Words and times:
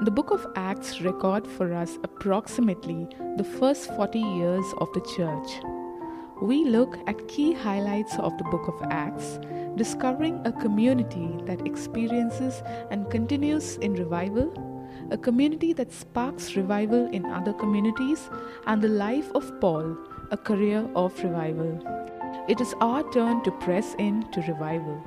The 0.00 0.10
book 0.10 0.30
of 0.30 0.46
Acts 0.56 1.00
record 1.02 1.46
for 1.46 1.72
us 1.74 1.98
approximately 2.02 3.06
the 3.36 3.44
first 3.44 3.94
40 3.94 4.18
years 4.18 4.64
of 4.78 4.92
the 4.94 5.00
church. 5.02 5.62
We 6.40 6.64
look 6.64 6.96
at 7.06 7.28
key 7.28 7.52
highlights 7.52 8.18
of 8.18 8.36
the 8.38 8.44
book 8.44 8.66
of 8.66 8.82
Acts, 8.90 9.38
discovering 9.76 10.40
a 10.44 10.52
community 10.52 11.28
that 11.44 11.66
experiences 11.66 12.62
and 12.90 13.10
continues 13.10 13.76
in 13.76 13.92
revival, 13.94 14.50
a 15.10 15.18
community 15.18 15.72
that 15.74 15.92
sparks 15.92 16.56
revival 16.56 17.06
in 17.12 17.26
other 17.26 17.52
communities, 17.52 18.28
and 18.66 18.82
the 18.82 18.88
life 18.88 19.30
of 19.34 19.60
Paul, 19.60 19.96
a 20.30 20.36
career 20.36 20.88
of 20.96 21.22
revival. 21.22 21.78
It 22.48 22.60
is 22.60 22.74
our 22.80 23.08
turn 23.12 23.44
to 23.44 23.52
press 23.52 23.94
in 23.98 24.28
to 24.32 24.40
revival. 24.40 25.00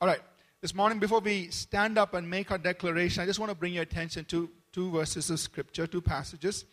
All 0.00 0.08
right. 0.08 0.20
This 0.62 0.76
morning, 0.76 1.00
before 1.00 1.18
we 1.18 1.48
stand 1.48 1.98
up 1.98 2.14
and 2.14 2.30
make 2.30 2.52
our 2.52 2.56
declaration, 2.56 3.20
I 3.20 3.26
just 3.26 3.40
want 3.40 3.50
to 3.50 3.56
bring 3.56 3.74
your 3.74 3.82
attention 3.82 4.24
to 4.26 4.48
two 4.72 4.92
verses 4.92 5.28
of 5.28 5.40
Scripture, 5.40 5.88
two 5.88 6.00
passages. 6.00 6.64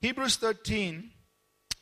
Hebrews 0.00 0.34
13, 0.34 1.12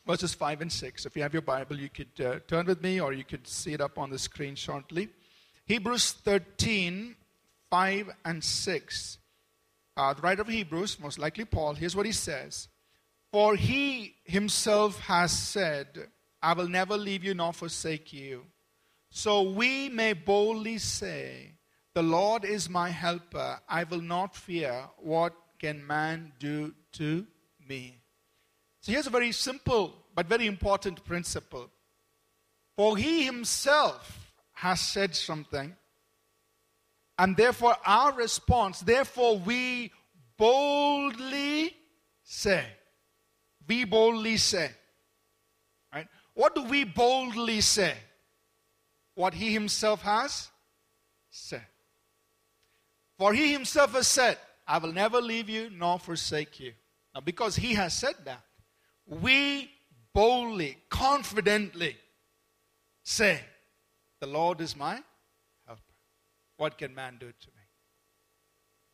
verses 0.05 0.35
5 0.35 0.61
and 0.61 0.71
6. 0.71 1.07
If 1.07 1.15
you 1.15 1.23
have 1.23 1.33
your 1.33 1.41
Bible, 1.41 1.79
you 1.79 1.89
could 1.89 2.23
uh, 2.23 2.35
turn 2.47 2.67
with 2.67 2.83
me 2.83 3.01
or 3.01 3.13
you 3.13 3.23
could 3.23 3.47
see 3.47 3.73
it 3.73 3.81
up 3.81 3.97
on 3.97 4.11
the 4.11 4.19
screen 4.19 4.53
shortly. 4.53 5.09
Hebrews 5.65 6.11
13, 6.11 7.15
5 7.71 8.09
and 8.23 8.43
6. 8.43 9.17
Uh, 9.97 10.13
the 10.13 10.21
writer 10.21 10.43
of 10.43 10.47
Hebrews, 10.47 10.99
most 10.99 11.17
likely 11.17 11.45
Paul, 11.45 11.73
here's 11.73 11.95
what 11.95 12.05
he 12.05 12.11
says 12.11 12.67
For 13.31 13.55
he 13.55 14.13
himself 14.23 14.99
has 14.99 15.31
said, 15.31 16.09
I 16.43 16.53
will 16.53 16.69
never 16.69 16.95
leave 16.95 17.23
you 17.23 17.33
nor 17.33 17.53
forsake 17.53 18.13
you. 18.13 18.43
So 19.09 19.41
we 19.41 19.89
may 19.89 20.13
boldly 20.13 20.77
say, 20.77 21.54
The 21.95 22.03
Lord 22.03 22.43
is 22.43 22.69
my 22.69 22.89
helper. 22.89 23.61
I 23.69 23.85
will 23.85 24.01
not 24.01 24.35
fear. 24.35 24.83
What 24.97 25.33
can 25.59 25.87
man 25.87 26.33
do 26.39 26.73
to 26.93 27.25
me? 27.67 28.01
So 28.81 28.91
here's 28.91 29.07
a 29.07 29.09
very 29.09 29.31
simple 29.31 29.95
but 30.13 30.27
very 30.27 30.45
important 30.45 31.05
principle. 31.05 31.71
For 32.75 32.97
he 32.97 33.23
himself 33.23 34.33
has 34.51 34.81
said 34.81 35.15
something, 35.15 35.73
and 37.17 37.37
therefore 37.37 37.77
our 37.85 38.11
response, 38.11 38.81
therefore 38.81 39.39
we 39.39 39.93
boldly 40.37 41.73
say. 42.23 42.65
We 43.67 43.85
boldly 43.85 44.35
say. 44.35 44.71
Right? 45.93 46.07
What 46.33 46.55
do 46.55 46.63
we 46.63 46.83
boldly 46.83 47.61
say? 47.61 47.93
What 49.15 49.33
he 49.33 49.53
himself 49.53 50.01
has. 50.01 50.49
For 53.17 53.33
he 53.33 53.51
himself 53.51 53.93
has 53.93 54.07
said, 54.07 54.37
I 54.67 54.77
will 54.77 54.91
never 54.91 55.21
leave 55.21 55.49
you 55.49 55.69
nor 55.69 55.99
forsake 55.99 56.59
you. 56.59 56.73
Now, 57.13 57.21
because 57.21 57.55
he 57.55 57.73
has 57.75 57.93
said 57.93 58.15
that, 58.25 58.41
we 59.05 59.69
boldly, 60.13 60.77
confidently 60.89 61.95
say, 63.03 63.39
The 64.19 64.27
Lord 64.27 64.59
is 64.59 64.75
my 64.75 65.01
helper. 65.65 65.81
What 66.57 66.77
can 66.77 66.93
man 66.93 67.17
do 67.19 67.27
to 67.27 67.47
me? 67.47 67.63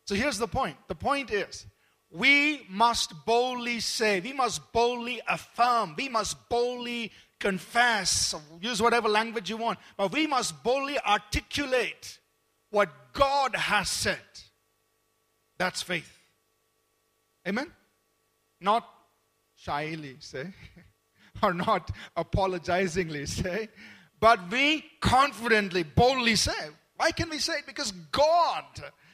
So 0.06 0.16
here's 0.16 0.38
the 0.38 0.48
point. 0.48 0.78
The 0.88 0.96
point 0.96 1.32
is, 1.32 1.66
we 2.12 2.66
must 2.70 3.26
boldly 3.26 3.80
say, 3.80 4.20
we 4.20 4.34
must 4.34 4.74
boldly 4.74 5.22
affirm, 5.28 5.96
we 5.98 6.10
must 6.10 6.50
boldly 6.50 7.12
confess, 7.40 8.36
use 8.60 8.82
whatever 8.82 9.08
language 9.08 9.50
you 9.50 9.58
want, 9.58 9.80
but 9.96 10.12
we 10.12 10.28
must 10.28 10.62
boldly 10.62 11.00
articulate 11.00 12.20
what 12.72 12.90
God 13.14 13.56
has 13.56 13.90
said. 13.90 14.18
That's 15.58 15.82
faith. 15.82 16.18
Amen? 17.48 17.72
Not 18.60 18.88
shyly 19.56 20.16
say, 20.20 20.48
or 21.44 21.54
not 21.54 21.92
apologizingly 22.18 23.28
say, 23.28 23.70
but 24.20 24.40
we 24.52 24.84
confidently, 25.00 25.84
boldly 25.84 26.36
say. 26.36 26.70
Why 26.96 27.12
can 27.12 27.30
we 27.30 27.40
say 27.40 27.60
it? 27.60 27.66
Because 27.66 27.92
God 28.12 28.64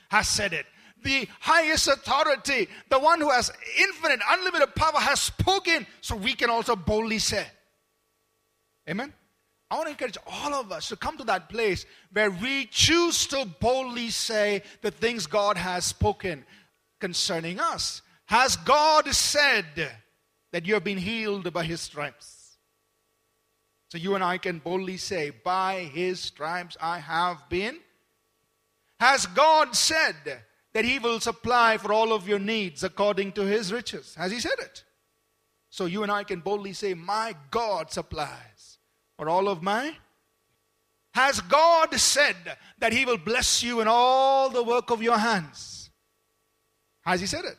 has 0.09 0.27
said 0.27 0.53
it. 0.53 0.65
The 1.03 1.27
highest 1.39 1.87
authority, 1.87 2.67
the 2.89 2.99
one 2.99 3.21
who 3.21 3.29
has 3.29 3.51
infinite, 3.79 4.19
unlimited 4.29 4.75
power, 4.75 4.99
has 4.99 5.21
spoken, 5.21 5.85
so 6.01 6.15
we 6.15 6.33
can 6.33 6.49
also 6.49 6.75
boldly 6.75 7.19
say. 7.19 7.45
Amen? 8.89 9.13
I 9.69 9.75
want 9.75 9.87
to 9.87 9.91
encourage 9.91 10.17
all 10.25 10.53
of 10.53 10.71
us 10.71 10.87
to 10.89 10.95
come 10.95 11.17
to 11.17 11.25
that 11.25 11.49
place 11.49 11.85
where 12.13 12.31
we 12.31 12.65
choose 12.67 13.27
to 13.27 13.45
boldly 13.59 14.09
say 14.09 14.63
the 14.81 14.91
things 14.91 15.27
God 15.27 15.57
has 15.57 15.83
spoken 15.83 16.45
concerning 17.01 17.59
us. 17.59 18.01
Has 18.27 18.55
God 18.55 19.13
said 19.13 19.65
that 20.51 20.65
you 20.65 20.73
have 20.73 20.85
been 20.85 20.97
healed 20.97 21.51
by 21.51 21.65
His 21.65 21.81
stripes? 21.81 22.57
So 23.89 23.97
you 23.97 24.15
and 24.15 24.23
I 24.23 24.37
can 24.37 24.59
boldly 24.59 24.97
say, 24.97 25.31
By 25.31 25.81
His 25.81 26.21
stripes 26.21 26.77
I 26.81 26.99
have 26.99 27.49
been. 27.49 27.77
Has 28.99 29.25
God 29.27 29.75
said 29.75 30.15
that 30.73 30.85
He 30.85 30.97
will 30.97 31.19
supply 31.19 31.77
for 31.77 31.91
all 31.91 32.13
of 32.13 32.27
your 32.27 32.39
needs 32.39 32.83
according 32.83 33.33
to 33.33 33.41
His 33.41 33.73
riches? 33.73 34.15
Has 34.15 34.31
He 34.31 34.39
said 34.39 34.59
it? 34.59 34.83
So 35.69 35.85
you 35.85 36.03
and 36.03 36.11
I 36.11 36.23
can 36.23 36.39
boldly 36.39 36.73
say, 36.73 36.93
My 36.93 37.35
God 37.51 37.91
supplies 37.91 38.56
for 39.17 39.29
all 39.29 39.49
of 39.49 39.61
my. 39.61 39.95
Has 41.13 41.41
God 41.41 41.93
said 41.95 42.35
that 42.79 42.93
He 42.93 43.05
will 43.05 43.17
bless 43.17 43.63
you 43.63 43.81
in 43.81 43.87
all 43.87 44.49
the 44.49 44.63
work 44.63 44.91
of 44.91 45.01
your 45.01 45.17
hands? 45.17 45.89
Has 47.01 47.19
He 47.19 47.27
said 47.27 47.45
it? 47.45 47.57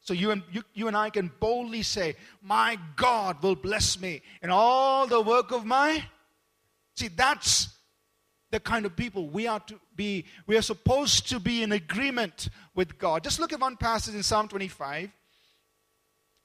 So 0.00 0.14
you 0.14 0.30
and, 0.30 0.42
you, 0.50 0.62
you 0.72 0.88
and 0.88 0.96
I 0.96 1.10
can 1.10 1.30
boldly 1.38 1.82
say, 1.82 2.14
My 2.40 2.78
God 2.96 3.42
will 3.42 3.56
bless 3.56 4.00
me 4.00 4.22
in 4.42 4.48
all 4.48 5.06
the 5.06 5.20
work 5.20 5.50
of 5.50 5.66
my. 5.66 6.02
See, 6.96 7.08
that's 7.08 7.68
the 8.50 8.60
kind 8.60 8.86
of 8.86 8.96
people 8.96 9.28
we 9.28 9.46
are 9.46 9.60
to 9.60 9.78
be. 9.94 10.24
We 10.46 10.56
are 10.56 10.62
supposed 10.62 11.28
to 11.28 11.40
be 11.40 11.62
in 11.62 11.72
agreement 11.72 12.48
with 12.74 12.98
God. 12.98 13.24
Just 13.24 13.38
look 13.38 13.52
at 13.52 13.60
one 13.60 13.76
passage 13.76 14.14
in 14.14 14.22
Psalm 14.22 14.48
25, 14.48 15.10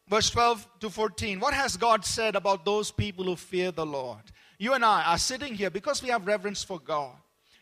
verse 0.07 0.29
12 0.29 0.67
to 0.81 0.89
14. 0.89 1.39
What 1.39 1.53
has 1.53 1.77
God 1.77 2.05
said 2.05 2.35
about 2.35 2.65
those 2.65 2.91
people 2.91 3.25
who 3.25 3.35
fear 3.35 3.71
the 3.71 3.85
Lord? 3.85 4.21
You 4.57 4.73
and 4.73 4.85
I 4.85 5.03
are 5.03 5.17
sitting 5.17 5.55
here 5.55 5.69
because 5.69 6.01
we 6.01 6.09
have 6.09 6.27
reverence 6.27 6.63
for 6.63 6.79
God. 6.79 7.15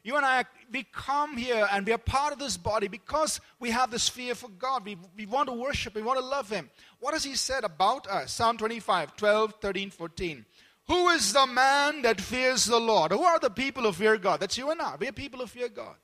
You 0.03 0.17
and 0.17 0.25
I, 0.25 0.45
we 0.71 0.83
come 0.91 1.37
here 1.37 1.67
and 1.71 1.85
we 1.85 1.93
are 1.93 1.97
part 1.97 2.33
of 2.33 2.39
this 2.39 2.57
body 2.57 2.87
because 2.87 3.39
we 3.59 3.69
have 3.69 3.91
this 3.91 4.09
fear 4.09 4.33
for 4.33 4.49
God. 4.49 4.83
We, 4.83 4.97
we 5.15 5.27
want 5.27 5.47
to 5.47 5.53
worship, 5.53 5.93
we 5.93 6.01
want 6.01 6.19
to 6.19 6.25
love 6.25 6.49
Him. 6.49 6.69
What 6.99 7.13
has 7.13 7.23
He 7.23 7.35
said 7.35 7.63
about 7.63 8.07
us? 8.07 8.33
Psalm 8.33 8.57
25, 8.57 9.15
12, 9.15 9.53
13, 9.61 9.91
14. 9.91 10.45
Who 10.87 11.09
is 11.09 11.33
the 11.33 11.45
man 11.45 12.01
that 12.01 12.19
fears 12.19 12.65
the 12.65 12.79
Lord? 12.79 13.11
Who 13.11 13.21
are 13.21 13.39
the 13.39 13.51
people 13.51 13.83
who 13.83 13.91
fear 13.91 14.17
God? 14.17 14.39
That's 14.39 14.57
you 14.57 14.71
and 14.71 14.81
I. 14.81 14.95
We 14.99 15.07
are 15.07 15.13
people 15.13 15.39
who 15.39 15.47
fear 15.47 15.69
God. 15.69 15.95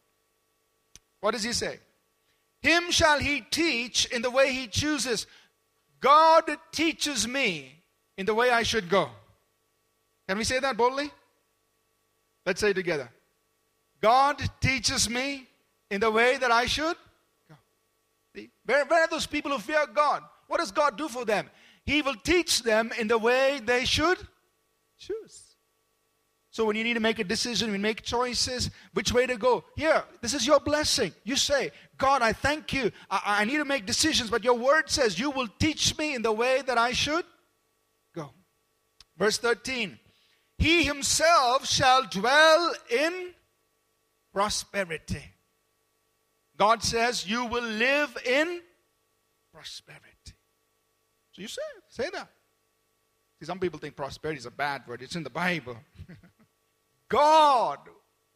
What 1.20 1.32
does 1.32 1.44
He 1.44 1.54
say? 1.54 1.80
Him 2.62 2.92
shall 2.92 3.18
He 3.20 3.42
teach 3.42 4.06
in 4.06 4.22
the 4.22 4.32
way 4.32 4.54
He 4.54 4.68
chooses. 4.68 5.26
God 6.00 6.44
teaches 6.72 7.28
me 7.28 7.84
in 8.18 8.26
the 8.26 8.34
way 8.34 8.50
I 8.50 8.64
should 8.64 8.90
go. 8.90 9.10
Can 10.28 10.38
we 10.38 10.44
say 10.44 10.60
that 10.60 10.78
boldly? 10.78 11.10
Let's 12.46 12.62
say 12.62 12.74
together. 12.74 13.10
God 14.02 14.42
teaches 14.62 15.10
me 15.10 15.48
in 15.90 16.02
the 16.02 16.12
way 16.12 16.38
that 16.38 16.52
I 16.52 16.66
should 16.66 16.96
go. 17.50 17.56
See, 18.36 18.50
where, 18.66 18.86
where 18.86 19.04
are 19.04 19.08
those 19.08 19.26
people 19.26 19.52
who 19.52 19.60
fear 19.60 19.86
God? 19.94 20.24
What 20.48 20.60
does 20.60 20.72
God 20.72 20.98
do 20.98 21.08
for 21.08 21.26
them? 21.26 21.50
He 21.86 22.02
will 22.02 22.16
teach 22.16 22.64
them 22.64 22.92
in 23.00 23.08
the 23.08 23.18
way 23.18 23.60
they 23.64 23.86
should 23.86 24.18
choose. 24.98 25.48
So 26.52 26.66
when 26.66 26.76
you 26.76 26.84
need 26.84 26.96
to 26.96 27.00
make 27.00 27.20
a 27.20 27.24
decision, 27.24 27.72
we 27.72 27.78
make 27.78 28.02
choices, 28.02 28.72
which 28.94 29.14
way 29.14 29.28
to 29.28 29.38
go. 29.38 29.64
Here, 29.76 30.04
this 30.22 30.34
is 30.34 30.48
your 30.48 30.60
blessing. 30.60 31.14
You 31.24 31.36
say, 31.36 31.72
God, 31.98 32.22
I 32.22 32.34
thank 32.34 32.74
you. 32.74 32.92
I, 33.10 33.22
I 33.42 33.46
need 33.46 33.58
to 33.58 33.66
make 33.66 33.86
decisions, 33.86 34.30
but 34.30 34.44
your 34.44 34.58
word 34.58 34.90
says 34.90 35.20
you 35.20 35.32
will 35.32 35.48
teach 35.60 35.98
me 35.98 36.16
in 36.16 36.22
the 36.22 36.32
way 36.32 36.62
that 36.66 36.78
I 36.78 36.92
should 36.92 37.26
go. 38.16 38.32
Verse 39.18 39.38
13 39.38 40.00
He 40.58 40.84
himself 40.84 41.68
shall 41.68 42.04
dwell 42.08 42.74
in 42.90 43.32
prosperity. 44.34 45.24
God 46.58 46.84
says 46.84 47.28
you 47.28 47.46
will 47.46 47.64
live 47.64 48.18
in 48.26 48.62
prosperity. 49.52 50.34
So 51.32 51.42
you 51.42 51.48
say 51.48 51.62
Say 51.98 52.10
that. 52.14 52.30
See, 53.40 53.46
some 53.46 53.60
people 53.60 53.80
think 53.80 53.96
prosperity 53.96 54.40
is 54.40 54.46
a 54.46 54.52
bad 54.52 54.84
word. 54.88 55.02
It's 55.02 55.16
in 55.16 55.24
the 55.24 55.32
Bible. 55.32 55.78
God 57.10 57.80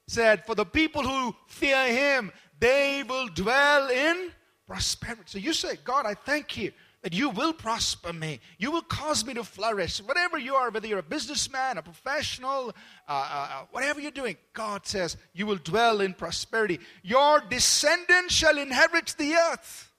said, 0.08 0.46
for 0.46 0.56
the 0.56 0.66
people 0.66 1.04
who 1.04 1.36
fear 1.48 1.88
Him, 1.88 2.32
they 2.62 3.04
will 3.04 3.28
dwell 3.28 3.90
in 3.90 4.32
prosperity. 4.68 5.24
So 5.26 5.40
you 5.40 5.52
say, 5.52 5.78
God, 5.84 6.06
I 6.06 6.14
thank 6.14 6.56
you 6.58 6.72
that 7.02 7.14
you 7.14 7.30
will 7.30 7.54
prosper 7.54 8.14
me. 8.14 8.40
You 8.60 8.72
will 8.72 8.84
cause 8.84 9.26
me 9.26 9.34
to 9.34 9.44
flourish. 9.44 10.00
Whatever 10.00 10.38
you 10.38 10.54
are, 10.54 10.70
whether 10.70 10.88
you're 10.88 11.00
a 11.00 11.04
businessman, 11.04 11.80
a 11.80 11.82
professional, 11.82 12.70
uh, 13.08 13.12
uh, 13.12 13.48
uh, 13.52 13.66
whatever 13.72 14.00
you're 14.00 14.12
doing, 14.12 14.38
God 14.54 14.86
says 14.86 15.18
you 15.34 15.48
will 15.48 15.58
dwell 15.58 16.02
in 16.02 16.14
prosperity. 16.14 16.80
Your 17.02 17.42
descendants 17.42 18.36
shall 18.36 18.58
inherit 18.58 19.16
the 19.18 19.34
earth. 19.34 19.92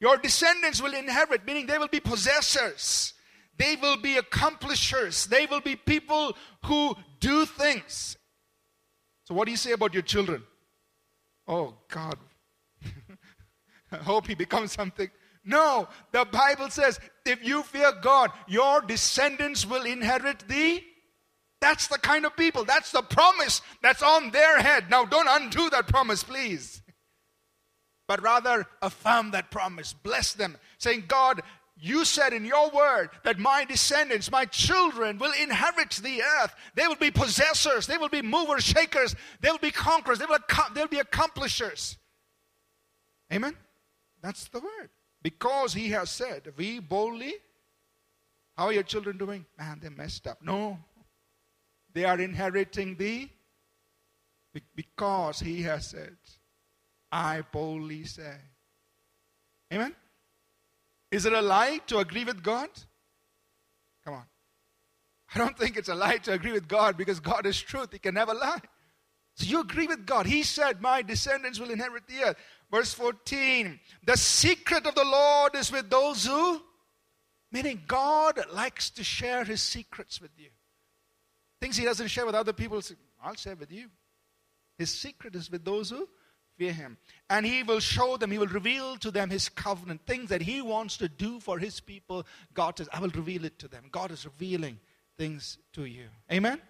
Your 0.00 0.16
descendants 0.16 0.82
will 0.82 0.94
inherit, 0.94 1.46
meaning 1.46 1.66
they 1.66 1.78
will 1.78 1.88
be 1.88 2.00
possessors. 2.00 3.14
They 3.56 3.76
will 3.76 3.96
be 3.96 4.16
accomplishers. 4.16 5.26
They 5.26 5.46
will 5.46 5.60
be 5.60 5.76
people 5.76 6.36
who 6.64 6.96
do 7.20 7.46
things. 7.46 8.16
So, 9.22 9.34
what 9.34 9.44
do 9.44 9.52
you 9.52 9.56
say 9.56 9.70
about 9.70 9.94
your 9.94 10.02
children? 10.02 10.42
Oh, 11.46 11.74
God. 11.88 12.18
I 13.92 13.96
hope 13.96 14.26
he 14.26 14.34
becomes 14.34 14.72
something. 14.72 15.10
No, 15.44 15.88
the 16.12 16.24
Bible 16.24 16.70
says 16.70 16.98
if 17.26 17.44
you 17.44 17.62
fear 17.62 17.92
God, 18.00 18.30
your 18.48 18.80
descendants 18.80 19.66
will 19.66 19.84
inherit 19.84 20.44
the. 20.48 20.82
That's 21.60 21.86
the 21.86 21.98
kind 21.98 22.26
of 22.26 22.36
people. 22.36 22.64
That's 22.64 22.92
the 22.92 23.02
promise 23.02 23.62
that's 23.82 24.02
on 24.02 24.30
their 24.30 24.60
head. 24.60 24.90
Now, 24.90 25.04
don't 25.04 25.28
undo 25.28 25.70
that 25.70 25.86
promise, 25.86 26.22
please. 26.22 26.82
But 28.06 28.22
rather 28.22 28.66
affirm 28.82 29.30
that 29.30 29.50
promise. 29.50 29.94
Bless 29.94 30.34
them, 30.34 30.58
saying, 30.78 31.04
God, 31.08 31.40
you 31.84 32.06
said 32.06 32.32
in 32.32 32.46
your 32.46 32.70
word 32.70 33.10
that 33.24 33.38
my 33.38 33.66
descendants, 33.66 34.32
my 34.32 34.46
children, 34.46 35.18
will 35.18 35.32
inherit 35.38 35.90
the 36.02 36.22
earth. 36.22 36.54
They 36.74 36.86
will 36.86 36.96
be 36.96 37.10
possessors. 37.10 37.86
They 37.86 37.98
will 37.98 38.08
be 38.08 38.22
movers, 38.22 38.64
shakers. 38.64 39.14
They 39.42 39.50
will 39.50 39.58
be 39.58 39.70
conquerors. 39.70 40.18
They 40.18 40.24
will, 40.24 40.38
they'll 40.74 40.88
be 40.88 41.00
accomplishers. 41.00 41.98
Amen? 43.30 43.54
That's 44.22 44.48
the 44.48 44.60
word. 44.60 44.88
Because 45.22 45.74
he 45.74 45.90
has 45.90 46.08
said, 46.08 46.54
we 46.56 46.78
boldly, 46.78 47.34
how 48.56 48.66
are 48.68 48.72
your 48.72 48.82
children 48.82 49.18
doing? 49.18 49.44
Man, 49.58 49.78
they 49.82 49.90
messed 49.90 50.26
up. 50.26 50.38
No. 50.42 50.78
They 51.92 52.06
are 52.06 52.18
inheriting 52.18 52.96
the, 52.96 53.28
because 54.74 55.38
he 55.38 55.62
has 55.64 55.88
said, 55.88 56.16
I 57.12 57.42
boldly 57.52 58.04
say. 58.04 58.36
Amen? 59.70 59.94
Is 61.14 61.26
it 61.26 61.32
a 61.32 61.40
lie 61.40 61.78
to 61.86 61.98
agree 61.98 62.24
with 62.24 62.42
God? 62.42 62.68
Come 64.04 64.14
on. 64.14 64.24
I 65.32 65.38
don't 65.38 65.56
think 65.56 65.76
it's 65.76 65.88
a 65.88 65.94
lie 65.94 66.16
to 66.16 66.32
agree 66.32 66.50
with 66.50 66.66
God 66.66 66.96
because 66.96 67.20
God 67.20 67.46
is 67.46 67.60
truth. 67.60 67.90
He 67.92 68.00
can 68.00 68.14
never 68.14 68.34
lie. 68.34 68.58
So 69.36 69.46
you 69.46 69.60
agree 69.60 69.86
with 69.86 70.06
God. 70.06 70.26
He 70.26 70.42
said, 70.42 70.82
My 70.82 71.02
descendants 71.02 71.60
will 71.60 71.70
inherit 71.70 72.08
the 72.08 72.20
earth. 72.24 72.36
Verse 72.68 72.92
14 72.94 73.78
The 74.04 74.16
secret 74.16 74.86
of 74.88 74.96
the 74.96 75.04
Lord 75.04 75.54
is 75.54 75.70
with 75.70 75.88
those 75.88 76.26
who, 76.26 76.60
meaning 77.52 77.82
God 77.86 78.40
likes 78.52 78.90
to 78.90 79.04
share 79.04 79.44
his 79.44 79.62
secrets 79.62 80.20
with 80.20 80.32
you. 80.36 80.50
Things 81.60 81.76
he 81.76 81.84
doesn't 81.84 82.08
share 82.08 82.26
with 82.26 82.34
other 82.34 82.52
people, 82.52 82.82
I'll 83.22 83.36
share 83.36 83.54
with 83.54 83.70
you. 83.70 83.86
His 84.78 84.90
secret 84.90 85.36
is 85.36 85.48
with 85.48 85.64
those 85.64 85.90
who 85.90 86.08
fear 86.56 86.72
him. 86.72 86.96
And 87.30 87.44
he 87.46 87.62
will 87.62 87.80
show 87.80 88.16
them, 88.16 88.30
he 88.30 88.38
will 88.38 88.46
reveal 88.46 88.96
to 88.96 89.10
them 89.10 89.30
his 89.30 89.48
covenant, 89.48 90.02
things 90.06 90.28
that 90.30 90.42
he 90.42 90.62
wants 90.62 90.96
to 90.98 91.08
do 91.08 91.40
for 91.40 91.58
his 91.58 91.80
people. 91.80 92.26
God 92.52 92.78
says, 92.78 92.88
I 92.92 93.00
will 93.00 93.10
reveal 93.10 93.44
it 93.44 93.58
to 93.60 93.68
them. 93.68 93.84
God 93.90 94.10
is 94.10 94.24
revealing 94.24 94.78
things 95.16 95.58
to 95.74 95.84
you. 95.84 96.06
Amen? 96.32 96.60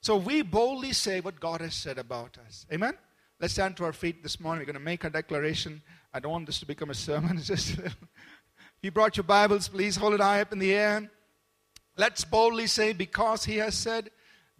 So 0.00 0.16
we 0.16 0.42
boldly 0.42 0.92
say 0.92 1.20
what 1.20 1.40
God 1.40 1.60
has 1.60 1.74
said 1.74 1.98
about 1.98 2.38
us. 2.46 2.66
Amen? 2.72 2.94
Let's 3.40 3.52
stand 3.52 3.76
to 3.76 3.84
our 3.84 3.92
feet 3.92 4.22
this 4.22 4.40
morning. 4.40 4.60
We're 4.60 4.72
going 4.72 4.74
to 4.74 4.80
make 4.80 5.04
a 5.04 5.10
declaration. 5.10 5.82
I 6.12 6.20
don't 6.20 6.32
want 6.32 6.46
this 6.46 6.60
to 6.60 6.66
become 6.66 6.90
a 6.90 6.94
sermon. 6.94 7.36
It's 7.38 7.46
just, 7.46 7.78
if 7.78 7.96
you 8.82 8.90
brought 8.90 9.16
your 9.16 9.24
Bibles, 9.24 9.68
please 9.68 9.96
hold 9.96 10.14
it 10.14 10.20
high 10.20 10.40
up 10.40 10.52
in 10.52 10.58
the 10.58 10.72
air. 10.72 11.10
Let's 11.96 12.24
boldly 12.24 12.66
say, 12.66 12.92
because 12.92 13.44
He 13.44 13.56
has 13.56 13.76
said, 13.76 14.10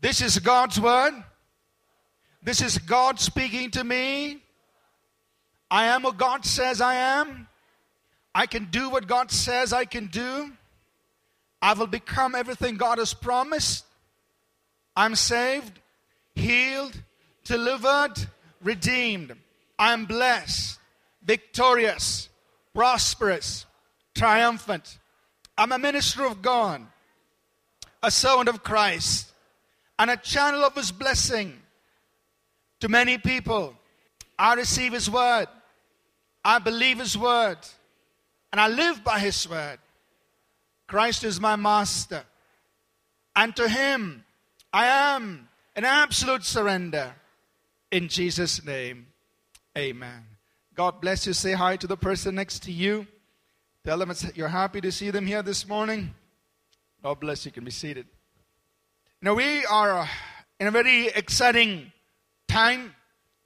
This 0.00 0.20
is 0.20 0.38
God's 0.38 0.80
word. 0.80 1.12
This 2.48 2.62
is 2.62 2.78
God 2.78 3.20
speaking 3.20 3.70
to 3.72 3.84
me. 3.84 4.38
I 5.70 5.84
am 5.88 6.02
what 6.02 6.16
God 6.16 6.46
says 6.46 6.80
I 6.80 6.94
am. 6.94 7.46
I 8.34 8.46
can 8.46 8.68
do 8.70 8.88
what 8.88 9.06
God 9.06 9.30
says 9.30 9.74
I 9.74 9.84
can 9.84 10.06
do. 10.06 10.50
I 11.60 11.74
will 11.74 11.86
become 11.86 12.34
everything 12.34 12.78
God 12.78 12.96
has 12.96 13.12
promised. 13.12 13.84
I'm 14.96 15.14
saved, 15.14 15.78
healed, 16.34 17.02
delivered, 17.44 18.14
redeemed. 18.62 19.36
I'm 19.78 20.06
blessed, 20.06 20.78
victorious, 21.22 22.30
prosperous, 22.72 23.66
triumphant. 24.14 24.98
I'm 25.58 25.72
a 25.72 25.78
minister 25.78 26.24
of 26.24 26.40
God, 26.40 26.80
a 28.02 28.10
servant 28.10 28.48
of 28.48 28.62
Christ, 28.62 29.30
and 29.98 30.10
a 30.10 30.16
channel 30.16 30.64
of 30.64 30.74
His 30.76 30.90
blessing 30.90 31.60
to 32.80 32.88
many 32.88 33.18
people. 33.18 33.74
I 34.38 34.54
receive 34.54 34.92
His 34.92 35.10
word, 35.10 35.46
I 36.44 36.58
believe 36.58 36.98
His 36.98 37.16
word, 37.16 37.58
and 38.52 38.60
I 38.60 38.68
live 38.68 39.02
by 39.02 39.18
His 39.18 39.48
word. 39.48 39.78
Christ 40.86 41.24
is 41.24 41.40
my 41.40 41.56
master, 41.56 42.22
and 43.36 43.54
to 43.56 43.68
Him 43.68 44.24
I 44.72 44.86
am 44.86 45.48
an 45.76 45.84
absolute 45.84 46.44
surrender. 46.44 47.14
In 47.90 48.08
Jesus' 48.08 48.64
name, 48.64 49.06
amen. 49.76 50.24
God 50.74 51.00
bless 51.00 51.26
you. 51.26 51.32
Say 51.32 51.52
hi 51.52 51.76
to 51.76 51.86
the 51.86 51.96
person 51.96 52.34
next 52.34 52.62
to 52.64 52.72
you. 52.72 53.06
Tell 53.84 53.98
them 53.98 54.12
you're 54.34 54.48
happy 54.48 54.80
to 54.82 54.92
see 54.92 55.10
them 55.10 55.26
here 55.26 55.42
this 55.42 55.66
morning. 55.66 56.14
God 57.02 57.20
bless 57.20 57.44
you. 57.44 57.48
You 57.48 57.54
can 57.54 57.64
be 57.64 57.70
seated. 57.70 58.06
Now, 59.22 59.34
we 59.34 59.64
are 59.64 60.08
in 60.60 60.66
a 60.66 60.70
very 60.70 61.08
exciting 61.08 61.90
time. 62.48 62.94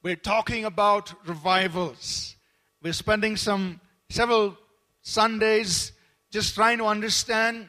We're 0.03 0.17
talking 0.17 0.65
about 0.65 1.13
revivals. 1.27 2.37
We're 2.83 2.93
spending 2.93 3.37
some 3.37 3.81
several 4.09 4.57
Sundays 5.03 5.93
just 6.31 6.55
trying 6.55 6.79
to 6.79 6.87
understand 6.87 7.69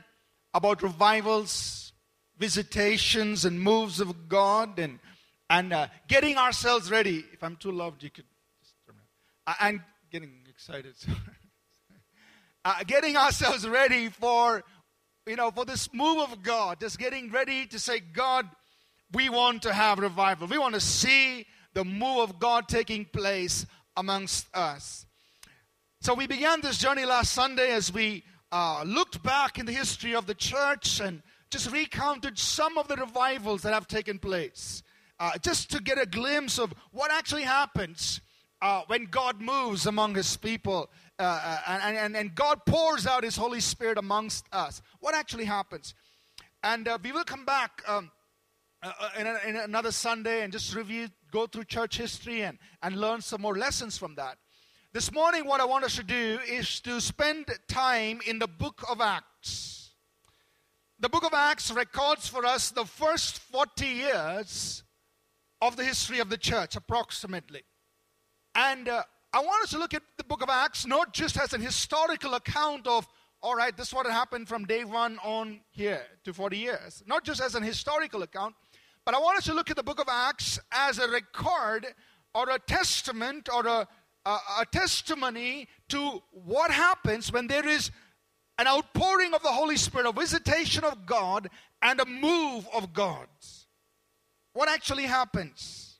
about 0.54 0.82
revivals, 0.82 1.92
visitations, 2.38 3.46
and 3.46 3.60
moves 3.60 4.00
of 4.00 4.30
God 4.30 4.80
and 4.80 5.00
and 5.50 5.74
uh, 5.74 5.88
getting 6.08 6.38
ourselves 6.38 6.90
ready. 6.90 7.24
If 7.34 7.44
I'm 7.44 7.56
too 7.58 7.72
loud, 7.72 8.02
you 8.02 8.10
could 8.10 8.26
just. 8.62 8.74
I'm 9.46 9.84
getting 10.12 10.32
excited. 10.50 10.96
uh, 12.66 12.84
getting 12.88 13.18
ourselves 13.18 13.68
ready 13.68 14.10
for, 14.10 14.64
you 15.28 15.36
know, 15.36 15.52
for 15.52 15.66
this 15.66 15.94
move 15.94 16.20
of 16.20 16.42
God. 16.42 16.80
Just 16.80 16.98
getting 16.98 17.30
ready 17.30 17.66
to 17.68 17.78
say, 17.78 18.00
God, 18.00 18.48
we 19.13 19.30
want 19.30 19.62
to 19.63 19.74
have 19.74 20.00
revival. 20.00 20.48
We 20.48 20.57
want 20.57 20.74
to 20.74 20.81
see 20.81 21.45
the 21.74 21.86
move 21.86 22.30
of 22.30 22.39
God 22.39 22.68
taking 22.68 23.06
place 23.06 23.65
amongst 23.96 24.48
us. 24.55 25.05
So 26.01 26.13
we 26.13 26.27
began 26.27 26.62
this 26.62 26.77
journey 26.77 27.05
last 27.05 27.34
Sunday 27.34 27.72
as 27.72 27.93
we 27.93 28.24
uh, 28.51 28.84
looked 28.86 29.24
back 29.24 29.58
in 29.58 29.65
the 29.65 29.72
history 29.72 30.15
of 30.15 30.25
the 30.25 30.36
church 30.36 31.00
and 31.00 31.22
just 31.50 31.72
recounted 31.72 32.38
some 32.38 32.77
of 32.77 32.88
the 32.88 32.96
revivals 32.96 33.62
that 33.62 33.74
have 33.74 33.88
taken 33.88 34.20
place 34.20 34.84
uh, 35.20 35.38
just 35.41 35.72
to 35.72 35.82
get 35.82 36.01
a 36.01 36.05
glimpse 36.05 36.60
of 36.60 36.74
what 36.91 37.12
actually 37.12 37.43
happens 37.43 38.20
uh, 38.62 38.82
when 38.88 39.05
God 39.05 39.41
moves 39.41 39.86
among 39.86 40.15
his 40.15 40.36
people 40.38 40.89
uh, 41.20 41.24
uh 41.24 41.79
and, 41.84 41.98
and, 41.98 42.15
and 42.17 42.36
God 42.36 42.65
pours 42.65 43.05
out 43.05 43.24
his 43.24 43.38
Holy 43.38 43.60
Spirit 43.60 43.98
amongst 43.98 44.46
us. 44.51 44.82
What 45.00 45.13
actually 45.13 45.46
happens? 45.46 45.93
And 46.63 46.88
uh, 46.88 46.98
we 47.03 47.12
will 47.12 47.24
come 47.24 47.46
back 47.46 47.84
um, 47.88 48.10
uh, 48.84 49.10
in, 49.18 49.28
a, 49.28 49.40
in, 49.48 49.56
another 49.56 49.92
Sunday 49.92 50.44
and 50.44 50.52
just 50.52 50.75
review, 50.75 51.08
go 51.32 51.48
through 51.48 51.63
church 51.63 51.98
history 51.98 52.42
and, 52.42 52.58
and 52.82 53.00
learn 53.00 53.22
some 53.22 53.42
more 53.42 53.58
lessons 53.58 53.98
from 53.98 54.16
that. 54.16 54.38
This 54.92 55.12
morning, 55.12 55.46
what 55.46 55.62
I 55.62 55.66
want 55.66 55.86
us 55.86 55.96
to 55.96 56.04
do 56.04 56.40
is 56.48 56.80
to 56.82 57.00
spend 57.00 57.48
time 57.68 58.20
in 58.28 58.40
the 58.40 58.48
book 58.48 58.84
of 58.90 59.02
Acts. 59.02 59.92
The 61.00 61.10
book 61.10 61.24
of 61.24 61.34
Acts 61.34 61.72
records 61.72 62.28
for 62.28 62.46
us 62.46 62.72
the 62.72 62.86
first 62.86 63.40
40 63.40 63.86
years 63.86 64.84
of 65.62 65.78
the 65.78 65.84
history 65.84 66.20
of 66.20 66.30
the 66.30 66.38
church, 66.38 66.75
approximately. 66.75 67.63
And 68.54 68.88
uh, 68.88 69.04
I 69.34 69.40
want 69.40 69.63
us 69.63 69.72
to 69.72 69.80
look 69.80 69.94
at 69.94 70.04
the 70.18 70.24
book 70.24 70.44
of 70.44 70.50
Acts 70.50 70.86
not 70.86 71.13
just 71.13 71.40
as 71.40 71.54
an 71.54 71.62
historical 71.62 72.36
account 72.36 72.86
of, 72.86 73.08
all 73.42 73.56
right, 73.56 73.75
this 73.75 73.88
is 73.88 73.94
what 73.94 74.06
happened 74.06 74.48
from 74.48 74.66
day 74.66 74.84
one 74.84 75.18
on 75.24 75.62
here 75.72 76.04
to 76.24 76.34
40 76.34 76.58
years, 76.58 77.02
not 77.08 77.24
just 77.24 77.42
as 77.42 77.56
an 77.56 77.63
historical 77.63 78.22
account, 78.24 78.56
but 79.05 79.15
I 79.15 79.19
want 79.19 79.38
us 79.38 79.45
to 79.45 79.53
look 79.53 79.69
at 79.69 79.75
the 79.75 79.83
book 79.83 80.00
of 80.00 80.07
Acts 80.10 80.60
as 80.72 80.98
a 80.98 81.10
record 81.10 81.88
or 82.33 82.50
a 82.50 82.60
testament 82.60 83.50
or 83.53 83.65
a, 83.67 83.88
a, 84.25 84.38
a 84.60 84.65
testimony 84.72 85.67
to 85.89 86.22
what 86.31 86.72
happens 86.72 87.31
when 87.31 87.48
there 87.48 87.67
is 87.67 87.91
an 88.57 88.67
outpouring 88.67 89.33
of 89.33 89.41
the 89.43 89.50
Holy 89.50 89.77
Spirit, 89.77 90.07
a 90.07 90.12
visitation 90.12 90.83
of 90.83 91.05
God, 91.05 91.50
and 91.81 92.00
a 92.00 92.05
move 92.05 92.67
of 92.74 92.93
God. 92.93 93.27
What 94.53 94.69
actually 94.69 95.03
happens? 95.03 95.98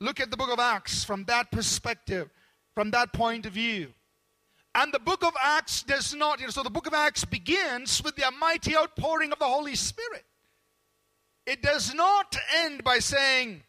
Look 0.00 0.20
at 0.20 0.30
the 0.30 0.36
book 0.36 0.50
of 0.50 0.60
Acts 0.60 1.04
from 1.04 1.24
that 1.24 1.50
perspective, 1.50 2.30
from 2.74 2.90
that 2.92 3.12
point 3.12 3.46
of 3.46 3.52
view. 3.52 3.92
And 4.74 4.92
the 4.92 4.98
book 4.98 5.24
of 5.24 5.34
Acts 5.40 5.82
does 5.82 6.14
not, 6.14 6.40
you 6.40 6.46
know, 6.46 6.50
so 6.50 6.62
the 6.62 6.70
book 6.70 6.86
of 6.86 6.94
Acts 6.94 7.24
begins 7.24 8.02
with 8.02 8.16
the 8.16 8.24
mighty 8.38 8.76
outpouring 8.76 9.32
of 9.32 9.38
the 9.38 9.44
Holy 9.44 9.76
Spirit. 9.76 10.24
It 11.46 11.62
does 11.62 11.94
not 11.94 12.36
end 12.56 12.84
by 12.84 12.98
saying, 12.98 13.62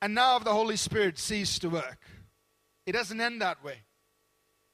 and 0.00 0.14
now 0.14 0.38
the 0.38 0.52
Holy 0.52 0.76
Spirit 0.76 1.18
ceased 1.18 1.62
to 1.62 1.70
work. 1.70 1.98
It 2.86 2.92
doesn't 2.92 3.20
end 3.20 3.42
that 3.42 3.64
way. 3.64 3.78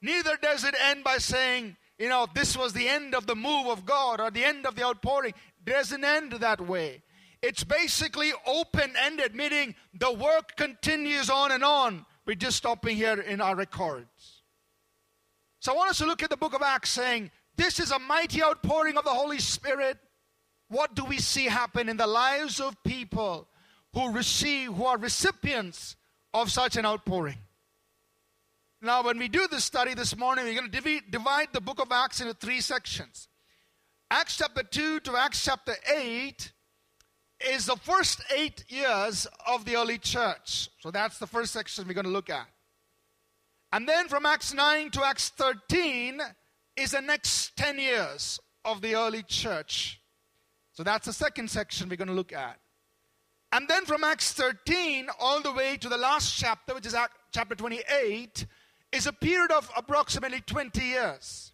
Neither 0.01 0.37
does 0.41 0.63
it 0.63 0.75
end 0.79 1.03
by 1.03 1.17
saying, 1.17 1.77
you 1.97 2.09
know, 2.09 2.27
this 2.33 2.57
was 2.57 2.73
the 2.73 2.87
end 2.87 3.15
of 3.15 3.25
the 3.25 3.35
move 3.35 3.67
of 3.67 3.85
God 3.85 4.19
or 4.19 4.29
the 4.29 4.43
end 4.43 4.65
of 4.65 4.75
the 4.75 4.83
outpouring. 4.83 5.33
It 5.65 5.71
doesn't 5.71 6.03
end 6.03 6.33
that 6.33 6.61
way. 6.61 7.01
It's 7.41 7.63
basically 7.63 8.31
open 8.45 8.93
ended, 8.97 9.35
meaning 9.35 9.75
the 9.93 10.11
work 10.11 10.55
continues 10.55 11.29
on 11.29 11.51
and 11.51 11.63
on. 11.63 12.05
We're 12.25 12.35
just 12.35 12.57
stopping 12.57 12.95
here 12.95 13.19
in 13.19 13.41
our 13.41 13.55
records. 13.55 14.43
So 15.59 15.73
I 15.73 15.75
want 15.75 15.91
us 15.91 15.97
to 15.99 16.05
look 16.05 16.23
at 16.23 16.29
the 16.29 16.37
book 16.37 16.53
of 16.53 16.61
Acts 16.61 16.89
saying, 16.89 17.31
This 17.57 17.79
is 17.79 17.91
a 17.91 17.99
mighty 17.99 18.43
outpouring 18.43 18.97
of 18.97 19.03
the 19.03 19.11
Holy 19.11 19.39
Spirit. 19.39 19.97
What 20.73 20.95
do 20.95 21.05
we 21.05 21.19
see 21.19 21.45
happen 21.45 21.87
in 21.87 21.97
the 21.97 22.07
lives 22.07 22.59
of 22.59 22.83
people 22.83 23.47
who 23.93 24.11
receive, 24.11 24.73
who 24.73 24.85
are 24.85 24.97
recipients 24.97 25.95
of 26.33 26.51
such 26.51 26.77
an 26.77 26.85
outpouring? 26.85 27.37
Now, 28.81 29.03
when 29.03 29.19
we 29.19 29.27
do 29.27 29.47
this 29.47 29.63
study 29.63 29.93
this 29.93 30.17
morning, 30.17 30.45
we're 30.45 30.59
going 30.59 30.71
to 30.71 31.01
divide 31.11 31.49
the 31.53 31.61
book 31.61 31.79
of 31.79 31.91
Acts 31.91 32.21
into 32.21 32.33
three 32.33 32.59
sections. 32.59 33.27
Acts 34.09 34.37
chapter 34.37 34.63
2 34.63 35.01
to 35.01 35.15
Acts 35.15 35.45
chapter 35.45 35.75
8 35.95 36.51
is 37.51 37.67
the 37.67 37.75
first 37.75 38.23
eight 38.35 38.65
years 38.67 39.27
of 39.45 39.65
the 39.65 39.75
early 39.75 39.99
church. 39.99 40.69
So 40.79 40.89
that's 40.89 41.19
the 41.19 41.27
first 41.27 41.53
section 41.53 41.87
we're 41.87 41.93
going 41.93 42.05
to 42.05 42.09
look 42.09 42.31
at. 42.31 42.47
And 43.71 43.87
then 43.87 44.07
from 44.07 44.25
Acts 44.25 44.55
9 44.55 44.89
to 44.89 45.05
Acts 45.05 45.29
13 45.29 46.19
is 46.77 46.91
the 46.91 47.01
next 47.01 47.55
10 47.57 47.77
years 47.77 48.39
of 48.65 48.81
the 48.81 48.95
early 48.95 49.21
church. 49.21 49.99
So 50.73 50.83
that's 50.83 51.05
the 51.05 51.13
second 51.13 51.49
section 51.49 51.89
we're 51.89 51.95
going 51.95 52.07
to 52.07 52.13
look 52.13 52.33
at. 52.33 52.59
And 53.51 53.67
then 53.67 53.85
from 53.85 54.03
Acts 54.03 54.33
13 54.33 55.07
all 55.19 55.41
the 55.41 55.53
way 55.53 55.77
to 55.77 55.87
the 55.87 55.97
last 55.97 56.35
chapter, 56.35 56.73
which 56.73 56.87
is 56.87 56.95
chapter 57.31 57.55
28, 57.55 58.47
is 58.91 59.05
a 59.05 59.13
period 59.13 59.51
of 59.51 59.69
approximately 59.77 60.41
20 60.41 60.83
years. 60.83 61.51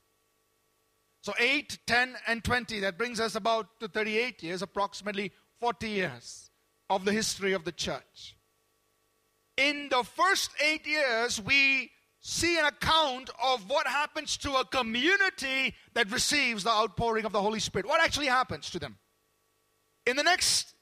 So 1.21 1.33
8, 1.37 1.79
10, 1.85 2.15
and 2.27 2.43
20, 2.43 2.79
that 2.79 2.97
brings 2.97 3.19
us 3.19 3.35
about 3.35 3.67
to 3.81 3.89
38 3.89 4.41
years, 4.41 4.61
approximately 4.61 5.33
40 5.59 5.89
years 5.89 6.49
of 6.89 7.03
the 7.03 7.11
history 7.11 7.51
of 7.51 7.65
the 7.65 7.73
church. 7.73 8.37
In 9.57 9.89
the 9.89 10.03
first 10.03 10.51
eight 10.63 10.87
years, 10.87 11.41
we 11.41 11.91
see 12.21 12.57
an 12.57 12.65
account 12.65 13.29
of 13.43 13.69
what 13.69 13.87
happens 13.87 14.37
to 14.37 14.53
a 14.53 14.65
community 14.65 15.75
that 15.93 16.09
receives 16.11 16.63
the 16.63 16.71
outpouring 16.71 17.25
of 17.25 17.33
the 17.33 17.41
Holy 17.41 17.59
Spirit. 17.59 17.85
What 17.85 18.01
actually 18.01 18.27
happens 18.27 18.69
to 18.69 18.79
them? 18.79 18.97
In 20.09 20.15
the 20.15 20.23
next 20.23 20.73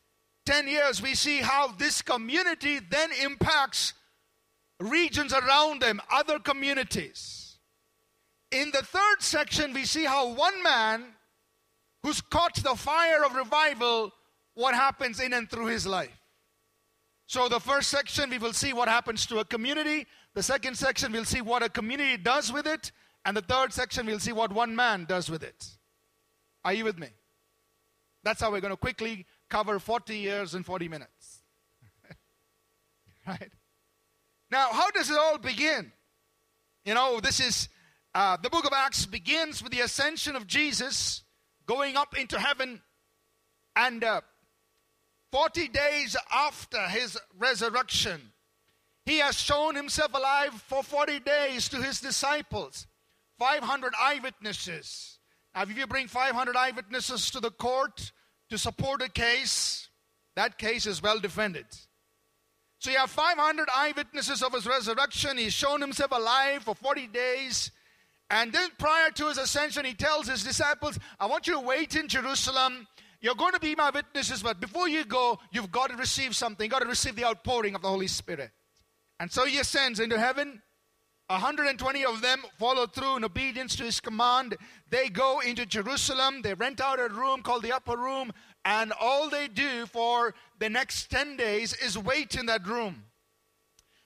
10 0.46 0.70
years, 0.70 1.02
we 1.02 1.14
see 1.14 1.40
how 1.40 1.68
this 1.68 2.02
community 2.02 2.80
then 2.80 3.10
impacts 3.22 3.94
regions 4.80 5.34
around 5.34 5.82
them, 5.82 6.00
other 6.10 6.40
communities. 6.40 7.58
In 8.54 8.72
the 8.72 8.82
third 8.84 9.18
section, 9.20 9.74
we 9.74 9.84
see 9.84 10.06
how 10.06 10.30
one 10.30 10.64
man 10.64 11.04
who's 12.04 12.22
caught 12.22 12.56
the 12.56 12.76
fire 12.76 13.26
of 13.26 13.36
revival 13.36 14.14
what 14.54 14.74
happens 14.74 15.20
in 15.20 15.34
and 15.34 15.50
through 15.50 15.66
his 15.66 15.86
life. 15.86 16.18
So, 17.26 17.50
the 17.50 17.60
first 17.60 17.90
section, 17.90 18.30
we 18.30 18.38
will 18.38 18.54
see 18.54 18.72
what 18.72 18.88
happens 18.88 19.26
to 19.26 19.40
a 19.40 19.46
community. 19.46 20.08
The 20.36 20.44
second 20.44 20.78
section, 20.78 21.12
we'll 21.12 21.26
see 21.26 21.42
what 21.42 21.64
a 21.64 21.68
community 21.68 22.16
does 22.16 22.54
with 22.54 22.66
it. 22.66 22.94
And 23.26 23.36
the 23.36 23.42
third 23.42 23.74
section, 23.74 24.06
we'll 24.06 24.20
see 24.20 24.32
what 24.32 24.54
one 24.54 24.74
man 24.74 25.04
does 25.04 25.30
with 25.30 25.44
it. 25.44 25.68
Are 26.64 26.72
you 26.72 26.86
with 26.86 26.98
me? 26.98 27.10
That's 28.28 28.42
how 28.42 28.52
we're 28.52 28.60
going 28.60 28.74
to 28.74 28.78
quickly 28.78 29.26
cover 29.50 29.80
40 29.80 30.18
years 30.18 30.54
in 30.54 30.64
40 30.64 30.90
minutes. 30.90 31.44
right? 33.28 33.50
Now, 34.52 34.68
how 34.74 34.92
does 34.92 35.10
it 35.10 35.18
all 35.18 35.38
begin? 35.38 35.94
You 36.84 36.94
know, 36.94 37.22
this 37.22 37.40
is 37.40 37.70
uh, 38.14 38.36
the 38.36 38.50
book 38.50 38.66
of 38.66 38.74
Acts 38.76 39.06
begins 39.06 39.64
with 39.64 39.72
the 39.72 39.80
ascension 39.80 40.36
of 40.36 40.46
Jesus 40.46 41.24
going 41.68 41.96
up 41.96 42.18
into 42.18 42.38
heaven 42.38 42.82
and 43.78 44.04
uh, 44.04 44.20
40 45.32 45.70
days 45.70 46.18
after 46.30 46.82
his 46.90 47.18
resurrection, 47.40 48.34
he 49.06 49.20
has 49.20 49.36
shown 49.40 49.74
himself 49.74 50.14
alive 50.14 50.52
for 50.68 50.84
40 50.84 51.22
days 51.22 51.70
to 51.70 51.78
his 51.78 52.02
disciples. 52.02 52.88
500 53.40 53.94
eyewitnesses. 53.98 55.20
Now, 55.56 55.62
if 55.62 55.78
you 55.78 55.88
bring 55.88 56.10
500 56.10 56.58
eyewitnesses 56.58 57.32
to 57.32 57.40
the 57.40 57.52
court 57.52 58.12
to 58.50 58.58
support 58.58 59.02
a 59.02 59.10
case, 59.10 59.90
that 60.36 60.58
case 60.58 60.86
is 60.86 61.02
well 61.02 61.20
defended. 61.20 61.66
So 62.80 62.92
you 62.92 62.98
have 62.98 63.10
500 63.10 63.68
eyewitnesses 63.74 64.44
of 64.44 64.54
his 64.54 64.68
resurrection. 64.68 65.38
He's 65.38 65.54
shown 65.54 65.82
himself 65.82 66.12
alive 66.12 66.64
for 66.64 66.76
40 66.76 67.08
days. 67.08 67.72
And 68.30 68.52
then 68.54 68.70
prior 68.78 69.10
to 69.12 69.30
his 69.30 69.38
ascension, 69.38 69.86
he 69.86 69.94
tells 69.94 70.28
his 70.28 70.44
disciples, 70.44 71.00
I 71.20 71.26
want 71.26 71.48
you 71.48 71.54
to 71.54 71.60
wait 71.60 71.96
in 71.96 72.08
Jerusalem 72.08 72.88
you're 73.20 73.36
going 73.36 73.54
to 73.54 73.60
be 73.60 73.76
my 73.76 73.90
witnesses, 73.90 74.44
but 74.44 74.60
before 74.60 74.88
you 74.88 75.04
go, 75.04 75.40
you've 75.52 75.72
got 75.72 75.90
to 75.90 75.96
receive 75.96 76.36
something. 76.36 76.66
You've 76.66 76.72
got 76.72 76.82
to 76.82 76.88
receive 76.88 77.16
the 77.16 77.26
outpouring 77.26 77.74
of 77.74 77.82
the 77.82 77.88
Holy 77.88 78.08
Spirit. 78.08 78.52
And 79.20 79.32
so 79.32 79.46
he 79.46 79.58
ascends 79.60 80.00
into 80.00 80.20
heaven. 80.20 80.62
120 81.28 82.06
of 82.06 82.22
them 82.22 82.42
follow 82.58 82.88
through 82.88 83.18
in 83.18 83.26
obedience 83.26 83.76
to 83.76 83.84
his 83.84 84.00
command. 84.00 84.56
They 84.90 85.10
go 85.10 85.42
into 85.42 85.66
Jerusalem. 85.66 86.42
They 86.42 86.54
rent 86.54 86.80
out 86.80 87.00
a 87.00 87.10
room 87.10 87.42
called 87.42 87.64
the 87.64 87.74
upper 87.74 87.98
room. 87.98 88.32
And 88.64 88.94
all 89.00 89.30
they 89.30 89.48
do 89.50 89.86
for 89.88 90.34
the 90.60 90.70
next 90.70 91.12
10 91.12 91.36
days 91.36 91.74
is 91.74 91.98
wait 91.98 92.36
in 92.36 92.46
that 92.46 92.66
room. 92.66 93.04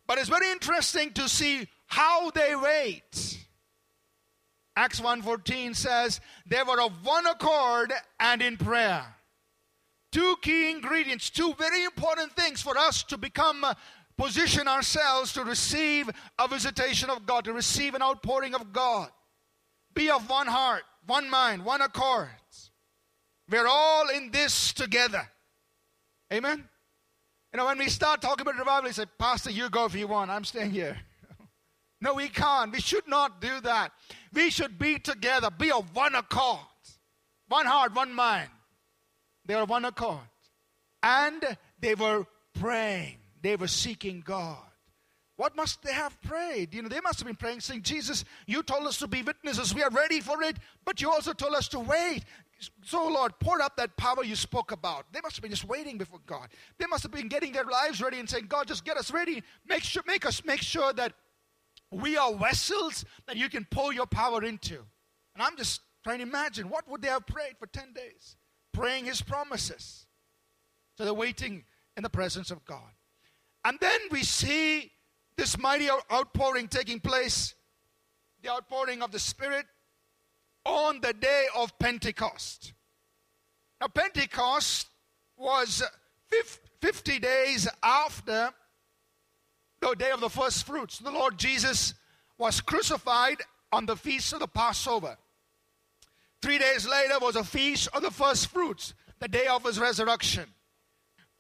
But 0.07 0.17
it's 0.17 0.29
very 0.29 0.51
interesting 0.51 1.13
to 1.13 1.29
see 1.29 1.67
how 1.85 2.31
they 2.31 2.55
wait. 2.55 3.37
Acts 4.75 4.99
1:14 4.99 5.75
says 5.75 6.21
they 6.45 6.63
were 6.63 6.81
of 6.81 7.05
one 7.05 7.27
accord 7.27 7.93
and 8.19 8.41
in 8.41 8.57
prayer. 8.57 9.15
Two 10.11 10.35
key 10.41 10.71
ingredients, 10.71 11.29
two 11.29 11.53
very 11.53 11.83
important 11.83 12.35
things 12.35 12.61
for 12.61 12.77
us 12.77 13.03
to 13.03 13.17
become 13.17 13.65
position 14.21 14.67
ourselves 14.67 15.33
to 15.33 15.43
receive 15.43 16.07
a 16.37 16.47
visitation 16.47 17.09
of 17.09 17.25
God, 17.25 17.43
to 17.45 17.53
receive 17.53 17.95
an 17.95 18.03
outpouring 18.03 18.53
of 18.53 18.71
God. 18.71 19.09
Be 19.95 20.11
of 20.11 20.29
one 20.29 20.45
heart, 20.45 20.83
one 21.07 21.27
mind, 21.27 21.65
one 21.65 21.81
accord. 21.81 22.29
We're 23.49 23.67
all 23.67 24.09
in 24.09 24.29
this 24.29 24.73
together. 24.73 25.27
Amen. 26.31 26.69
You 27.51 27.57
know, 27.57 27.65
when 27.65 27.79
we 27.79 27.89
start 27.89 28.21
talking 28.21 28.43
about 28.43 28.57
revival, 28.57 28.87
we 28.87 28.93
say, 28.93 29.05
Pastor, 29.17 29.49
you 29.49 29.69
go 29.69 29.85
if 29.85 29.95
you 29.95 30.07
want. 30.07 30.29
I'm 30.29 30.45
staying 30.45 30.71
here. 30.71 30.97
no, 32.01 32.13
we 32.13 32.29
can't. 32.29 32.71
We 32.71 32.79
should 32.79 33.07
not 33.07 33.41
do 33.41 33.59
that. 33.61 33.91
We 34.31 34.51
should 34.51 34.77
be 34.77 34.99
together, 34.99 35.49
be 35.49 35.71
of 35.71 35.93
one 35.95 36.13
accord, 36.13 36.59
one 37.47 37.65
heart, 37.65 37.95
one 37.95 38.13
mind. 38.13 38.49
They 39.45 39.55
were 39.55 39.65
one 39.65 39.83
accord. 39.83 40.29
And 41.03 41.57
they 41.79 41.95
were 41.95 42.25
praying, 42.53 43.17
they 43.41 43.55
were 43.55 43.67
seeking 43.67 44.21
God. 44.25 44.57
What 45.37 45.55
must 45.55 45.81
they 45.81 45.93
have 45.93 46.21
prayed? 46.21 46.73
You 46.73 46.83
know, 46.83 46.89
they 46.89 46.99
must 46.99 47.19
have 47.19 47.25
been 47.25 47.35
praying, 47.35 47.61
saying, 47.61 47.81
Jesus, 47.81 48.25
you 48.45 48.61
told 48.61 48.85
us 48.85 48.99
to 48.99 49.07
be 49.07 49.23
witnesses. 49.23 49.73
We 49.73 49.81
are 49.81 49.89
ready 49.89 50.19
for 50.19 50.43
it, 50.43 50.57
but 50.85 51.01
you 51.01 51.09
also 51.09 51.33
told 51.33 51.55
us 51.55 51.67
to 51.69 51.79
wait. 51.79 52.25
So, 52.83 53.07
Lord, 53.07 53.33
pour 53.39 53.59
up 53.59 53.75
that 53.77 53.97
power 53.97 54.23
you 54.23 54.35
spoke 54.35 54.71
about. 54.71 55.11
They 55.11 55.19
must 55.21 55.35
have 55.35 55.41
been 55.41 55.51
just 55.51 55.65
waiting 55.65 55.97
before 55.97 56.19
God. 56.27 56.49
They 56.77 56.85
must 56.85 57.01
have 57.01 57.11
been 57.11 57.27
getting 57.27 57.53
their 57.53 57.63
lives 57.63 58.01
ready 58.01 58.19
and 58.19 58.29
saying, 58.29 58.45
God, 58.47 58.67
just 58.67 58.85
get 58.85 58.97
us 58.97 59.11
ready. 59.11 59.41
Make 59.67 59.83
sure, 59.83 60.03
make 60.05 60.27
us 60.27 60.45
make 60.45 60.61
sure 60.61 60.93
that 60.93 61.13
we 61.89 62.17
are 62.17 62.35
vessels 62.35 63.03
that 63.25 63.35
you 63.35 63.49
can 63.49 63.65
pour 63.71 63.93
your 63.93 64.05
power 64.05 64.43
into. 64.43 64.75
And 65.33 65.41
I'm 65.41 65.57
just 65.57 65.81
trying 66.03 66.19
to 66.19 66.23
imagine 66.23 66.69
what 66.69 66.87
would 66.87 67.01
they 67.01 67.07
have 67.07 67.25
prayed 67.25 67.55
for 67.57 67.65
10 67.65 67.93
days? 67.93 68.35
Praying 68.73 69.05
his 69.05 69.23
promises. 69.23 70.05
So 70.97 71.03
they're 71.03 71.13
waiting 71.13 71.63
in 71.97 72.03
the 72.03 72.09
presence 72.09 72.51
of 72.51 72.63
God. 72.63 72.91
And 73.63 73.79
then 73.79 73.99
we 74.09 74.23
see 74.23 74.91
this 75.37 75.57
mighty 75.57 75.89
outpouring 76.11 76.67
taking 76.67 76.99
place, 76.99 77.55
the 78.41 78.49
outpouring 78.49 79.01
of 79.01 79.11
the 79.11 79.19
Spirit 79.19 79.65
on 80.65 81.01
the 81.01 81.13
day 81.13 81.45
of 81.55 81.77
Pentecost. 81.79 82.73
Now, 83.79 83.87
Pentecost 83.87 84.87
was 85.37 85.83
50 86.81 87.19
days 87.19 87.67
after 87.81 88.51
the 89.81 89.95
day 89.95 90.11
of 90.11 90.21
the 90.21 90.29
first 90.29 90.65
fruits. 90.65 90.99
The 90.99 91.11
Lord 91.11 91.37
Jesus 91.37 91.95
was 92.37 92.61
crucified 92.61 93.41
on 93.71 93.85
the 93.85 93.95
feast 93.95 94.33
of 94.33 94.39
the 94.39 94.47
Passover. 94.47 95.17
Three 96.41 96.57
days 96.57 96.87
later 96.87 97.19
was 97.19 97.35
a 97.35 97.43
feast 97.43 97.87
of 97.93 98.01
the 98.01 98.11
first 98.11 98.47
fruits, 98.47 98.93
the 99.19 99.27
day 99.27 99.47
of 99.47 99.63
his 99.63 99.79
resurrection. 99.79 100.45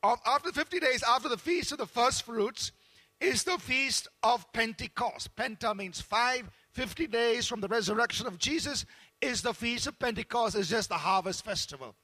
After 0.03 0.51
50 0.51 0.79
days 0.79 1.03
after 1.07 1.29
the 1.29 1.37
feast 1.37 1.71
of 1.71 1.77
the 1.77 1.85
first 1.85 2.23
fruits 2.23 2.71
is 3.19 3.43
the 3.43 3.57
feast 3.59 4.07
of 4.23 4.51
Pentecost. 4.51 5.35
Penta 5.35 5.75
means 5.75 6.01
five, 6.01 6.49
50 6.71 7.07
days 7.07 7.47
from 7.47 7.61
the 7.61 7.67
resurrection 7.67 8.25
of 8.25 8.39
Jesus 8.39 8.85
is 9.21 9.43
the 9.43 9.53
feast 9.53 9.85
of 9.85 9.99
Pentecost, 9.99 10.55
It's 10.55 10.69
just 10.69 10.89
the 10.89 10.95
harvest 10.95 11.45
festival. 11.45 11.95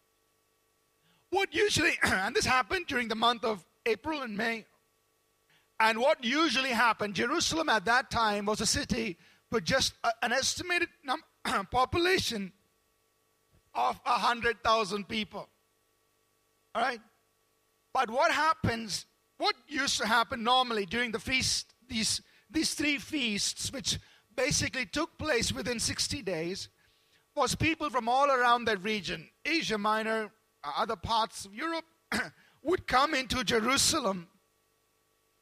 What 1.31 1.53
usually, 1.53 1.93
and 2.03 2.35
this 2.35 2.45
happened 2.45 2.85
during 2.87 3.07
the 3.07 3.15
month 3.15 3.43
of 3.43 3.65
April 3.85 4.21
and 4.21 4.37
May, 4.37 4.65
and 5.79 5.99
what 5.99 6.23
usually 6.23 6.69
happened, 6.69 7.15
Jerusalem 7.15 7.69
at 7.69 7.85
that 7.85 8.09
time 8.09 8.45
was 8.45 8.61
a 8.61 8.65
city 8.65 9.17
with 9.51 9.63
just 9.63 9.93
a, 10.03 10.11
an 10.21 10.31
estimated 10.31 10.89
num- 11.03 11.23
population 11.71 12.51
of 13.73 13.99
100,000 14.03 15.07
people. 15.07 15.49
All 16.75 16.81
right? 16.81 16.99
But 17.93 18.09
what 18.09 18.31
happens, 18.31 19.05
what 19.37 19.55
used 19.67 19.99
to 19.99 20.07
happen 20.07 20.43
normally 20.43 20.85
during 20.85 21.11
the 21.11 21.19
feast, 21.19 21.73
these, 21.87 22.21
these 22.49 22.73
three 22.73 22.97
feasts, 22.97 23.71
which 23.71 23.99
basically 24.35 24.85
took 24.85 25.17
place 25.17 25.51
within 25.51 25.79
60 25.79 26.21
days, 26.21 26.69
was 27.35 27.55
people 27.55 27.89
from 27.89 28.09
all 28.09 28.31
around 28.31 28.65
that 28.65 28.83
region, 28.83 29.29
Asia 29.45 29.77
Minor, 29.77 30.31
uh, 30.63 30.71
other 30.77 30.95
parts 30.95 31.45
of 31.45 31.53
Europe, 31.53 31.85
would 32.63 32.87
come 32.87 33.13
into 33.13 33.43
Jerusalem 33.43 34.27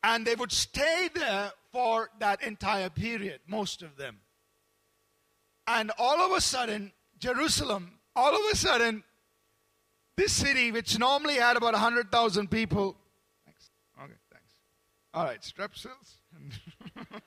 and 0.04 0.26
they 0.26 0.36
would 0.36 0.52
stay 0.52 1.10
there 1.16 1.52
for 1.72 2.10
that 2.20 2.44
entire 2.44 2.92
period, 2.92 3.40
most 3.48 3.82
of 3.82 3.98
them. 3.98 4.20
And 5.66 5.92
all 5.98 6.22
of 6.22 6.32
a 6.32 6.42
sudden, 6.42 6.92
Jerusalem, 7.18 8.00
all 8.16 8.36
of 8.36 8.42
a 8.54 8.56
sudden, 8.56 9.04
this 10.18 10.32
city, 10.32 10.72
which 10.72 10.98
normally 10.98 11.36
had 11.36 11.58
about 11.58 11.74
100,000 11.74 12.50
people, 12.50 12.96
thanks. 13.46 13.70
Okay, 14.02 14.14
thanks. 14.32 14.54
All 15.14 15.26
right, 15.26 15.42
strepsils. 15.42 16.16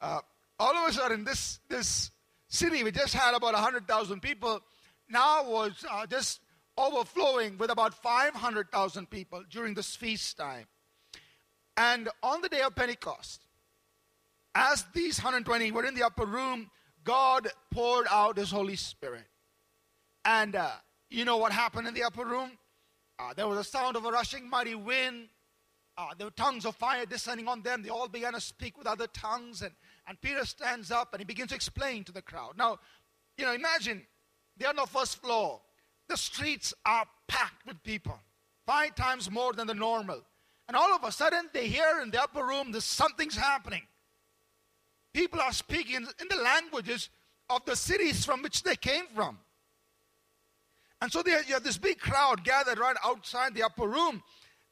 uh, 0.00 0.20
all 0.58 0.76
of 0.76 0.88
a 0.88 0.92
sudden, 0.92 1.24
this, 1.24 1.60
this 1.68 2.10
city, 2.48 2.84
which 2.84 2.94
just 2.94 3.14
had 3.14 3.34
about 3.34 3.54
100,000 3.54 4.20
people, 4.20 4.60
now 5.08 5.48
was 5.48 5.84
uh, 5.90 6.06
just 6.06 6.40
overflowing 6.78 7.58
with 7.58 7.70
about 7.70 7.94
500,000 7.94 9.10
people 9.10 9.42
during 9.50 9.74
this 9.74 9.96
feast 9.96 10.36
time. 10.36 10.66
And 11.76 12.08
on 12.22 12.40
the 12.40 12.48
day 12.48 12.62
of 12.62 12.74
Pentecost, 12.74 13.42
as 14.54 14.84
these 14.94 15.18
120 15.18 15.70
were 15.72 15.84
in 15.84 15.94
the 15.94 16.04
upper 16.04 16.24
room, 16.24 16.70
God 17.04 17.48
poured 17.70 18.06
out 18.10 18.38
His 18.38 18.50
Holy 18.50 18.76
Spirit. 18.76 19.26
And 20.24 20.56
uh, 20.56 20.70
you 21.10 21.24
know 21.24 21.36
what 21.36 21.52
happened 21.52 21.88
in 21.88 21.94
the 21.94 22.02
upper 22.02 22.24
room? 22.24 22.52
Uh, 23.18 23.32
there 23.34 23.48
was 23.48 23.58
a 23.58 23.64
sound 23.64 23.96
of 23.96 24.04
a 24.04 24.10
rushing 24.10 24.48
mighty 24.48 24.74
wind. 24.74 25.28
Uh, 25.98 26.08
there 26.18 26.26
were 26.26 26.32
tongues 26.32 26.66
of 26.66 26.76
fire 26.76 27.06
descending 27.06 27.48
on 27.48 27.62
them. 27.62 27.82
They 27.82 27.88
all 27.88 28.08
began 28.08 28.34
to 28.34 28.40
speak 28.40 28.76
with 28.76 28.86
other 28.86 29.06
tongues. 29.06 29.62
And, 29.62 29.72
and 30.06 30.20
Peter 30.20 30.44
stands 30.44 30.90
up 30.90 31.12
and 31.12 31.20
he 31.20 31.24
begins 31.24 31.50
to 31.50 31.54
explain 31.54 32.04
to 32.04 32.12
the 32.12 32.20
crowd. 32.20 32.58
Now, 32.58 32.78
you 33.38 33.46
know, 33.46 33.54
imagine 33.54 34.02
they're 34.56 34.68
on 34.68 34.76
the 34.76 34.86
first 34.86 35.22
floor. 35.22 35.60
The 36.08 36.16
streets 36.16 36.74
are 36.84 37.06
packed 37.28 37.66
with 37.66 37.82
people, 37.82 38.18
five 38.66 38.94
times 38.94 39.30
more 39.30 39.52
than 39.52 39.66
the 39.66 39.74
normal. 39.74 40.22
And 40.68 40.76
all 40.76 40.94
of 40.94 41.04
a 41.04 41.12
sudden, 41.12 41.48
they 41.52 41.68
hear 41.68 42.00
in 42.02 42.10
the 42.10 42.22
upper 42.22 42.44
room 42.44 42.72
that 42.72 42.82
something's 42.82 43.36
happening. 43.36 43.82
People 45.14 45.40
are 45.40 45.52
speaking 45.52 46.06
in 46.20 46.28
the 46.28 46.36
languages 46.36 47.08
of 47.48 47.64
the 47.64 47.74
cities 47.74 48.24
from 48.24 48.42
which 48.42 48.62
they 48.62 48.76
came 48.76 49.06
from. 49.14 49.38
And 51.06 51.12
so 51.12 51.22
there, 51.22 51.40
you 51.44 51.54
have 51.54 51.62
this 51.62 51.78
big 51.78 52.00
crowd 52.00 52.42
gathered 52.42 52.80
right 52.80 52.96
outside 53.04 53.54
the 53.54 53.62
upper 53.62 53.86
room, 53.86 54.24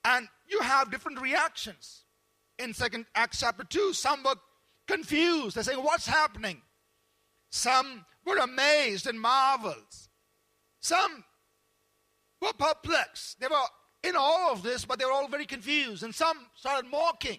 and 0.04 0.26
you 0.48 0.58
have 0.62 0.90
different 0.90 1.20
reactions. 1.20 2.02
In 2.58 2.74
Second 2.74 3.06
Acts 3.14 3.38
chapter 3.38 3.62
2, 3.62 3.92
some 3.92 4.24
were 4.24 4.34
confused. 4.88 5.54
They're 5.54 5.62
saying, 5.62 5.78
What's 5.78 6.08
happening? 6.08 6.60
Some 7.50 8.04
were 8.26 8.38
amazed 8.38 9.06
and 9.06 9.20
marveled. 9.20 9.76
Some 10.80 11.22
were 12.42 12.52
perplexed. 12.58 13.38
They 13.38 13.46
were 13.46 13.62
in 14.02 14.16
all 14.16 14.50
of 14.50 14.64
this, 14.64 14.84
but 14.84 14.98
they 14.98 15.04
were 15.04 15.12
all 15.12 15.28
very 15.28 15.46
confused. 15.46 16.02
And 16.02 16.12
some 16.12 16.36
started 16.56 16.90
mocking. 16.90 17.38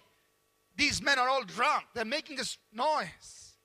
These 0.77 1.01
men 1.01 1.19
are 1.19 1.27
all 1.27 1.43
drunk. 1.43 1.83
They're 1.93 2.05
making 2.05 2.37
this 2.37 2.57
noise. 2.71 3.55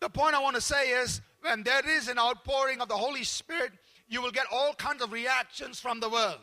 The 0.00 0.08
point 0.08 0.36
I 0.36 0.38
want 0.38 0.54
to 0.54 0.62
say 0.62 0.90
is 0.90 1.22
when 1.40 1.64
there 1.64 1.84
is 1.90 2.06
an 2.06 2.20
outpouring 2.20 2.80
of 2.80 2.86
the 2.86 2.96
Holy 2.96 3.24
Spirit, 3.24 3.72
you 4.08 4.22
will 4.22 4.30
get 4.30 4.46
all 4.50 4.72
kinds 4.74 5.02
of 5.02 5.12
reactions 5.12 5.78
from 5.78 6.00
the 6.00 6.08
world. 6.08 6.38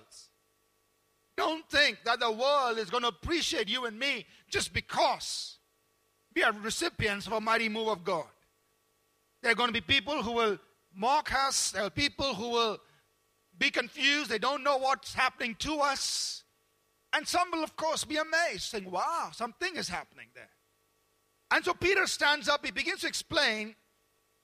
Don't 1.36 1.68
think 1.70 2.00
that 2.06 2.20
the 2.20 2.32
world 2.32 2.78
is 2.78 2.90
going 2.90 3.04
to 3.04 3.10
appreciate 3.10 3.68
you 3.68 3.86
and 3.86 4.00
me 4.00 4.26
just 4.50 4.74
because 4.74 5.58
we 6.34 6.44
are 6.44 6.54
recipients 6.54 7.28
of 7.28 7.34
a 7.34 7.42
mighty 7.42 7.68
move 7.68 7.88
of 7.88 8.04
God. 8.04 8.26
There 9.42 9.52
are 9.52 9.56
going 9.56 9.70
to 9.70 9.74
be 9.74 9.82
people 9.82 10.22
who 10.22 10.32
will 10.32 10.58
mock 10.96 11.34
us, 11.34 11.72
there 11.72 11.84
are 11.84 11.90
people 11.90 12.34
who 12.34 12.50
will 12.50 12.78
be 13.58 13.70
confused, 13.70 14.30
they 14.30 14.40
don't 14.40 14.64
know 14.64 14.78
what's 14.78 15.14
happening 15.14 15.56
to 15.60 15.80
us. 15.80 16.44
And 17.14 17.28
some 17.28 17.50
will, 17.52 17.64
of 17.64 17.76
course, 17.76 18.04
be 18.04 18.18
amazed, 18.18 18.64
saying, 18.64 18.90
Wow, 18.90 19.30
something 19.34 19.76
is 19.76 19.88
happening 19.88 20.28
there. 20.36 20.50
And 21.52 21.64
so 21.64 21.74
Peter 21.74 22.08
stands 22.08 22.50
up, 22.50 22.66
he 22.66 22.72
begins 22.72 23.02
to 23.02 23.08
explain. 23.08 23.76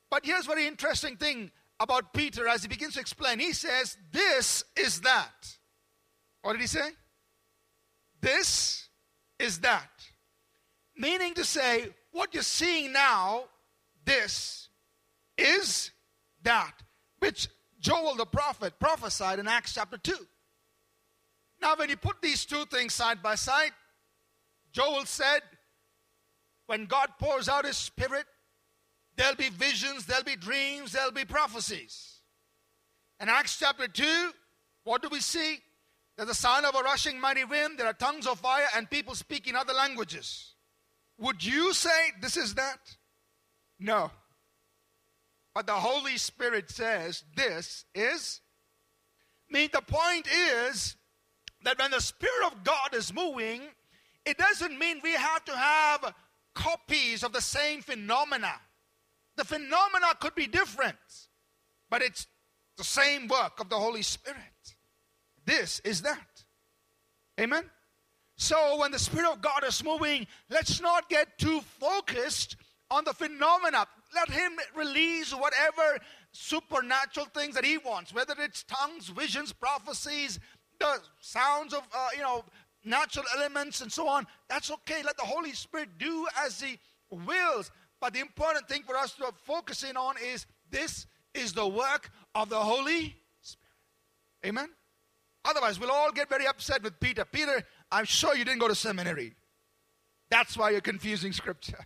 But 0.10 0.26
here's 0.26 0.46
a 0.46 0.50
very 0.50 0.68
interesting 0.68 1.18
thing 1.18 1.52
about 1.82 2.14
Peter 2.14 2.48
as 2.48 2.62
he 2.62 2.68
begins 2.68 2.94
to 2.94 3.00
explain. 3.00 3.40
He 3.40 3.54
says, 3.54 3.98
This 4.12 4.64
is 4.76 5.02
that. 5.02 5.58
What 6.42 6.54
did 6.54 6.62
he 6.62 6.68
say? 6.68 6.90
This 8.22 8.88
is 9.40 9.60
that. 9.60 9.90
Meaning 10.96 11.34
to 11.36 11.44
say, 11.44 11.90
what 12.12 12.34
you're 12.34 12.44
seeing 12.44 12.94
now, 12.94 13.46
this 14.06 14.70
is 15.38 15.92
that, 16.44 16.74
which 17.20 17.48
Joel 17.80 18.16
the 18.16 18.26
prophet 18.26 18.80
prophesied 18.80 19.40
in 19.40 19.48
Acts 19.48 19.74
chapter 19.74 19.98
2. 19.98 20.14
Now, 21.62 21.76
when 21.76 21.90
you 21.90 21.98
put 21.98 22.22
these 22.22 22.46
two 22.46 22.66
things 22.66 22.94
side 22.94 23.22
by 23.24 23.36
side, 23.36 23.72
Joel 24.72 25.06
said, 25.06 25.42
when 26.68 26.86
God 26.86 27.10
pours 27.20 27.50
out 27.50 27.66
his 27.66 27.78
spirit, 27.78 28.26
there'll 29.22 29.36
be 29.36 29.50
visions, 29.50 30.08
there'll 30.08 30.24
be 30.24 30.36
dreams, 30.36 30.94
there'll 30.94 31.12
be 31.12 31.26
prophecies. 31.26 32.22
In 33.20 33.30
Acts 33.30 33.60
chapter 33.60 33.88
2, 33.88 34.32
what 34.84 35.04
do 35.04 35.10
we 35.10 35.20
see? 35.20 35.60
There's 36.18 36.30
a 36.30 36.34
sound 36.34 36.66
of 36.66 36.74
a 36.74 36.80
rushing 36.80 37.20
mighty 37.20 37.44
wind, 37.44 37.78
there 37.78 37.86
are 37.86 37.94
tongues 37.94 38.26
of 38.26 38.40
fire, 38.40 38.66
and 38.76 38.90
people 38.90 39.14
speak 39.14 39.48
in 39.48 39.56
other 39.56 39.74
languages. 39.74 40.56
Would 41.20 41.46
you 41.46 41.72
say 41.72 42.14
this 42.20 42.36
is 42.36 42.56
that? 42.56 42.80
No. 43.80 44.10
But 45.54 45.68
the 45.68 45.74
Holy 45.74 46.18
Spirit 46.18 46.72
says 46.72 47.24
this 47.36 47.86
is. 47.94 48.42
I 49.52 49.54
mean, 49.54 49.70
the 49.72 49.82
point 49.82 50.28
is 50.28 50.96
that 51.64 51.78
when 51.78 51.92
the 51.92 52.02
Spirit 52.02 52.48
of 52.48 52.64
God 52.64 52.96
is 52.96 53.14
moving, 53.14 53.62
it 54.26 54.40
doesn't 54.40 54.80
mean 54.80 55.00
we 55.04 55.12
have 55.12 55.46
to 55.46 55.56
have 55.56 56.16
copies 56.56 57.24
of 57.24 57.34
the 57.34 57.42
same 57.42 57.82
phenomena. 57.82 58.54
The 59.42 59.48
phenomena 59.48 60.14
could 60.20 60.36
be 60.36 60.46
different, 60.46 60.98
but 61.90 62.04
it's 62.04 62.28
the 62.78 62.84
same 62.84 63.28
work 63.28 63.60
of 63.60 63.70
the 63.70 63.76
Holy 63.76 64.04
Spirit. 64.04 64.38
This 65.44 65.80
is 65.80 66.04
that. 66.04 66.44
Amen? 67.40 67.64
So 68.36 68.78
when 68.80 68.92
the 68.92 69.00
Spirit 69.00 69.32
of 69.32 69.42
God 69.42 69.64
is 69.64 69.84
moving, 69.84 70.28
let's 70.52 70.80
not 70.80 71.10
get 71.10 71.40
too 71.40 71.60
focused 71.80 72.56
on 72.92 73.04
the 73.04 73.14
phenomena. 73.14 73.88
Let 74.14 74.30
Him 74.30 74.52
release 74.76 75.34
whatever 75.34 75.98
supernatural 76.32 77.26
things 77.34 77.56
that 77.56 77.66
He 77.66 77.80
wants, 77.80 78.14
whether 78.14 78.36
it's 78.38 78.62
tongues, 78.66 79.08
visions, 79.08 79.54
prophecies, 79.54 80.40
the 80.80 81.00
sounds 81.20 81.74
of, 81.74 81.82
uh, 81.96 82.10
you 82.16 82.22
know, 82.22 82.46
natural 82.86 83.26
elements 83.36 83.82
and 83.82 83.92
so 83.92 84.08
on. 84.08 84.28
That's 84.50 84.70
okay. 84.70 85.02
Let 85.02 85.18
the 85.18 85.24
Holy 85.24 85.54
Spirit 85.54 85.98
do 85.98 86.28
as 86.46 86.62
He 86.62 86.78
wills. 87.10 87.72
But 88.02 88.14
the 88.14 88.20
important 88.20 88.68
thing 88.68 88.82
for 88.84 88.98
us 88.98 89.14
to 89.14 89.32
focus 89.44 89.84
in 89.84 89.96
on 89.96 90.16
is 90.34 90.48
this 90.72 91.06
is 91.36 91.54
the 91.54 91.68
work 91.68 92.10
of 92.34 92.50
the 92.50 92.60
Holy 92.60 93.16
Spirit. 93.42 94.48
Amen? 94.48 94.70
Otherwise, 95.46 95.80
we'll 95.80 95.92
all 95.92 96.12
get 96.12 96.28
very 96.28 96.48
upset 96.48 96.84
with 96.84 97.00
Peter. 97.00 97.24
Peter, 97.26 97.64
I'm 97.92 98.06
sure 98.06 98.36
you 98.36 98.44
didn't 98.44 98.60
go 98.60 98.68
to 98.68 98.76
seminary. 98.76 99.36
That's 100.30 100.58
why 100.58 100.72
you're 100.72 100.82
confusing 100.82 101.32
scripture. 101.32 101.86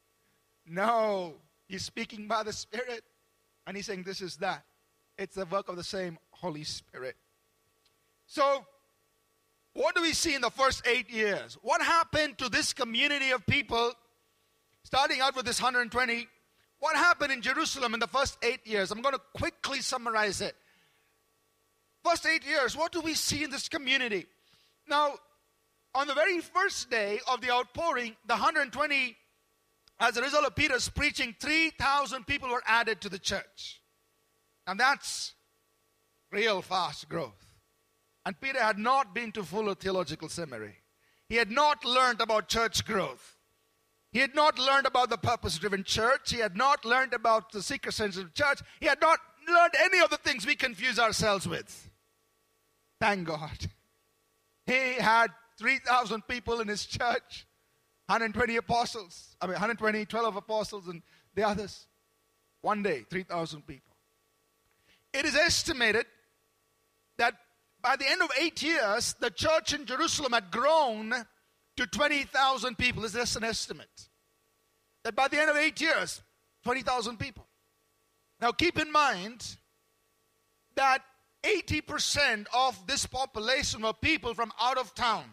no, 0.66 1.36
he's 1.68 1.84
speaking 1.84 2.28
by 2.28 2.42
the 2.42 2.52
Spirit, 2.52 3.02
and 3.66 3.76
he's 3.76 3.86
saying 3.86 4.02
this 4.02 4.20
is 4.20 4.36
that. 4.36 4.64
It's 5.18 5.36
the 5.36 5.46
work 5.46 5.70
of 5.70 5.76
the 5.76 5.84
same 5.84 6.18
Holy 6.30 6.64
Spirit. 6.64 7.16
So, 8.26 8.66
what 9.72 9.94
do 9.94 10.02
we 10.02 10.12
see 10.12 10.34
in 10.34 10.42
the 10.42 10.50
first 10.50 10.86
eight 10.86 11.10
years? 11.10 11.56
What 11.62 11.80
happened 11.80 12.38
to 12.38 12.50
this 12.50 12.72
community 12.72 13.30
of 13.30 13.46
people 13.46 13.92
Starting 14.86 15.20
out 15.20 15.34
with 15.34 15.44
this 15.44 15.60
120, 15.60 16.28
what 16.78 16.94
happened 16.94 17.32
in 17.32 17.42
Jerusalem 17.42 17.92
in 17.92 17.98
the 17.98 18.06
first 18.06 18.38
eight 18.40 18.64
years? 18.64 18.92
I'm 18.92 19.02
going 19.02 19.16
to 19.16 19.20
quickly 19.34 19.80
summarize 19.80 20.40
it. 20.40 20.54
First 22.04 22.24
eight 22.24 22.46
years, 22.46 22.76
what 22.76 22.92
do 22.92 23.00
we 23.00 23.14
see 23.14 23.42
in 23.42 23.50
this 23.50 23.68
community? 23.68 24.26
Now, 24.88 25.14
on 25.92 26.06
the 26.06 26.14
very 26.14 26.38
first 26.38 26.88
day 26.88 27.18
of 27.28 27.40
the 27.40 27.50
outpouring, 27.50 28.14
the 28.28 28.34
120, 28.34 29.16
as 29.98 30.16
a 30.18 30.22
result 30.22 30.44
of 30.44 30.54
Peter's 30.54 30.88
preaching, 30.88 31.34
3,000 31.40 32.24
people 32.24 32.48
were 32.48 32.62
added 32.64 33.00
to 33.00 33.08
the 33.08 33.18
church. 33.18 33.82
And 34.68 34.78
that's 34.78 35.34
real 36.30 36.62
fast 36.62 37.08
growth. 37.08 37.56
And 38.24 38.40
Peter 38.40 38.62
had 38.62 38.78
not 38.78 39.16
been 39.16 39.32
to 39.32 39.42
Fuller 39.42 39.74
Theological 39.74 40.28
Seminary. 40.28 40.76
He 41.28 41.34
had 41.34 41.50
not 41.50 41.84
learned 41.84 42.20
about 42.20 42.46
church 42.46 42.84
growth. 42.84 43.35
He 44.16 44.22
had 44.22 44.34
not 44.34 44.58
learned 44.58 44.86
about 44.86 45.10
the 45.10 45.18
purpose 45.18 45.58
driven 45.58 45.84
church. 45.84 46.30
He 46.30 46.38
had 46.38 46.56
not 46.56 46.86
learned 46.86 47.12
about 47.12 47.52
the 47.52 47.60
seeker 47.60 47.90
sensitive 47.90 48.32
church. 48.32 48.62
He 48.80 48.86
had 48.86 48.98
not 48.98 49.18
learned 49.46 49.74
any 49.78 50.00
of 50.00 50.08
the 50.08 50.16
things 50.16 50.46
we 50.46 50.54
confuse 50.54 50.98
ourselves 50.98 51.46
with. 51.46 51.90
Thank 52.98 53.26
God. 53.28 53.66
He 54.64 54.94
had 54.94 55.32
3,000 55.58 56.26
people 56.26 56.60
in 56.60 56.68
his 56.68 56.86
church, 56.86 57.46
120 58.06 58.56
apostles, 58.56 59.36
I 59.38 59.48
mean, 59.48 59.52
120, 59.52 60.06
12 60.06 60.36
apostles, 60.36 60.88
and 60.88 61.02
the 61.34 61.46
others. 61.46 61.86
One 62.62 62.82
day, 62.82 63.04
3,000 63.10 63.66
people. 63.66 63.96
It 65.12 65.26
is 65.26 65.36
estimated 65.36 66.06
that 67.18 67.34
by 67.82 67.96
the 67.96 68.08
end 68.08 68.22
of 68.22 68.30
eight 68.40 68.62
years, 68.62 69.14
the 69.20 69.28
church 69.28 69.74
in 69.74 69.84
Jerusalem 69.84 70.32
had 70.32 70.50
grown 70.50 71.12
to 71.76 71.86
20,000 71.86 72.76
people. 72.78 73.04
Is 73.04 73.12
this 73.12 73.36
an 73.36 73.44
estimate? 73.44 74.08
That 75.04 75.14
by 75.14 75.28
the 75.28 75.40
end 75.40 75.50
of 75.50 75.56
eight 75.56 75.80
years, 75.80 76.22
20,000 76.64 77.18
people. 77.18 77.46
Now 78.40 78.52
keep 78.52 78.78
in 78.78 78.90
mind 78.90 79.56
that 80.74 81.02
80% 81.42 82.46
of 82.54 82.86
this 82.86 83.06
population 83.06 83.82
were 83.82 83.92
people 83.92 84.34
from 84.34 84.52
out 84.60 84.78
of 84.78 84.94
town. 84.94 85.24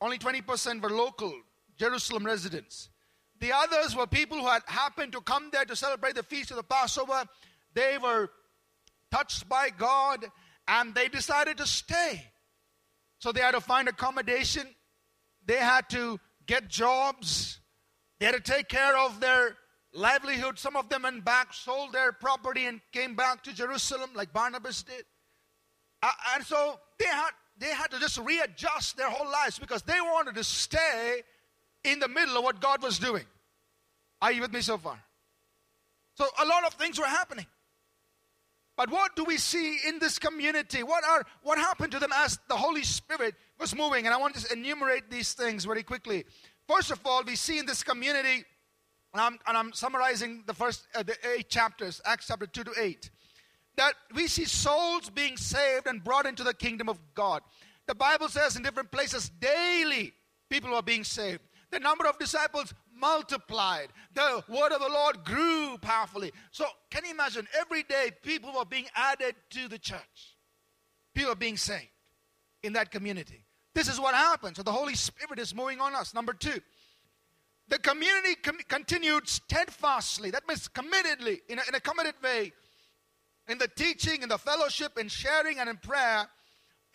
Only 0.00 0.18
20% 0.18 0.82
were 0.82 0.90
local 0.90 1.32
Jerusalem 1.76 2.24
residents. 2.24 2.90
The 3.40 3.52
others 3.52 3.96
were 3.96 4.06
people 4.06 4.38
who 4.38 4.46
had 4.46 4.62
happened 4.66 5.12
to 5.12 5.20
come 5.20 5.50
there 5.52 5.64
to 5.64 5.76
celebrate 5.76 6.14
the 6.14 6.22
feast 6.22 6.50
of 6.50 6.56
the 6.56 6.62
Passover. 6.62 7.24
They 7.74 7.98
were 7.98 8.30
touched 9.10 9.48
by 9.48 9.70
God 9.70 10.24
and 10.66 10.94
they 10.94 11.08
decided 11.08 11.56
to 11.58 11.66
stay. 11.66 12.24
So 13.18 13.32
they 13.32 13.40
had 13.40 13.52
to 13.52 13.60
find 13.60 13.88
accommodation, 13.88 14.66
they 15.48 15.56
had 15.56 15.88
to 15.88 16.20
get 16.46 16.68
jobs, 16.68 17.58
they 18.20 18.26
had 18.26 18.34
to 18.34 18.40
take 18.40 18.68
care 18.68 18.96
of 18.98 19.18
their 19.18 19.56
livelihood. 19.94 20.58
Some 20.58 20.76
of 20.76 20.88
them 20.90 21.02
went 21.02 21.24
back, 21.24 21.54
sold 21.54 21.92
their 21.92 22.12
property, 22.12 22.66
and 22.66 22.80
came 22.92 23.16
back 23.16 23.42
to 23.44 23.54
Jerusalem 23.54 24.10
like 24.14 24.32
Barnabas 24.32 24.82
did. 24.82 25.04
Uh, 26.02 26.10
and 26.34 26.44
so 26.44 26.78
they 26.98 27.06
had, 27.06 27.30
they 27.58 27.70
had 27.70 27.90
to 27.90 27.98
just 27.98 28.18
readjust 28.18 28.98
their 28.98 29.08
whole 29.08 29.30
lives 29.30 29.58
because 29.58 29.82
they 29.82 30.00
wanted 30.00 30.34
to 30.34 30.44
stay 30.44 31.22
in 31.82 31.98
the 31.98 32.08
middle 32.08 32.36
of 32.36 32.44
what 32.44 32.60
God 32.60 32.82
was 32.82 32.98
doing. 32.98 33.24
Are 34.20 34.30
you 34.30 34.42
with 34.42 34.52
me 34.52 34.60
so 34.60 34.76
far? 34.76 35.02
So 36.14 36.26
a 36.42 36.44
lot 36.44 36.66
of 36.66 36.74
things 36.74 36.98
were 36.98 37.06
happening. 37.06 37.46
But 38.78 38.92
what 38.92 39.16
do 39.16 39.24
we 39.24 39.38
see 39.38 39.76
in 39.88 39.98
this 39.98 40.20
community? 40.20 40.84
What 40.84 41.02
are 41.02 41.24
what 41.42 41.58
happened 41.58 41.90
to 41.92 41.98
them 41.98 42.12
as 42.14 42.38
the 42.48 42.54
Holy 42.54 42.84
Spirit 42.84 43.34
was 43.58 43.74
moving? 43.74 44.06
And 44.06 44.14
I 44.14 44.18
want 44.18 44.36
to 44.36 44.52
enumerate 44.52 45.10
these 45.10 45.32
things 45.32 45.64
very 45.64 45.82
quickly. 45.82 46.24
First 46.68 46.92
of 46.92 47.00
all, 47.04 47.24
we 47.24 47.34
see 47.34 47.58
in 47.58 47.66
this 47.66 47.82
community, 47.82 48.44
and 49.12 49.20
I'm, 49.20 49.38
and 49.48 49.56
I'm 49.56 49.72
summarizing 49.72 50.44
the 50.46 50.54
first 50.54 50.86
uh, 50.94 51.02
the 51.02 51.16
eight 51.36 51.48
chapters, 51.48 52.00
Acts 52.04 52.28
chapter 52.28 52.46
two 52.46 52.62
to 52.62 52.72
eight, 52.78 53.10
that 53.76 53.94
we 54.14 54.28
see 54.28 54.44
souls 54.44 55.10
being 55.10 55.36
saved 55.36 55.88
and 55.88 56.04
brought 56.04 56.24
into 56.24 56.44
the 56.44 56.54
kingdom 56.54 56.88
of 56.88 57.00
God. 57.16 57.42
The 57.88 57.96
Bible 57.96 58.28
says 58.28 58.54
in 58.54 58.62
different 58.62 58.92
places 58.92 59.28
daily 59.40 60.12
people 60.48 60.72
are 60.72 60.84
being 60.84 61.02
saved. 61.02 61.40
The 61.72 61.80
number 61.80 62.06
of 62.06 62.16
disciples 62.20 62.72
multiplied. 62.98 63.88
The 64.14 64.42
word 64.48 64.72
of 64.72 64.80
the 64.80 64.88
Lord 64.88 65.24
grew 65.24 65.78
powerfully. 65.78 66.32
So, 66.50 66.66
can 66.90 67.04
you 67.04 67.10
imagine? 67.10 67.46
Every 67.58 67.82
day, 67.82 68.10
people 68.22 68.52
were 68.52 68.64
being 68.64 68.86
added 68.94 69.34
to 69.50 69.68
the 69.68 69.78
church. 69.78 70.36
People 71.14 71.32
are 71.32 71.36
being 71.36 71.56
saved 71.56 71.88
in 72.62 72.72
that 72.74 72.90
community. 72.90 73.44
This 73.74 73.88
is 73.88 74.00
what 74.00 74.14
happens. 74.14 74.56
So, 74.56 74.62
the 74.62 74.72
Holy 74.72 74.94
Spirit 74.94 75.38
is 75.38 75.54
moving 75.54 75.80
on 75.80 75.94
us. 75.94 76.14
Number 76.14 76.32
two, 76.32 76.60
the 77.68 77.78
community 77.78 78.34
com- 78.42 78.58
continued 78.68 79.28
steadfastly, 79.28 80.30
that 80.30 80.46
means 80.48 80.68
committedly, 80.68 81.40
in 81.48 81.58
a, 81.58 81.62
in 81.68 81.74
a 81.74 81.80
committed 81.80 82.14
way, 82.22 82.52
in 83.48 83.58
the 83.58 83.68
teaching, 83.68 84.22
in 84.22 84.28
the 84.28 84.38
fellowship, 84.38 84.98
in 84.98 85.08
sharing, 85.08 85.58
and 85.58 85.68
in 85.68 85.76
prayer, 85.76 86.26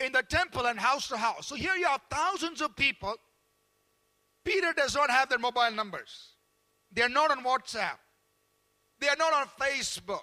in 0.00 0.12
the 0.12 0.22
temple 0.22 0.66
and 0.66 0.78
house 0.78 1.08
to 1.08 1.16
house. 1.16 1.46
So, 1.46 1.54
here 1.54 1.74
you 1.76 1.86
have 1.86 2.00
thousands 2.10 2.60
of 2.60 2.74
people 2.76 3.14
Peter 4.44 4.72
does 4.76 4.94
not 4.94 5.10
have 5.10 5.28
their 5.28 5.38
mobile 5.38 5.70
numbers. 5.72 6.34
They 6.92 7.02
are 7.02 7.08
not 7.08 7.30
on 7.30 7.44
WhatsApp. 7.44 7.98
They 9.00 9.08
are 9.08 9.16
not 9.16 9.32
on 9.32 9.46
Facebook. 9.60 10.22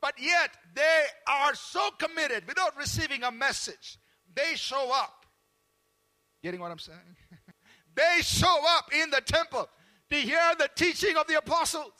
But 0.00 0.14
yet, 0.18 0.50
they 0.74 1.04
are 1.28 1.54
so 1.54 1.90
committed 1.98 2.46
without 2.46 2.76
receiving 2.76 3.22
a 3.22 3.30
message. 3.30 3.98
They 4.34 4.54
show 4.54 4.90
up. 4.94 5.26
Getting 6.42 6.60
what 6.60 6.70
I'm 6.70 6.78
saying? 6.78 6.98
they 7.94 8.22
show 8.22 8.60
up 8.76 8.90
in 8.94 9.10
the 9.10 9.20
temple 9.20 9.68
to 10.10 10.16
hear 10.16 10.54
the 10.58 10.70
teaching 10.74 11.16
of 11.16 11.26
the 11.26 11.36
apostles. 11.38 11.92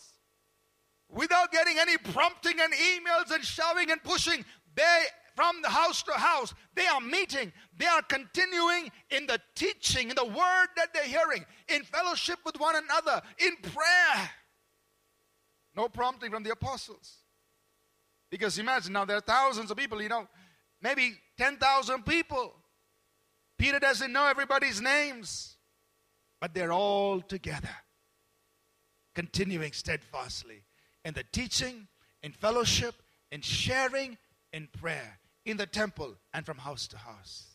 Without 1.10 1.50
getting 1.52 1.78
any 1.78 1.98
prompting 1.98 2.60
and 2.60 2.72
emails 2.72 3.34
and 3.34 3.44
shoving 3.44 3.90
and 3.90 4.02
pushing, 4.02 4.44
they 4.74 5.02
from 5.40 5.62
the 5.62 5.70
house 5.70 6.02
to 6.02 6.12
house. 6.12 6.52
They 6.74 6.86
are 6.86 7.00
meeting. 7.00 7.50
They 7.78 7.86
are 7.86 8.02
continuing 8.02 8.90
in 9.08 9.26
the 9.26 9.40
teaching, 9.54 10.10
in 10.10 10.14
the 10.14 10.26
word 10.26 10.68
that 10.76 10.92
they're 10.92 11.02
hearing, 11.02 11.46
in 11.68 11.82
fellowship 11.82 12.40
with 12.44 12.60
one 12.60 12.76
another, 12.76 13.22
in 13.38 13.56
prayer. 13.56 14.30
No 15.74 15.88
prompting 15.88 16.30
from 16.30 16.42
the 16.42 16.50
apostles. 16.50 17.20
Because 18.30 18.58
imagine 18.58 18.92
now 18.92 19.06
there 19.06 19.16
are 19.16 19.22
thousands 19.22 19.70
of 19.70 19.78
people, 19.78 20.02
you 20.02 20.10
know, 20.10 20.28
maybe 20.82 21.14
10,000 21.38 22.04
people. 22.04 22.52
Peter 23.56 23.78
doesn't 23.78 24.12
know 24.12 24.26
everybody's 24.26 24.82
names, 24.82 25.56
but 26.38 26.52
they're 26.52 26.72
all 26.72 27.22
together, 27.22 27.76
continuing 29.14 29.72
steadfastly 29.72 30.64
in 31.02 31.14
the 31.14 31.24
teaching, 31.32 31.88
in 32.22 32.30
fellowship, 32.30 32.96
in 33.32 33.40
sharing, 33.40 34.18
in 34.52 34.68
prayer 34.78 35.19
in 35.44 35.56
the 35.56 35.66
temple 35.66 36.16
and 36.32 36.44
from 36.44 36.58
house 36.58 36.86
to 36.88 36.98
house. 36.98 37.46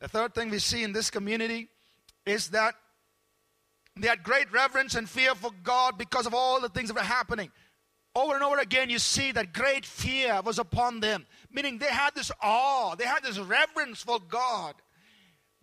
The 0.00 0.08
third 0.08 0.34
thing 0.34 0.50
we 0.50 0.58
see 0.58 0.82
in 0.82 0.92
this 0.92 1.10
community 1.10 1.68
is 2.26 2.48
that 2.48 2.74
they 3.96 4.08
had 4.08 4.22
great 4.22 4.50
reverence 4.52 4.94
and 4.94 5.08
fear 5.08 5.34
for 5.34 5.50
God 5.62 5.98
because 5.98 6.26
of 6.26 6.34
all 6.34 6.60
the 6.60 6.68
things 6.68 6.88
that 6.88 6.94
were 6.94 7.02
happening. 7.02 7.50
Over 8.14 8.34
and 8.34 8.42
over 8.42 8.58
again, 8.58 8.90
you 8.90 8.98
see 8.98 9.32
that 9.32 9.52
great 9.52 9.86
fear 9.86 10.40
was 10.44 10.58
upon 10.58 11.00
them, 11.00 11.26
meaning 11.50 11.78
they 11.78 11.86
had 11.86 12.14
this 12.14 12.30
awe, 12.42 12.94
they 12.94 13.04
had 13.04 13.22
this 13.22 13.38
reverence 13.38 14.02
for 14.02 14.18
God. 14.20 14.74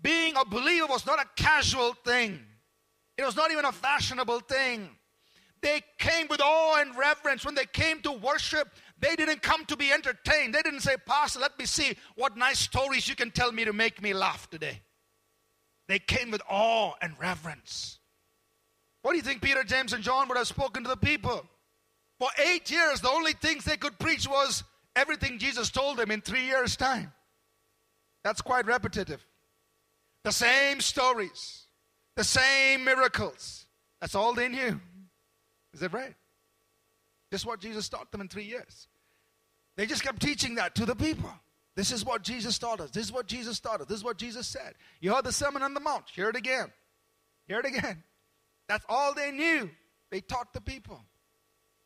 Being 0.01 0.35
a 0.35 0.45
believer 0.45 0.87
was 0.87 1.05
not 1.05 1.19
a 1.19 1.27
casual 1.35 1.93
thing, 1.93 2.39
it 3.17 3.23
was 3.23 3.35
not 3.35 3.51
even 3.51 3.65
a 3.65 3.71
fashionable 3.71 4.39
thing. 4.41 4.89
They 5.61 5.81
came 5.97 6.27
with 6.29 6.39
awe 6.41 6.79
and 6.79 6.97
reverence 6.97 7.43
when 7.43 7.55
they 7.55 7.65
came 7.65 8.01
to 8.03 8.13
worship. 8.13 8.69
They 9.01 9.15
didn't 9.15 9.41
come 9.41 9.65
to 9.65 9.77
be 9.77 9.91
entertained. 9.91 10.53
They 10.53 10.61
didn't 10.61 10.81
say, 10.81 10.95
Pastor, 11.05 11.39
let 11.39 11.57
me 11.57 11.65
see 11.65 11.95
what 12.15 12.35
nice 12.35 12.59
stories 12.59 13.07
you 13.07 13.15
can 13.15 13.31
tell 13.31 13.51
me 13.51 13.65
to 13.65 13.73
make 13.73 14.01
me 14.01 14.13
laugh 14.13 14.49
today. 14.49 14.81
They 15.87 15.99
came 15.99 16.31
with 16.31 16.41
awe 16.49 16.93
and 17.01 17.13
reverence. 17.19 17.99
What 19.01 19.11
do 19.11 19.17
you 19.17 19.23
think 19.23 19.41
Peter, 19.41 19.63
James, 19.63 19.93
and 19.93 20.03
John 20.03 20.27
would 20.27 20.37
have 20.37 20.47
spoken 20.47 20.83
to 20.83 20.89
the 20.89 20.97
people? 20.97 21.45
For 22.19 22.29
eight 22.37 22.69
years, 22.69 22.99
the 22.99 23.09
only 23.09 23.33
things 23.33 23.63
they 23.63 23.77
could 23.77 23.97
preach 23.97 24.27
was 24.27 24.63
everything 24.95 25.39
Jesus 25.39 25.69
told 25.69 25.97
them 25.97 26.11
in 26.11 26.21
three 26.21 26.45
years' 26.45 26.75
time. 26.75 27.13
That's 28.23 28.41
quite 28.41 28.65
repetitive. 28.65 29.25
The 30.25 30.31
same 30.31 30.81
stories, 30.81 31.65
the 32.17 32.25
same 32.25 32.83
miracles. 32.83 33.65
That's 34.01 34.15
all 34.15 34.33
they 34.33 34.49
knew. 34.49 34.79
Is 35.73 35.79
that 35.79 35.93
right? 35.93 36.13
This 37.31 37.41
is 37.41 37.45
what 37.45 37.59
Jesus 37.59 37.89
taught 37.89 38.11
them 38.11 38.21
in 38.21 38.27
three 38.27 38.43
years. 38.43 38.87
They 39.75 39.85
just 39.85 40.03
kept 40.03 40.21
teaching 40.21 40.55
that 40.55 40.75
to 40.75 40.85
the 40.85 40.95
people. 40.95 41.31
This 41.75 41.91
is 41.91 42.03
what 42.03 42.23
Jesus 42.23 42.57
taught 42.57 42.81
us. 42.81 42.91
This 42.91 43.05
is 43.05 43.11
what 43.11 43.27
Jesus 43.27 43.59
taught 43.59 43.81
us. 43.81 43.87
This 43.87 43.99
is 43.99 44.03
what 44.03 44.17
Jesus 44.17 44.47
said. 44.47 44.73
You 44.99 45.13
heard 45.13 45.25
the 45.25 45.31
Sermon 45.31 45.63
on 45.63 45.73
the 45.73 45.79
Mount. 45.79 46.09
Hear 46.13 46.29
it 46.29 46.35
again. 46.35 46.71
Hear 47.47 47.59
it 47.59 47.65
again. 47.65 48.03
That's 48.67 48.85
all 48.89 49.13
they 49.13 49.31
knew. 49.31 49.69
They 50.11 50.21
taught 50.21 50.53
the 50.53 50.61
people. 50.61 50.99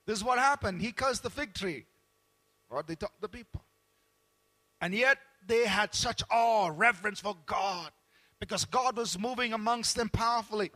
This 0.06 0.18
is 0.18 0.24
what 0.24 0.40
happened. 0.40 0.82
He 0.82 0.92
cursed 0.92 1.24
the 1.24 1.30
fig 1.30 1.54
tree. 1.54 1.86
What 2.70 2.88
they 2.88 2.96
taught 2.96 3.22
the 3.22 3.30
people. 3.30 3.64
And 4.82 4.94
yet 4.94 5.18
they 5.46 5.68
had 5.68 5.94
such 5.94 6.24
awe, 6.32 6.72
reverence 6.74 7.20
for 7.20 7.38
God 7.46 7.92
because 8.40 8.66
God 8.66 8.98
was 8.98 9.18
moving 9.20 9.54
amongst 9.54 9.96
them 9.96 10.10
powerfully. 10.10 10.72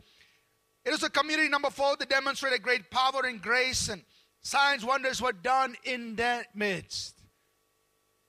It 0.84 0.94
is 0.94 1.02
a 1.02 1.10
community 1.10 1.48
number 1.48 1.70
four 1.70 1.96
that 1.96 2.08
demonstrated 2.08 2.62
great 2.62 2.90
power 2.90 3.26
and 3.26 3.42
grace 3.42 3.88
and 3.88 4.02
Signs, 4.42 4.84
wonders 4.84 5.20
were 5.20 5.32
done 5.32 5.76
in 5.84 6.16
their 6.16 6.46
midst. 6.54 7.16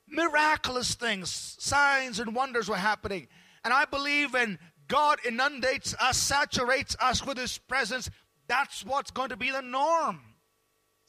Miraculous 0.08 0.96
things, 0.96 1.56
signs, 1.60 2.20
and 2.20 2.36
wonders 2.36 2.68
were 2.68 2.76
happening. 2.76 3.28
And 3.64 3.74
I 3.74 3.86
believe 3.86 4.34
when 4.34 4.58
God 4.88 5.20
inundates 5.26 5.96
us, 6.00 6.18
saturates 6.18 6.96
us 7.00 7.26
with 7.26 7.38
His 7.38 7.58
presence, 7.58 8.10
that's 8.48 8.84
what's 8.84 9.12
going 9.12 9.30
to 9.30 9.38
be 9.38 9.52
the 9.52 9.62
norm 9.62 10.22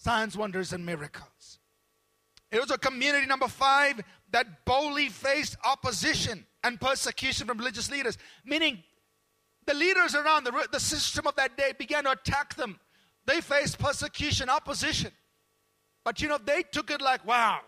signs, 0.00 0.36
wonders, 0.36 0.72
and 0.72 0.84
miracles. 0.84 1.58
It 2.50 2.60
was 2.60 2.70
a 2.70 2.78
community, 2.78 3.26
number 3.26 3.48
five, 3.48 4.00
that 4.32 4.64
boldly 4.64 5.08
faced 5.08 5.56
opposition 5.64 6.46
and 6.64 6.80
persecution 6.80 7.46
from 7.46 7.58
religious 7.58 7.90
leaders, 7.90 8.18
meaning 8.44 8.82
the 9.66 9.74
leaders 9.74 10.14
around 10.14 10.44
the, 10.44 10.68
the 10.72 10.80
system 10.80 11.26
of 11.26 11.36
that 11.36 11.56
day 11.56 11.72
began 11.78 12.04
to 12.04 12.12
attack 12.12 12.54
them. 12.56 12.80
They 13.30 13.40
faced 13.40 13.78
persecution, 13.78 14.48
opposition. 14.48 15.12
But 16.04 16.20
you 16.20 16.28
know, 16.28 16.38
they 16.44 16.64
took 16.64 16.90
it 16.90 17.00
like, 17.00 17.24
wow, 17.24 17.60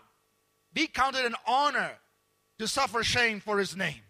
we 0.75 0.87
counted 0.87 1.23
an 1.23 1.35
honor 1.47 1.91
to 2.59 2.67
suffer 2.67 3.01
shame 3.01 3.39
for 3.39 3.57
his 3.57 3.73
name. 3.73 4.01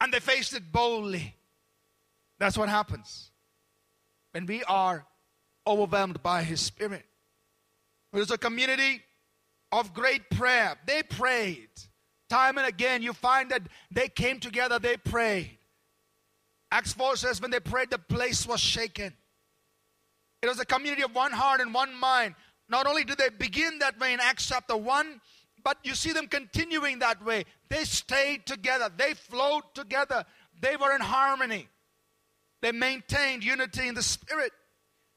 And 0.00 0.10
they 0.10 0.20
faced 0.20 0.54
it 0.54 0.72
boldly. 0.72 1.36
That's 2.38 2.56
what 2.56 2.70
happens 2.70 3.30
when 4.32 4.46
we 4.46 4.64
are 4.64 5.04
overwhelmed 5.66 6.22
by 6.22 6.42
his 6.42 6.62
spirit. 6.62 7.04
There's 8.14 8.30
a 8.30 8.38
community 8.38 9.02
of 9.70 9.92
great 9.92 10.30
prayer. 10.30 10.78
They 10.86 11.02
prayed. 11.02 11.68
Time 12.30 12.56
and 12.56 12.66
again, 12.66 13.02
you 13.02 13.12
find 13.12 13.50
that 13.50 13.62
they 13.90 14.08
came 14.08 14.40
together, 14.40 14.78
they 14.78 14.96
prayed. 14.96 15.58
Acts 16.70 16.94
4 16.94 17.16
says, 17.16 17.42
when 17.42 17.50
they 17.50 17.60
prayed, 17.60 17.90
the 17.90 17.98
place 17.98 18.46
was 18.46 18.60
shaken. 18.60 19.12
It 20.44 20.48
was 20.48 20.60
a 20.60 20.66
community 20.66 21.00
of 21.00 21.14
one 21.14 21.32
heart 21.32 21.62
and 21.62 21.72
one 21.72 21.98
mind. 21.98 22.34
Not 22.68 22.86
only 22.86 23.02
do 23.02 23.14
they 23.14 23.30
begin 23.30 23.78
that 23.78 23.98
way 23.98 24.12
in 24.12 24.20
Acts 24.20 24.46
chapter 24.46 24.76
1, 24.76 25.18
but 25.64 25.78
you 25.84 25.94
see 25.94 26.12
them 26.12 26.26
continuing 26.26 26.98
that 26.98 27.24
way. 27.24 27.44
They 27.70 27.84
stayed 27.84 28.44
together, 28.44 28.90
they 28.94 29.14
flowed 29.14 29.62
together, 29.72 30.22
they 30.60 30.76
were 30.76 30.94
in 30.94 31.00
harmony. 31.00 31.66
They 32.60 32.72
maintained 32.72 33.42
unity 33.42 33.88
in 33.88 33.94
the 33.94 34.02
spirit. 34.02 34.52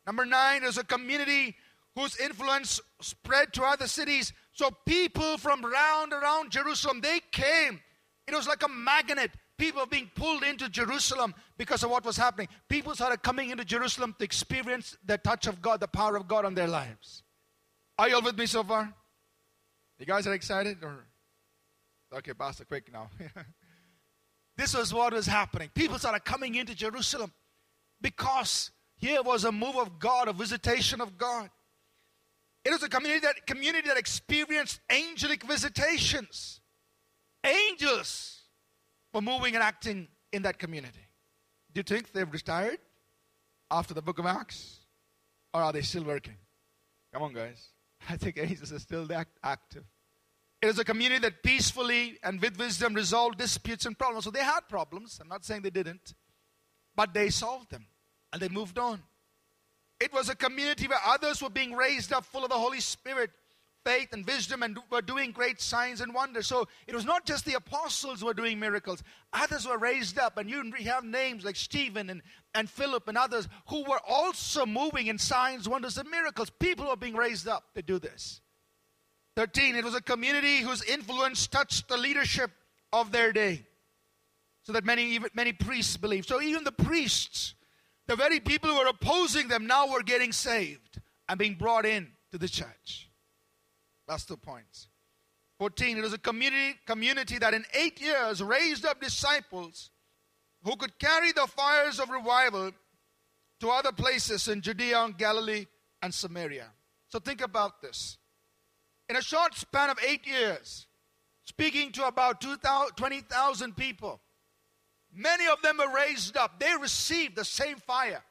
Number 0.06 0.26
nine, 0.26 0.64
is 0.64 0.78
a 0.78 0.86
community 0.86 1.58
whose 1.94 2.18
influence 2.18 2.80
spread 3.02 3.52
to 3.56 3.64
other 3.64 3.88
cities. 3.88 4.32
So 4.54 4.70
people 4.86 5.38
from 5.38 5.62
round 5.62 6.14
around 6.14 6.52
Jerusalem, 6.52 7.02
they 7.02 7.20
came. 7.34 7.82
It 8.30 8.34
was 8.34 8.48
like 8.48 8.64
a 8.64 8.70
magnet. 8.70 9.32
People 9.58 9.82
are 9.82 9.88
being 9.88 10.12
pulled 10.14 10.44
into 10.44 10.70
Jerusalem 10.70 11.34
because 11.58 11.84
of 11.84 11.90
what 11.90 12.06
was 12.06 12.16
happening. 12.16 12.48
People 12.70 12.94
started 12.94 13.24
coming 13.24 13.50
into 13.50 13.66
Jerusalem 13.66 14.16
to 14.20 14.26
experience 14.26 14.98
the 15.04 15.18
touch 15.18 15.48
of 15.48 15.62
God, 15.62 15.80
the 15.80 15.88
power 15.88 16.16
of 16.16 16.28
God 16.28 16.46
on 16.46 16.54
their 16.54 16.68
lives. 16.68 17.24
Are 17.98 18.08
you 18.08 18.16
all 18.16 18.22
with 18.22 18.38
me 18.38 18.46
so 18.46 18.64
far? 18.64 18.94
You 19.98 20.06
guys 20.06 20.28
are 20.28 20.34
excited? 20.34 20.84
Or 20.84 21.06
okay, 22.14 22.34
Pastor, 22.34 22.66
quick 22.66 22.92
now. 22.94 23.10
this 24.58 24.76
was 24.76 24.94
what 24.94 25.14
was 25.14 25.26
happening. 25.26 25.72
People 25.74 25.98
started 25.98 26.24
coming 26.24 26.54
into 26.54 26.76
Jerusalem 26.76 27.34
because 28.00 28.70
here 28.98 29.24
was 29.24 29.44
a 29.44 29.52
move 29.52 29.76
of 29.76 29.98
God, 29.98 30.28
a 30.28 30.34
visitation 30.34 31.02
of 31.02 31.18
God. 31.18 31.50
It 32.64 32.72
was 32.72 32.84
a 32.84 32.90
community 32.90 33.22
that 33.22 33.48
community 33.48 33.88
that 33.88 33.98
experienced 33.98 34.82
angelic 34.90 35.44
visitations. 35.44 36.62
Angels 37.44 38.37
were 39.18 39.22
moving 39.22 39.56
and 39.56 39.64
acting 39.64 40.08
in 40.32 40.44
that 40.44 40.60
community. 40.60 41.08
Do 41.74 41.80
you 41.80 41.84
think 41.84 42.12
they've 42.12 42.32
retired 42.32 42.78
after 43.72 43.96
the 43.96 44.02
book 44.02 44.20
of 44.20 44.28
Acts? 44.28 44.82
Or 45.56 45.64
are 45.64 45.74
they 45.74 45.82
still 45.82 46.04
working? 46.04 46.36
Come 47.12 47.24
on, 47.24 47.34
guys. 47.34 47.70
I 48.10 48.16
think 48.18 48.38
angels 48.38 48.72
is 48.72 48.84
still 48.84 49.06
that 49.08 49.28
active. 49.44 49.86
It 50.62 50.68
is 50.68 50.78
a 50.78 50.86
community 50.86 51.22
that 51.22 51.42
peacefully 51.42 52.20
and 52.22 52.40
with 52.40 52.60
wisdom 52.60 52.94
resolved 52.94 53.40
disputes 53.40 53.88
and 53.88 53.98
problems. 53.98 54.26
So 54.26 54.32
they 54.32 54.44
had 54.44 54.62
problems. 54.70 55.18
I'm 55.20 55.30
not 55.30 55.44
saying 55.44 55.64
they 55.64 55.72
didn't, 55.72 56.14
but 56.96 57.12
they 57.12 57.32
solved 57.32 57.72
them 57.72 57.88
and 58.32 58.40
they 58.40 58.50
moved 58.50 58.78
on. 58.78 59.02
It 60.00 60.14
was 60.14 60.30
a 60.30 60.36
community 60.36 60.88
where 60.88 61.00
others 61.08 61.42
were 61.42 61.50
being 61.50 61.74
raised 61.74 62.14
up 62.14 62.24
full 62.24 62.44
of 62.44 62.50
the 62.50 62.56
Holy 62.56 62.82
Spirit, 62.82 63.32
faith 63.88 64.14
and 64.14 64.26
wisdom, 64.26 64.64
and 64.64 64.78
were 64.92 65.02
doing 65.02 65.32
great 65.32 65.62
signs 65.62 66.02
and 66.02 66.14
wonders. 66.14 66.48
So 66.48 66.68
it 66.88 66.96
was 66.96 67.06
not 67.06 67.26
just 67.26 67.46
the 67.46 67.54
apostles 67.54 68.20
who 68.20 68.26
were 68.26 68.34
doing 68.34 68.60
miracles, 68.60 69.04
others 69.32 69.68
were 69.68 69.78
raised 69.78 70.20
up. 70.20 70.38
And 70.38 70.50
you 70.50 70.74
have 70.86 71.04
names 71.04 71.46
like 71.46 71.56
Stephen 71.56 72.10
and, 72.10 72.22
and 72.54 72.70
Philip 72.70 73.08
and 73.08 73.18
others 73.18 73.48
who 73.68 73.84
were 73.84 74.02
also 74.08 74.66
moving 74.66 75.08
in 75.08 75.18
signs, 75.18 75.70
wonders, 75.70 75.98
and 75.98 76.10
miracles. 76.10 76.50
People 76.50 76.88
were 76.88 76.96
being 76.96 77.16
raised 77.16 77.48
up 77.48 77.64
to 77.76 77.82
do 77.82 78.00
this. 78.00 78.42
13, 79.36 79.76
it 79.76 79.84
was 79.86 79.96
a 79.96 80.02
community 80.02 80.60
whose 80.60 80.84
influence 80.84 81.48
touched 81.48 81.88
the 81.88 81.98
leadership 81.98 82.52
of 82.92 83.12
their 83.12 83.32
day. 83.32 83.66
So 84.64 84.74
that 84.74 84.84
many, 84.84 85.12
even, 85.12 85.30
many 85.34 85.54
priests 85.54 85.96
believed. 85.96 86.28
So 86.28 86.42
even 86.42 86.64
the 86.64 86.72
priests 86.72 87.54
the 88.08 88.16
very 88.16 88.40
people 88.40 88.70
who 88.70 88.78
were 88.80 88.88
opposing 88.88 89.50
them 89.50 89.68
now 89.68 89.92
were 89.92 90.02
getting 90.02 90.32
saved 90.32 91.02
and 91.28 91.38
being 91.38 91.56
brought 91.56 91.86
in 91.86 92.14
to 92.32 92.38
the 92.38 92.48
church. 92.48 93.07
That's 94.08 94.26
the 94.26 94.38
point. 94.38 94.88
14, 95.60 95.98
it 95.98 96.02
was 96.02 96.14
a 96.14 96.18
community, 96.18 96.78
community 96.86 97.40
that 97.40 97.54
in 97.54 97.66
eight 97.74 98.00
years 98.00 98.44
raised 98.44 98.86
up 98.86 99.02
disciples 99.02 99.90
who 100.64 100.76
could 100.76 100.98
carry 101.00 101.32
the 101.32 101.48
fires 101.48 102.00
of 102.00 102.10
revival 102.10 102.72
to 103.60 103.70
other 103.70 103.92
places 103.92 104.48
in 104.48 104.62
Judea 104.62 105.04
and 105.04 105.18
Galilee 105.18 105.66
and 106.02 106.14
Samaria. 106.14 106.68
So 107.10 107.20
think 107.20 107.42
about 107.42 107.82
this. 107.82 108.18
In 109.10 109.16
a 109.16 109.22
short 109.22 109.56
span 109.56 109.90
of 109.90 109.98
eight 110.08 110.28
years, 110.28 110.86
speaking 111.46 111.92
to 111.94 112.06
about 112.06 112.42
20,000 112.42 113.76
people, 113.76 114.22
Many 115.14 115.48
of 115.48 115.62
them 115.62 115.78
were 115.78 115.92
raised 115.94 116.38
up. 116.38 116.60
They 116.60 116.76
received 116.80 117.36
the 117.36 117.46
same 117.46 117.78
fire. 117.78 118.24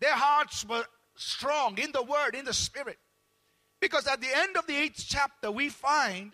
Their 0.00 0.14
hearts 0.14 0.64
were 0.64 0.84
strong 1.16 1.78
in 1.78 1.92
the 1.92 2.02
word, 2.02 2.34
in 2.34 2.46
the 2.46 2.54
spirit. 2.54 2.98
Because 3.80 4.06
at 4.06 4.20
the 4.20 4.28
end 4.34 4.56
of 4.56 4.66
the 4.66 4.76
eighth 4.76 5.04
chapter, 5.06 5.50
we 5.50 5.68
find 5.68 6.32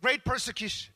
great 0.00 0.24
persecution 0.24 0.92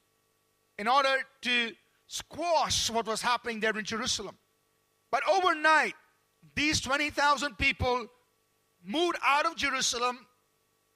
in 0.79 0.89
order 0.89 1.15
to 1.43 1.73
squash 2.07 2.91
what 2.91 3.07
was 3.07 3.23
happening 3.23 3.61
there 3.61 3.77
in 3.79 3.85
Jerusalem. 3.85 4.37
But 5.11 5.23
overnight, 5.29 5.95
these 6.55 6.81
20,000 6.81 7.57
people 7.59 8.07
moved 8.85 9.17
out 9.25 9.47
of 9.47 9.57
Jerusalem. 9.57 10.27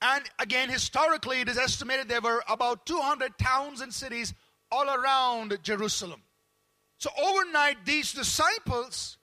And 0.02 0.24
again, 0.38 0.68
historically, 0.68 1.40
it 1.40 1.48
is 1.48 1.58
estimated 1.58 2.08
there 2.08 2.20
were 2.20 2.42
about 2.48 2.86
200 2.86 3.38
towns 3.38 3.80
and 3.80 3.92
cities 3.92 4.34
all 4.70 4.88
around 4.88 5.58
Jerusalem. 5.62 6.22
So 6.98 7.10
overnight, 7.18 7.84
these 7.84 8.12
disciples 8.12 9.18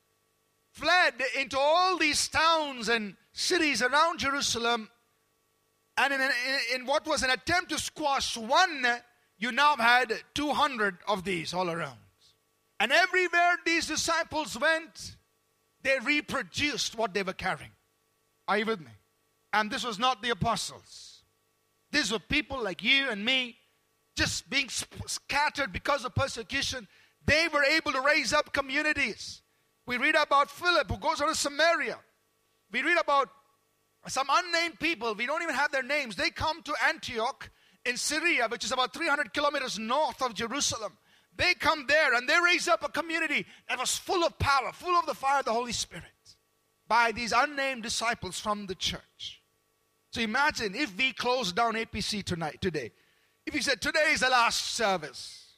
fled 0.71 1.13
into 1.39 1.57
all 1.57 1.97
these 1.97 2.27
towns 2.27 2.89
and 2.89 3.15
cities 3.33 3.81
around 3.81 4.19
Jerusalem. 4.19 4.89
And 5.97 6.13
in, 6.13 6.21
in, 6.21 6.29
in, 6.75 6.85
what 6.85 7.07
was 7.07 7.23
an 7.23 7.31
attempt 7.31 7.71
to 7.71 7.79
squash 7.79 8.37
one, 8.37 8.85
you 9.39 9.51
now 9.51 9.75
had 9.77 10.13
200 10.35 10.97
of 11.07 11.23
these 11.23 11.53
all 11.53 11.69
around. 11.69 11.97
And 12.79 12.91
everywhere 12.91 13.57
these 13.65 13.87
disciples 13.87 14.57
went, 14.59 15.15
they 15.81 15.97
reproduced 16.03 16.95
what 16.97 17.13
they 17.13 17.23
were 17.23 17.33
carrying. 17.33 17.71
Are 18.47 18.57
you 18.57 18.65
with 18.65 18.79
me? 18.79 18.91
And 19.53 19.71
this 19.71 19.83
was 19.83 19.97
not 19.97 20.21
the 20.21 20.29
apostles. 20.29 21.23
These 21.91 22.11
were 22.11 22.19
people 22.19 22.61
like 22.61 22.83
you 22.83 23.09
and 23.09 23.25
me, 23.25 23.57
just 24.15 24.49
being 24.49 24.69
scattered 24.69 25.73
because 25.73 26.05
of 26.05 26.13
persecution 26.13 26.87
they 27.27 27.49
were 27.53 27.63
able 27.63 27.91
to 27.91 28.01
raise 28.01 28.33
up 28.33 28.53
communities. 28.53 29.41
We 29.85 29.97
read 29.97 30.15
about 30.15 30.49
Philip 30.49 30.89
who 30.89 30.97
goes 30.97 31.21
on 31.21 31.27
to 31.27 31.35
Samaria. 31.35 31.99
We 32.71 32.81
read 32.81 32.97
about 32.97 33.29
some 34.07 34.27
unnamed 34.29 34.79
people. 34.79 35.13
We 35.15 35.25
don't 35.25 35.43
even 35.43 35.55
have 35.55 35.71
their 35.71 35.83
names. 35.83 36.15
They 36.15 36.29
come 36.29 36.61
to 36.63 36.73
Antioch 36.87 37.49
in 37.85 37.97
Syria, 37.97 38.47
which 38.49 38.63
is 38.63 38.71
about 38.71 38.93
300 38.93 39.33
kilometers 39.33 39.79
north 39.79 40.21
of 40.21 40.33
Jerusalem. 40.33 40.97
They 41.35 41.53
come 41.53 41.85
there 41.87 42.13
and 42.13 42.27
they 42.27 42.37
raise 42.43 42.67
up 42.67 42.83
a 42.83 42.89
community 42.89 43.45
that 43.69 43.79
was 43.79 43.97
full 43.97 44.23
of 44.23 44.37
power, 44.39 44.71
full 44.73 44.97
of 44.97 45.05
the 45.05 45.13
fire 45.13 45.39
of 45.39 45.45
the 45.45 45.53
Holy 45.53 45.71
Spirit 45.71 46.03
by 46.87 47.11
these 47.11 47.33
unnamed 47.35 47.83
disciples 47.83 48.39
from 48.39 48.65
the 48.65 48.75
church. 48.75 49.41
So 50.11 50.21
imagine 50.21 50.73
if 50.73 50.97
we 50.97 51.13
closed 51.13 51.55
down 51.55 51.75
APC 51.75 52.23
tonight, 52.23 52.59
today. 52.61 52.91
If 53.45 53.53
we 53.53 53.61
said, 53.61 53.81
today 53.81 54.11
is 54.11 54.21
the 54.21 54.29
last 54.29 54.73
service. 54.73 55.53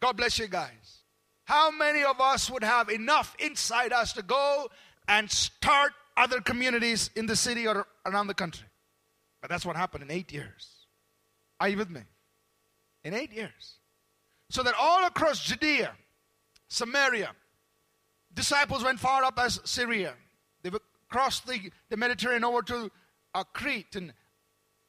God 0.00 0.16
bless 0.16 0.38
you 0.38 0.46
guys. 0.46 1.02
How 1.44 1.70
many 1.70 2.04
of 2.04 2.20
us 2.20 2.50
would 2.50 2.62
have 2.62 2.90
enough 2.90 3.34
inside 3.38 3.92
us 3.92 4.12
to 4.12 4.22
go 4.22 4.68
and 5.08 5.30
start 5.30 5.92
other 6.18 6.40
communities 6.40 7.10
in 7.16 7.26
the 7.26 7.36
city 7.36 7.66
or 7.66 7.86
around 8.06 8.26
the 8.26 8.34
country? 8.34 8.66
But 9.40 9.50
that's 9.50 9.64
what 9.64 9.76
happened 9.76 10.02
in 10.04 10.10
eight 10.10 10.32
years. 10.32 10.86
Are 11.60 11.68
you 11.68 11.76
with 11.76 11.90
me? 11.90 12.02
In 13.04 13.14
eight 13.14 13.32
years. 13.32 13.76
So 14.50 14.62
that 14.62 14.74
all 14.78 15.06
across 15.06 15.44
Judea, 15.44 15.92
Samaria, 16.68 17.30
disciples 18.34 18.82
went 18.82 18.98
far 18.98 19.24
up 19.24 19.38
as 19.38 19.60
Syria. 19.64 20.14
They 20.62 20.70
crossed 21.08 21.46
the, 21.46 21.70
the 21.90 21.96
Mediterranean 21.96 22.44
over 22.44 22.62
to 22.62 22.90
uh, 23.34 23.44
Crete 23.52 23.96
and 23.96 24.12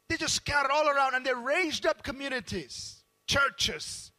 they 0.09 0.17
just 0.17 0.35
scattered 0.35 0.71
all 0.71 0.89
around 0.89 1.13
and 1.13 1.25
they 1.25 1.33
raised 1.33 1.85
up 1.85 2.03
communities, 2.03 3.03
churches, 3.27 4.11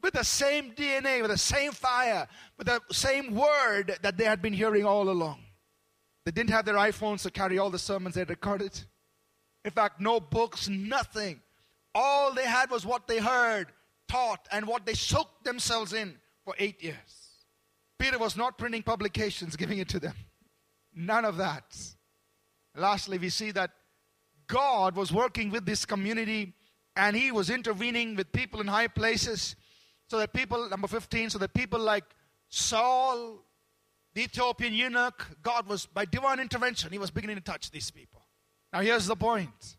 with 0.00 0.14
the 0.14 0.24
same 0.24 0.72
DNA, 0.72 1.20
with 1.20 1.30
the 1.30 1.38
same 1.38 1.72
fire, 1.72 2.28
with 2.56 2.68
the 2.68 2.80
same 2.92 3.34
word 3.34 3.98
that 4.02 4.16
they 4.16 4.24
had 4.24 4.40
been 4.40 4.52
hearing 4.52 4.84
all 4.84 5.10
along. 5.10 5.42
They 6.28 6.32
didn't 6.32 6.50
have 6.50 6.66
their 6.66 6.74
iPhones 6.74 7.22
to 7.22 7.30
carry 7.30 7.56
all 7.56 7.70
the 7.70 7.78
sermons 7.78 8.14
they 8.14 8.24
recorded. 8.24 8.78
In 9.64 9.70
fact, 9.70 9.98
no 9.98 10.20
books, 10.20 10.68
nothing. 10.68 11.40
All 11.94 12.34
they 12.34 12.44
had 12.44 12.70
was 12.70 12.84
what 12.84 13.08
they 13.08 13.16
heard, 13.16 13.68
taught, 14.08 14.46
and 14.52 14.66
what 14.66 14.84
they 14.84 14.92
soaked 14.92 15.44
themselves 15.44 15.94
in 15.94 16.18
for 16.44 16.54
eight 16.58 16.82
years. 16.82 17.46
Peter 17.98 18.18
was 18.18 18.36
not 18.36 18.58
printing 18.58 18.82
publications, 18.82 19.56
giving 19.56 19.78
it 19.78 19.88
to 19.88 19.98
them. 19.98 20.12
None 20.94 21.24
of 21.24 21.38
that. 21.38 21.74
Lastly, 22.76 23.16
we 23.16 23.30
see 23.30 23.50
that 23.52 23.70
God 24.48 24.96
was 24.96 25.10
working 25.10 25.48
with 25.48 25.64
this 25.64 25.86
community 25.86 26.52
and 26.94 27.16
he 27.16 27.32
was 27.32 27.48
intervening 27.48 28.16
with 28.16 28.32
people 28.32 28.60
in 28.60 28.66
high 28.66 28.88
places 28.88 29.56
so 30.10 30.18
that 30.18 30.34
people, 30.34 30.68
number 30.68 30.88
15, 30.88 31.30
so 31.30 31.38
that 31.38 31.54
people 31.54 31.80
like 31.80 32.04
Saul, 32.50 33.47
the 34.18 34.24
Ethiopian 34.24 34.74
eunuch, 34.74 35.28
God 35.44 35.68
was, 35.68 35.86
by 35.86 36.04
divine 36.04 36.40
intervention, 36.40 36.90
he 36.90 36.98
was 36.98 37.12
beginning 37.12 37.36
to 37.36 37.42
touch 37.42 37.70
these 37.70 37.92
people. 37.92 38.20
Now, 38.72 38.80
here's 38.80 39.06
the 39.06 39.14
point 39.14 39.76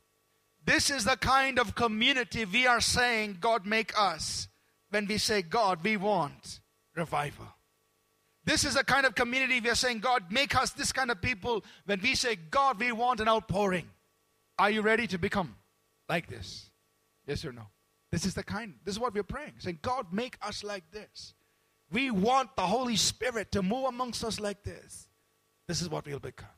this 0.64 0.90
is 0.90 1.04
the 1.04 1.18
kind 1.18 1.60
of 1.60 1.76
community 1.76 2.46
we 2.46 2.66
are 2.66 2.80
saying 2.80 3.40
God 3.42 3.66
make 3.66 3.92
us 4.00 4.48
when 4.92 5.08
we 5.08 5.18
say, 5.18 5.42
God, 5.42 5.80
we 5.84 5.98
want 5.98 6.62
revival. 6.96 7.48
This 8.46 8.64
is 8.64 8.76
the 8.76 8.84
kind 8.86 9.06
of 9.06 9.14
community 9.14 9.60
we 9.60 9.70
are 9.70 9.76
saying, 9.76 10.00
God, 10.00 10.32
make 10.32 10.56
us 10.56 10.72
this 10.72 10.94
kind 10.94 11.12
of 11.12 11.22
people 11.22 11.66
when 11.86 12.00
we 12.00 12.16
say, 12.16 12.38
God, 12.38 12.80
we 12.80 12.94
want 12.94 13.20
an 13.20 13.28
outpouring. 13.28 13.90
Are 14.58 14.72
you 14.72 14.82
ready 14.82 15.06
to 15.08 15.18
become 15.18 15.58
like 16.08 16.30
this? 16.30 16.72
Yes 17.28 17.44
or 17.44 17.52
no? 17.52 17.64
This 18.10 18.26
is 18.26 18.36
the 18.36 18.44
kind, 18.44 18.76
this 18.86 18.96
is 18.96 19.00
what 19.00 19.14
we're 19.14 19.24
praying. 19.24 19.56
Saying, 19.58 19.80
God, 19.82 20.14
make 20.14 20.38
us 20.42 20.64
like 20.64 20.90
this. 20.92 21.34
We 21.92 22.12
want 22.12 22.56
the 22.56 22.68
Holy 22.68 22.96
Spirit 22.96 23.52
to 23.54 23.64
move 23.64 23.86
amongst 23.86 24.24
us 24.24 24.40
like 24.40 24.64
this. 24.64 25.08
This 25.68 25.82
is 25.82 25.90
what 25.90 26.06
we'll 26.06 26.20
become. 26.20 26.50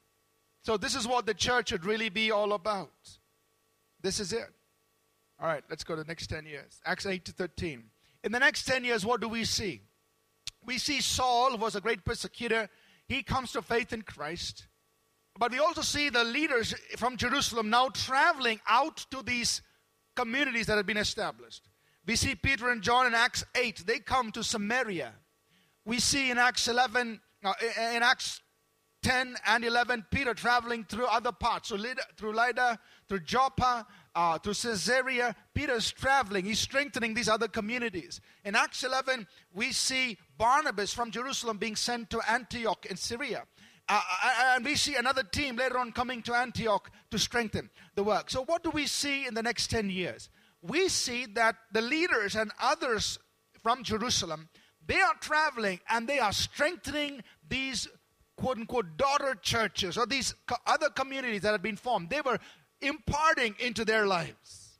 So, 0.63 0.77
this 0.77 0.95
is 0.95 1.07
what 1.07 1.25
the 1.25 1.33
church 1.33 1.69
should 1.69 1.85
really 1.85 2.09
be 2.09 2.31
all 2.31 2.53
about. 2.53 2.91
This 4.01 4.19
is 4.19 4.33
it. 4.33 4.49
All 5.39 5.47
right, 5.47 5.63
let's 5.69 5.83
go 5.83 5.95
to 5.95 6.03
the 6.03 6.07
next 6.07 6.27
10 6.27 6.45
years. 6.45 6.79
Acts 6.85 7.05
8 7.05 7.25
to 7.25 7.31
13. 7.31 7.83
In 8.23 8.31
the 8.31 8.39
next 8.39 8.65
10 8.65 8.83
years, 8.83 9.05
what 9.05 9.21
do 9.21 9.27
we 9.27 9.43
see? 9.43 9.81
We 10.63 10.77
see 10.77 11.01
Saul 11.01 11.51
who 11.51 11.57
was 11.57 11.75
a 11.75 11.81
great 11.81 12.05
persecutor. 12.05 12.69
He 13.07 13.23
comes 13.23 13.51
to 13.53 13.61
faith 13.61 13.91
in 13.91 14.03
Christ. 14.03 14.67
But 15.37 15.51
we 15.51 15.59
also 15.59 15.81
see 15.81 16.09
the 16.09 16.23
leaders 16.23 16.75
from 16.97 17.17
Jerusalem 17.17 17.69
now 17.69 17.89
traveling 17.89 18.59
out 18.67 19.05
to 19.11 19.23
these 19.23 19.61
communities 20.15 20.67
that 20.67 20.77
have 20.77 20.85
been 20.85 20.97
established. 20.97 21.67
We 22.05 22.15
see 22.15 22.35
Peter 22.35 22.69
and 22.69 22.81
John 22.81 23.07
in 23.07 23.13
Acts 23.13 23.43
8, 23.55 23.83
they 23.87 23.99
come 23.99 24.31
to 24.33 24.43
Samaria. 24.43 25.13
We 25.85 25.99
see 25.99 26.29
in 26.29 26.37
Acts 26.37 26.67
11, 26.67 27.19
uh, 27.43 27.53
in 27.93 28.03
Acts 28.03 28.41
10 29.03 29.35
and 29.47 29.65
11, 29.65 30.05
Peter 30.11 30.33
traveling 30.33 30.83
through 30.83 31.07
other 31.07 31.31
parts, 31.31 31.69
so 31.69 31.77
through 32.17 32.33
Lydda, 32.33 32.79
through 33.09 33.21
Joppa, 33.21 33.87
uh, 34.13 34.37
through 34.37 34.53
Caesarea. 34.53 35.35
Peter's 35.55 35.91
traveling, 35.91 36.45
he's 36.45 36.59
strengthening 36.59 37.13
these 37.13 37.27
other 37.27 37.47
communities. 37.47 38.21
In 38.45 38.55
Acts 38.55 38.83
11, 38.83 39.27
we 39.53 39.71
see 39.71 40.17
Barnabas 40.37 40.93
from 40.93 41.09
Jerusalem 41.09 41.57
being 41.57 41.75
sent 41.75 42.11
to 42.11 42.21
Antioch 42.29 42.85
in 42.85 42.95
Syria. 42.95 43.43
Uh, 43.89 44.01
uh, 44.23 44.55
and 44.55 44.63
we 44.63 44.75
see 44.75 44.95
another 44.95 45.23
team 45.23 45.55
later 45.55 45.79
on 45.79 45.91
coming 45.91 46.21
to 46.21 46.35
Antioch 46.35 46.91
to 47.09 47.17
strengthen 47.17 47.69
the 47.95 48.03
work. 48.03 48.29
So, 48.29 48.43
what 48.45 48.63
do 48.63 48.69
we 48.69 48.85
see 48.85 49.25
in 49.25 49.33
the 49.33 49.43
next 49.43 49.67
10 49.67 49.89
years? 49.89 50.29
We 50.61 50.87
see 50.89 51.25
that 51.33 51.55
the 51.73 51.81
leaders 51.81 52.35
and 52.35 52.51
others 52.61 53.17
from 53.63 53.83
Jerusalem, 53.83 54.49
they 54.87 54.99
are 54.99 55.13
traveling 55.19 55.79
and 55.89 56.07
they 56.07 56.19
are 56.19 56.33
strengthening 56.33 57.23
these 57.47 57.87
quote 58.37 58.57
unquote 58.57 58.97
daughter 58.97 59.35
churches 59.41 59.97
or 59.97 60.05
these 60.05 60.33
other 60.65 60.89
communities 60.89 61.41
that 61.41 61.51
have 61.51 61.61
been 61.61 61.77
formed. 61.77 62.09
They 62.09 62.21
were 62.21 62.39
imparting 62.81 63.55
into 63.59 63.85
their 63.85 64.07
lives. 64.07 64.79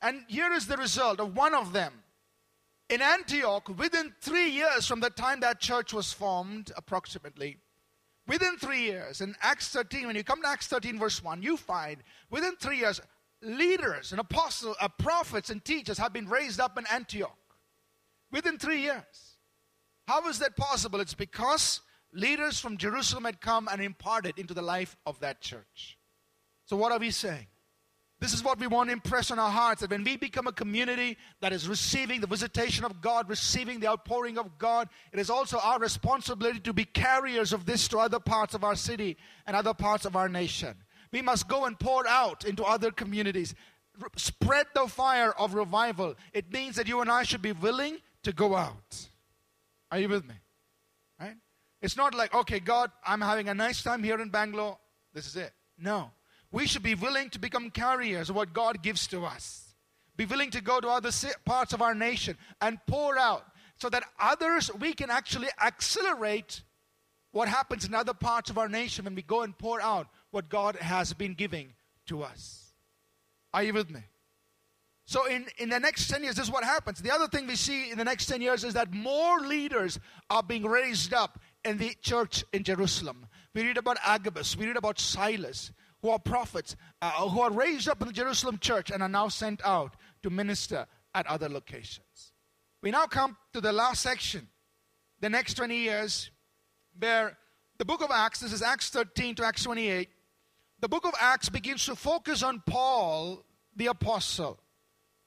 And 0.00 0.24
here 0.28 0.52
is 0.52 0.66
the 0.66 0.76
result 0.76 1.18
of 1.18 1.34
one 1.34 1.54
of 1.54 1.72
them. 1.72 1.92
In 2.88 3.02
Antioch, 3.02 3.68
within 3.76 4.14
three 4.20 4.48
years 4.48 4.86
from 4.86 5.00
the 5.00 5.10
time 5.10 5.40
that 5.40 5.60
church 5.60 5.92
was 5.92 6.12
formed, 6.12 6.72
approximately, 6.76 7.58
Within 8.28 8.58
three 8.58 8.82
years, 8.82 9.22
in 9.22 9.34
Acts 9.40 9.70
13, 9.70 10.06
when 10.06 10.14
you 10.14 10.22
come 10.22 10.42
to 10.42 10.48
Acts 10.48 10.66
13, 10.66 10.98
verse 10.98 11.24
1, 11.24 11.42
you 11.42 11.56
find 11.56 12.02
within 12.30 12.54
three 12.56 12.76
years, 12.76 13.00
leaders 13.40 14.12
and 14.12 14.20
apostles, 14.20 14.76
uh, 14.82 14.88
prophets 14.88 15.48
and 15.48 15.64
teachers 15.64 15.96
have 15.96 16.12
been 16.12 16.28
raised 16.28 16.60
up 16.60 16.76
in 16.76 16.84
Antioch. 16.92 17.34
Within 18.30 18.58
three 18.58 18.82
years. 18.82 19.27
How 20.08 20.26
is 20.26 20.38
that 20.38 20.56
possible? 20.56 21.00
It's 21.00 21.12
because 21.12 21.82
leaders 22.14 22.58
from 22.58 22.78
Jerusalem 22.78 23.26
had 23.26 23.42
come 23.42 23.68
and 23.70 23.82
imparted 23.82 24.38
into 24.38 24.54
the 24.54 24.62
life 24.62 24.96
of 25.04 25.20
that 25.20 25.42
church. 25.42 25.98
So, 26.64 26.78
what 26.78 26.92
are 26.92 26.98
we 26.98 27.10
saying? 27.10 27.46
This 28.18 28.32
is 28.32 28.42
what 28.42 28.58
we 28.58 28.66
want 28.66 28.88
to 28.88 28.94
impress 28.94 29.30
on 29.30 29.38
our 29.38 29.50
hearts 29.50 29.82
that 29.82 29.90
when 29.90 30.04
we 30.04 30.16
become 30.16 30.46
a 30.46 30.52
community 30.52 31.18
that 31.42 31.52
is 31.52 31.68
receiving 31.68 32.22
the 32.22 32.26
visitation 32.26 32.86
of 32.86 33.02
God, 33.02 33.28
receiving 33.28 33.80
the 33.80 33.88
outpouring 33.88 34.38
of 34.38 34.56
God, 34.56 34.88
it 35.12 35.18
is 35.18 35.28
also 35.28 35.58
our 35.58 35.78
responsibility 35.78 36.60
to 36.60 36.72
be 36.72 36.86
carriers 36.86 37.52
of 37.52 37.66
this 37.66 37.86
to 37.88 37.98
other 37.98 38.18
parts 38.18 38.54
of 38.54 38.64
our 38.64 38.76
city 38.76 39.18
and 39.46 39.54
other 39.54 39.74
parts 39.74 40.06
of 40.06 40.16
our 40.16 40.30
nation. 40.30 40.74
We 41.12 41.20
must 41.20 41.48
go 41.48 41.66
and 41.66 41.78
pour 41.78 42.08
out 42.08 42.46
into 42.46 42.64
other 42.64 42.92
communities. 42.92 43.54
Spread 44.16 44.68
the 44.74 44.88
fire 44.88 45.32
of 45.32 45.52
revival. 45.52 46.14
It 46.32 46.50
means 46.50 46.76
that 46.76 46.88
you 46.88 47.02
and 47.02 47.10
I 47.10 47.24
should 47.24 47.42
be 47.42 47.52
willing 47.52 47.98
to 48.22 48.32
go 48.32 48.56
out. 48.56 49.07
Are 49.90 49.98
you 49.98 50.08
with 50.08 50.26
me? 50.26 50.34
Right? 51.20 51.36
It's 51.80 51.96
not 51.96 52.14
like, 52.14 52.34
okay, 52.34 52.60
God, 52.60 52.90
I'm 53.06 53.20
having 53.20 53.48
a 53.48 53.54
nice 53.54 53.82
time 53.82 54.02
here 54.02 54.20
in 54.20 54.28
Bangalore. 54.28 54.78
This 55.14 55.26
is 55.26 55.36
it. 55.36 55.52
No. 55.78 56.10
We 56.50 56.66
should 56.66 56.82
be 56.82 56.94
willing 56.94 57.30
to 57.30 57.38
become 57.38 57.70
carriers 57.70 58.30
of 58.30 58.36
what 58.36 58.52
God 58.52 58.82
gives 58.82 59.06
to 59.08 59.24
us. 59.24 59.74
Be 60.16 60.24
willing 60.24 60.50
to 60.50 60.60
go 60.60 60.80
to 60.80 60.88
other 60.88 61.10
parts 61.44 61.72
of 61.72 61.82
our 61.82 61.94
nation 61.94 62.36
and 62.60 62.78
pour 62.86 63.18
out 63.18 63.44
so 63.76 63.88
that 63.88 64.02
others, 64.18 64.70
we 64.80 64.92
can 64.92 65.10
actually 65.10 65.48
accelerate 65.62 66.62
what 67.30 67.48
happens 67.48 67.84
in 67.84 67.94
other 67.94 68.14
parts 68.14 68.50
of 68.50 68.58
our 68.58 68.68
nation 68.68 69.04
when 69.04 69.14
we 69.14 69.22
go 69.22 69.42
and 69.42 69.56
pour 69.56 69.80
out 69.80 70.08
what 70.30 70.48
God 70.48 70.76
has 70.76 71.12
been 71.12 71.34
giving 71.34 71.74
to 72.06 72.22
us. 72.22 72.72
Are 73.54 73.62
you 73.62 73.72
with 73.72 73.90
me? 73.90 74.00
So, 75.08 75.24
in, 75.24 75.46
in 75.56 75.70
the 75.70 75.80
next 75.80 76.08
10 76.08 76.22
years, 76.22 76.34
this 76.34 76.48
is 76.48 76.52
what 76.52 76.64
happens. 76.64 77.00
The 77.00 77.10
other 77.10 77.28
thing 77.28 77.46
we 77.46 77.56
see 77.56 77.90
in 77.90 77.96
the 77.96 78.04
next 78.04 78.26
10 78.26 78.42
years 78.42 78.62
is 78.62 78.74
that 78.74 78.92
more 78.92 79.40
leaders 79.40 79.98
are 80.28 80.42
being 80.42 80.66
raised 80.66 81.14
up 81.14 81.40
in 81.64 81.78
the 81.78 81.94
church 82.02 82.44
in 82.52 82.62
Jerusalem. 82.62 83.24
We 83.54 83.62
read 83.62 83.78
about 83.78 83.96
Agabus, 84.04 84.54
we 84.54 84.66
read 84.66 84.76
about 84.76 85.00
Silas, 85.00 85.72
who 86.02 86.10
are 86.10 86.18
prophets, 86.18 86.76
uh, 87.00 87.26
who 87.26 87.40
are 87.40 87.50
raised 87.50 87.88
up 87.88 88.02
in 88.02 88.08
the 88.08 88.12
Jerusalem 88.12 88.58
church 88.58 88.90
and 88.90 89.02
are 89.02 89.08
now 89.08 89.28
sent 89.28 89.64
out 89.64 89.96
to 90.24 90.28
minister 90.28 90.86
at 91.14 91.26
other 91.26 91.48
locations. 91.48 92.34
We 92.82 92.90
now 92.90 93.06
come 93.06 93.38
to 93.54 93.62
the 93.62 93.72
last 93.72 94.02
section, 94.02 94.46
the 95.20 95.30
next 95.30 95.54
20 95.54 95.74
years, 95.74 96.30
where 96.98 97.38
the 97.78 97.86
book 97.86 98.02
of 98.02 98.10
Acts, 98.12 98.40
this 98.40 98.52
is 98.52 98.60
Acts 98.60 98.90
13 98.90 99.36
to 99.36 99.46
Acts 99.46 99.62
28, 99.62 100.10
the 100.80 100.88
book 100.88 101.06
of 101.06 101.14
Acts 101.18 101.48
begins 101.48 101.86
to 101.86 101.96
focus 101.96 102.42
on 102.42 102.62
Paul, 102.66 103.42
the 103.74 103.86
apostle. 103.86 104.60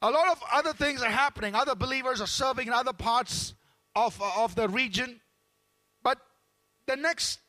A 0.02 0.10
lot 0.10 0.30
of 0.32 0.42
other 0.52 0.74
things 0.74 1.02
are 1.02 1.10
happening. 1.10 1.56
Other 1.56 1.76
believers 1.76 2.22
are 2.22 2.28
serving 2.28 2.68
in 2.68 2.74
other 2.74 2.94
parts 2.94 3.54
of, 3.96 4.20
uh, 4.22 4.44
of 4.44 4.56
the 4.56 4.68
region. 4.68 5.22
But 6.04 6.18
the 6.88 6.96
next 6.96 7.40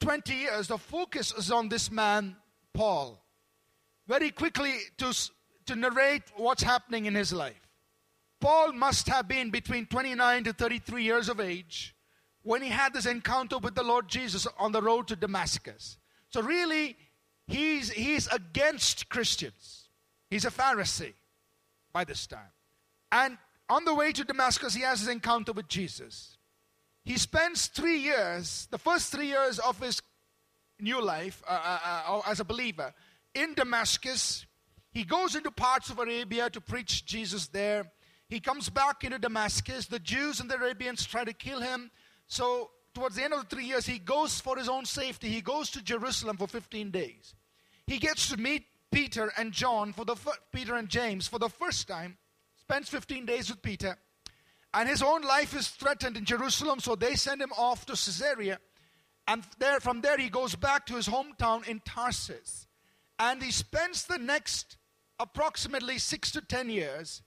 20 0.00 0.34
years, 0.34 0.68
the 0.68 0.78
focus 0.78 1.32
is 1.32 1.50
on 1.50 1.68
this 1.68 1.90
man, 1.90 2.36
Paul 2.72 3.24
very 4.06 4.30
quickly 4.30 4.74
to, 4.98 5.14
to 5.66 5.76
narrate 5.76 6.22
what's 6.36 6.62
happening 6.62 7.06
in 7.06 7.14
his 7.14 7.32
life. 7.32 7.68
Paul 8.40 8.72
must 8.72 9.08
have 9.08 9.26
been 9.26 9.50
between 9.50 9.86
29 9.86 10.44
to 10.44 10.52
33 10.52 11.02
years 11.02 11.28
of 11.28 11.40
age 11.40 11.94
when 12.42 12.60
he 12.60 12.68
had 12.68 12.92
this 12.92 13.06
encounter 13.06 13.58
with 13.58 13.74
the 13.74 13.82
Lord 13.82 14.08
Jesus 14.08 14.46
on 14.58 14.72
the 14.72 14.82
road 14.82 15.08
to 15.08 15.16
Damascus. 15.16 15.96
So, 16.28 16.42
really, 16.42 16.96
he's, 17.46 17.90
he's 17.90 18.26
against 18.26 19.08
Christians. 19.08 19.88
He's 20.28 20.44
a 20.44 20.50
Pharisee 20.50 21.14
by 21.94 22.04
this 22.04 22.26
time. 22.26 22.52
And 23.10 23.38
on 23.70 23.86
the 23.86 23.94
way 23.94 24.12
to 24.12 24.24
Damascus, 24.24 24.74
he 24.74 24.82
has 24.82 25.00
his 25.00 25.08
encounter 25.08 25.52
with 25.52 25.68
Jesus. 25.68 26.36
He 27.04 27.16
spends 27.16 27.68
three 27.68 27.98
years, 27.98 28.68
the 28.70 28.78
first 28.78 29.12
three 29.12 29.28
years 29.28 29.58
of 29.60 29.78
his 29.80 30.02
new 30.80 31.00
life 31.00 31.42
uh, 31.48 31.52
uh, 31.52 32.02
uh, 32.12 32.20
as 32.26 32.40
a 32.40 32.44
believer 32.44 32.92
in 33.34 33.54
Damascus. 33.54 34.44
He 34.90 35.04
goes 35.04 35.34
into 35.34 35.50
parts 35.50 35.88
of 35.88 35.98
Arabia 35.98 36.50
to 36.50 36.60
preach 36.60 37.06
Jesus 37.06 37.46
there. 37.46 37.90
He 38.28 38.40
comes 38.40 38.68
back 38.68 39.04
into 39.04 39.18
Damascus. 39.18 39.86
The 39.86 39.98
Jews 39.98 40.40
and 40.40 40.50
the 40.50 40.56
Arabians 40.56 41.04
try 41.04 41.24
to 41.24 41.32
kill 41.32 41.60
him. 41.60 41.90
So, 42.26 42.70
towards 42.94 43.16
the 43.16 43.24
end 43.24 43.34
of 43.34 43.40
the 43.40 43.54
three 43.54 43.66
years, 43.66 43.86
he 43.86 43.98
goes 43.98 44.40
for 44.40 44.56
his 44.56 44.68
own 44.68 44.84
safety. 44.84 45.28
He 45.28 45.40
goes 45.40 45.70
to 45.70 45.82
Jerusalem 45.82 46.36
for 46.36 46.46
15 46.46 46.90
days. 46.90 47.34
He 47.86 47.98
gets 47.98 48.28
to 48.30 48.36
meet 48.36 48.64
Peter 48.94 49.32
and 49.36 49.52
John 49.52 49.92
for 49.92 50.04
the 50.04 50.16
Peter 50.52 50.76
and 50.76 50.88
James 50.88 51.26
for 51.26 51.40
the 51.40 51.48
first 51.48 51.88
time. 51.88 52.16
Spends 52.56 52.88
15 52.88 53.26
days 53.26 53.50
with 53.50 53.60
Peter. 53.60 53.98
And 54.72 54.88
his 54.88 55.02
own 55.02 55.22
life 55.22 55.54
is 55.54 55.68
threatened 55.68 56.16
in 56.16 56.24
Jerusalem, 56.24 56.80
so 56.80 56.94
they 56.94 57.14
send 57.16 57.42
him 57.42 57.52
off 57.58 57.84
to 57.86 57.92
Caesarea. 57.92 58.58
And 59.26 59.42
there, 59.58 59.80
from 59.80 60.00
there, 60.00 60.16
he 60.16 60.28
goes 60.28 60.54
back 60.54 60.86
to 60.86 60.94
his 60.94 61.08
hometown 61.08 61.66
in 61.66 61.80
Tarsus. 61.84 62.68
And 63.18 63.42
he 63.42 63.50
spends 63.50 64.04
the 64.04 64.18
next 64.18 64.76
approximately 65.18 65.98
six 65.98 66.30
to 66.32 66.40
ten 66.40 66.70
years 66.70 67.22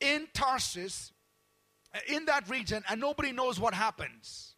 in 0.00 0.26
Tarsus, 0.32 1.12
uh, 1.94 1.98
in 2.08 2.24
that 2.26 2.48
region, 2.48 2.82
and 2.88 3.00
nobody 3.00 3.32
knows 3.32 3.60
what 3.60 3.74
happens. 3.74 4.54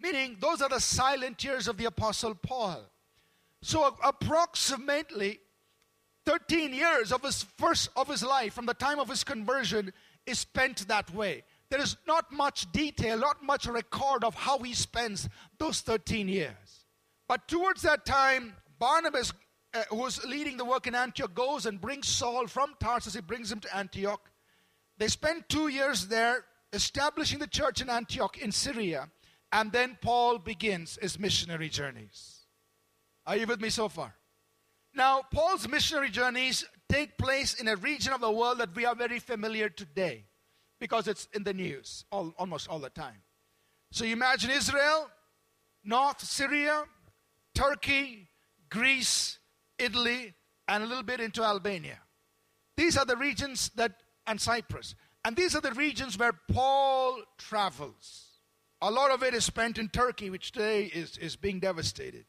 Meaning, 0.00 0.38
those 0.40 0.62
are 0.62 0.68
the 0.68 0.80
silent 0.80 1.42
years 1.44 1.68
of 1.68 1.76
the 1.76 1.84
Apostle 1.86 2.34
Paul. 2.34 2.80
So, 3.62 3.96
approximately 4.02 5.40
13 6.26 6.74
years 6.74 7.12
of 7.12 7.22
his 7.22 7.44
first 7.56 7.90
of 7.96 8.08
his 8.08 8.22
life, 8.22 8.54
from 8.54 8.66
the 8.66 8.74
time 8.74 8.98
of 8.98 9.08
his 9.08 9.24
conversion, 9.24 9.92
is 10.26 10.38
spent 10.38 10.86
that 10.88 11.12
way. 11.14 11.44
There 11.70 11.80
is 11.80 11.96
not 12.06 12.32
much 12.32 12.70
detail, 12.72 13.18
not 13.18 13.42
much 13.42 13.66
record 13.66 14.24
of 14.24 14.34
how 14.34 14.58
he 14.58 14.74
spends 14.74 15.28
those 15.58 15.80
13 15.80 16.28
years. 16.28 16.84
But 17.28 17.46
towards 17.46 17.82
that 17.82 18.04
time, 18.04 18.54
Barnabas, 18.78 19.32
uh, 19.72 19.82
who 19.88 19.96
was 19.96 20.24
leading 20.24 20.56
the 20.56 20.64
work 20.64 20.88
in 20.88 20.96
Antioch, 20.96 21.32
goes 21.32 21.66
and 21.66 21.80
brings 21.80 22.08
Saul 22.08 22.48
from 22.48 22.74
Tarsus. 22.80 23.14
He 23.14 23.20
brings 23.20 23.52
him 23.52 23.60
to 23.60 23.76
Antioch. 23.76 24.30
They 24.98 25.06
spend 25.08 25.44
two 25.48 25.68
years 25.68 26.08
there 26.08 26.44
establishing 26.72 27.38
the 27.38 27.46
church 27.46 27.80
in 27.80 27.88
Antioch 27.88 28.36
in 28.38 28.50
Syria. 28.50 29.08
And 29.52 29.70
then 29.72 29.96
Paul 30.00 30.38
begins 30.38 30.98
his 31.00 31.18
missionary 31.18 31.68
journeys. 31.68 32.46
Are 33.26 33.36
you 33.36 33.46
with 33.46 33.60
me 33.60 33.70
so 33.70 33.88
far? 33.88 34.14
Now, 35.00 35.22
Paul's 35.32 35.66
missionary 35.66 36.10
journeys 36.10 36.62
take 36.90 37.16
place 37.16 37.54
in 37.54 37.68
a 37.68 37.76
region 37.76 38.12
of 38.12 38.20
the 38.20 38.30
world 38.30 38.58
that 38.58 38.76
we 38.76 38.84
are 38.84 38.94
very 38.94 39.18
familiar 39.18 39.70
today 39.70 40.26
because 40.78 41.08
it's 41.08 41.26
in 41.32 41.42
the 41.42 41.54
news 41.54 42.04
all, 42.12 42.34
almost 42.38 42.68
all 42.68 42.80
the 42.80 42.90
time. 42.90 43.22
So 43.92 44.04
you 44.04 44.12
imagine 44.12 44.50
Israel, 44.50 45.08
North 45.82 46.20
Syria, 46.20 46.82
Turkey, 47.54 48.28
Greece, 48.68 49.38
Italy, 49.78 50.34
and 50.68 50.84
a 50.84 50.86
little 50.86 51.02
bit 51.02 51.20
into 51.20 51.42
Albania. 51.42 52.00
These 52.76 52.98
are 52.98 53.06
the 53.06 53.16
regions 53.16 53.70
that, 53.76 53.92
and 54.26 54.38
Cyprus. 54.38 54.94
And 55.24 55.34
these 55.34 55.56
are 55.56 55.62
the 55.62 55.72
regions 55.72 56.18
where 56.18 56.38
Paul 56.52 57.22
travels. 57.38 58.26
A 58.82 58.90
lot 58.90 59.10
of 59.10 59.22
it 59.22 59.32
is 59.32 59.46
spent 59.46 59.78
in 59.78 59.88
Turkey, 59.88 60.28
which 60.28 60.52
today 60.52 60.84
is, 60.84 61.16
is 61.16 61.36
being 61.36 61.58
devastated. 61.58 62.26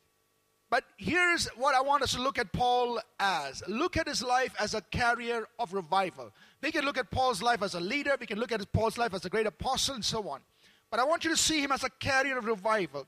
But 0.72 0.86
here's 0.95 1.47
what 1.57 1.76
I 1.76 1.82
want 1.82 2.01
us 2.01 2.13
to 2.13 2.22
look 2.22 2.39
at 2.39 2.53
Paul 2.53 3.01
as 3.19 3.61
look 3.67 3.97
at 3.97 4.07
his 4.07 4.24
life 4.24 4.55
as 4.57 4.74
a 4.74 4.80
carrier 4.80 5.45
of 5.59 5.74
revival. 5.74 6.32
We 6.63 6.72
can 6.72 6.86
look 6.86 6.97
at 6.97 7.11
Paul's 7.11 7.41
life 7.41 7.61
as 7.61 7.76
a 7.76 7.82
leader, 7.82 8.15
we 8.17 8.26
can 8.26 8.39
look 8.39 8.53
at 8.53 8.72
Paul's 8.72 8.97
life 8.97 9.13
as 9.13 9.26
a 9.26 9.30
great 9.30 9.45
apostle, 9.45 9.95
and 9.95 10.05
so 10.05 10.30
on. 10.30 10.39
But 10.89 11.01
I 11.01 11.03
want 11.03 11.26
you 11.26 11.30
to 11.30 11.38
see 11.38 11.61
him 11.61 11.74
as 11.74 11.84
a 11.84 11.89
carrier 11.89 12.38
of 12.38 12.45
revival 12.45 13.05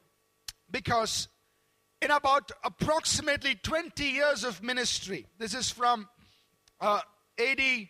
because 0.70 1.30
in 2.01 2.11
about 2.11 2.51
approximately 2.66 3.55
20 3.55 4.03
years 4.03 4.43
of 4.43 4.61
ministry, 4.61 5.26
this 5.39 5.53
is 5.53 5.72
from 5.72 6.09
uh, 6.82 6.99
AD 7.39 7.88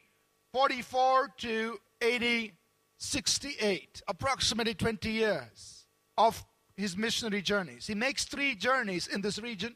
44 0.51 1.30
to 1.39 1.80
AD 1.99 2.51
68, 2.99 4.03
approximately 4.07 4.76
20 4.76 5.09
years 5.09 5.88
of 6.15 6.45
his 6.76 6.97
missionary 6.97 7.41
journeys. 7.41 7.88
He 7.88 7.95
makes 7.95 8.26
three 8.26 8.55
journeys 8.55 9.07
in 9.07 9.21
this 9.21 9.39
region, 9.39 9.76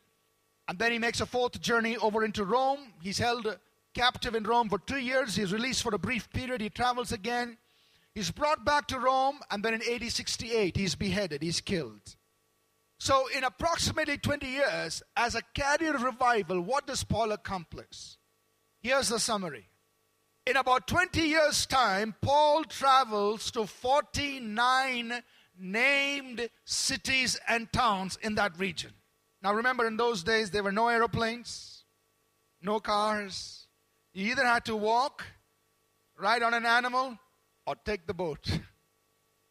and 0.68 0.80
then 0.80 0.92
he 0.92 1.00
makes 1.00 1.22
a 1.22 1.26
fourth 1.26 1.60
journey 1.62 1.98
over 1.98 2.24
into 2.24 2.44
Rome. 2.44 2.94
He's 3.02 3.20
held 3.20 3.58
captive 3.94 4.36
in 4.36 4.44
Rome 4.44 4.70
for 4.70 4.80
two 4.80 4.98
years. 4.98 5.36
He's 5.36 5.54
released 5.54 5.84
for 5.84 5.94
a 5.94 6.00
brief 6.00 6.30
period. 6.32 6.62
He 6.62 6.70
travels 6.70 7.12
again. 7.12 7.58
He's 8.14 8.32
brought 8.32 8.66
back 8.66 8.88
to 8.88 9.00
Rome, 9.00 9.40
and 9.52 9.64
then 9.64 9.76
in 9.76 9.82
AD 9.82 10.12
68, 10.12 10.76
he's 10.76 10.96
beheaded, 10.96 11.44
he's 11.44 11.62
killed. 11.62 12.16
So, 13.00 13.28
in 13.36 13.44
approximately 13.44 14.18
20 14.18 14.48
years, 14.48 15.04
as 15.16 15.36
a 15.36 15.44
carrier 15.54 15.94
revival, 15.94 16.62
what 16.62 16.88
does 16.88 17.04
Paul 17.04 17.32
accomplish? 17.32 18.18
Here's 18.82 19.10
the 19.10 19.20
summary. 19.20 19.70
In 20.48 20.56
about 20.56 20.88
20 20.88 21.22
years' 21.22 21.68
time, 21.68 22.16
Paul 22.22 22.64
travels 22.64 23.52
to 23.52 23.68
49 23.68 25.22
named 25.60 26.50
cities 26.66 27.40
and 27.48 27.72
towns 27.72 28.18
in 28.22 28.36
that 28.36 28.58
region. 28.58 28.92
Now 29.42 29.54
remember, 29.54 29.86
in 29.86 29.98
those 29.98 30.24
days, 30.24 30.52
there 30.52 30.64
were 30.64 30.72
no 30.72 30.88
aeroplanes, 30.88 31.84
no 32.62 32.80
cars. 32.80 33.68
You 34.14 34.32
either 34.32 34.46
had 34.46 34.66
to 34.66 34.76
walk, 34.76 35.24
ride 36.18 36.44
on 36.44 36.54
an 36.54 36.66
animal, 36.66 37.18
or 37.66 37.76
take 37.76 38.08
the 38.08 38.14
boat. 38.14 38.48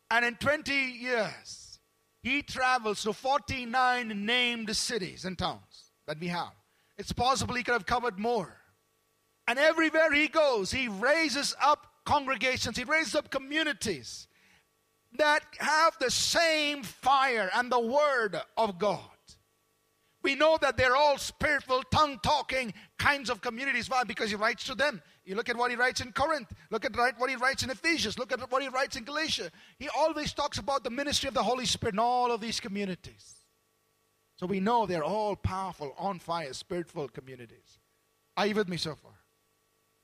And 0.08 0.24
in 0.24 0.36
20 0.36 0.72
years, 0.72 1.80
he 2.22 2.42
travels 2.42 3.02
to 3.02 3.12
49 3.12 4.24
named 4.24 4.76
cities 4.76 5.24
and 5.24 5.36
towns 5.36 5.90
that 6.06 6.20
we 6.20 6.28
have. 6.28 6.52
It's 6.96 7.12
possible 7.12 7.56
he 7.56 7.64
could 7.64 7.72
have 7.72 7.86
covered 7.86 8.16
more. 8.16 8.56
And 9.48 9.58
everywhere 9.58 10.12
he 10.12 10.28
goes, 10.28 10.70
he 10.70 10.86
raises 10.86 11.56
up 11.60 11.86
congregations, 12.04 12.76
he 12.76 12.84
raises 12.84 13.16
up 13.16 13.30
communities 13.30 14.25
that 15.16 15.42
have 15.58 15.96
the 15.98 16.10
same 16.10 16.82
fire 16.82 17.50
and 17.54 17.70
the 17.70 17.80
word 17.80 18.40
of 18.56 18.78
God. 18.78 19.00
We 20.22 20.34
know 20.34 20.58
that 20.60 20.76
they're 20.76 20.96
all 20.96 21.18
spiritual, 21.18 21.82
tongue 21.92 22.18
talking 22.20 22.74
kinds 22.98 23.30
of 23.30 23.40
communities. 23.40 23.88
Why? 23.88 24.02
Because 24.02 24.30
he 24.30 24.34
writes 24.34 24.64
to 24.64 24.74
them. 24.74 25.00
You 25.24 25.36
look 25.36 25.48
at 25.48 25.56
what 25.56 25.70
he 25.70 25.76
writes 25.76 26.00
in 26.00 26.10
Corinth, 26.10 26.52
look 26.70 26.84
at 26.84 26.96
what 27.18 27.30
he 27.30 27.36
writes 27.36 27.62
in 27.62 27.70
Ephesians, 27.70 28.18
look 28.18 28.32
at 28.32 28.50
what 28.50 28.60
he 28.60 28.68
writes 28.68 28.96
in 28.96 29.04
Galatia. 29.04 29.52
He 29.78 29.88
always 29.88 30.32
talks 30.32 30.58
about 30.58 30.82
the 30.82 30.90
ministry 30.90 31.28
of 31.28 31.34
the 31.34 31.44
Holy 31.44 31.64
Spirit 31.64 31.94
in 31.94 32.00
all 32.00 32.32
of 32.32 32.40
these 32.40 32.58
communities. 32.58 33.36
So 34.36 34.46
we 34.46 34.58
know 34.58 34.84
they're 34.84 35.04
all 35.04 35.36
powerful, 35.36 35.94
on 35.96 36.18
fire, 36.18 36.52
spiritual 36.52 37.08
communities. 37.08 37.78
Are 38.36 38.46
you 38.46 38.54
with 38.56 38.68
me 38.68 38.78
so 38.78 38.94
far? 38.96 39.12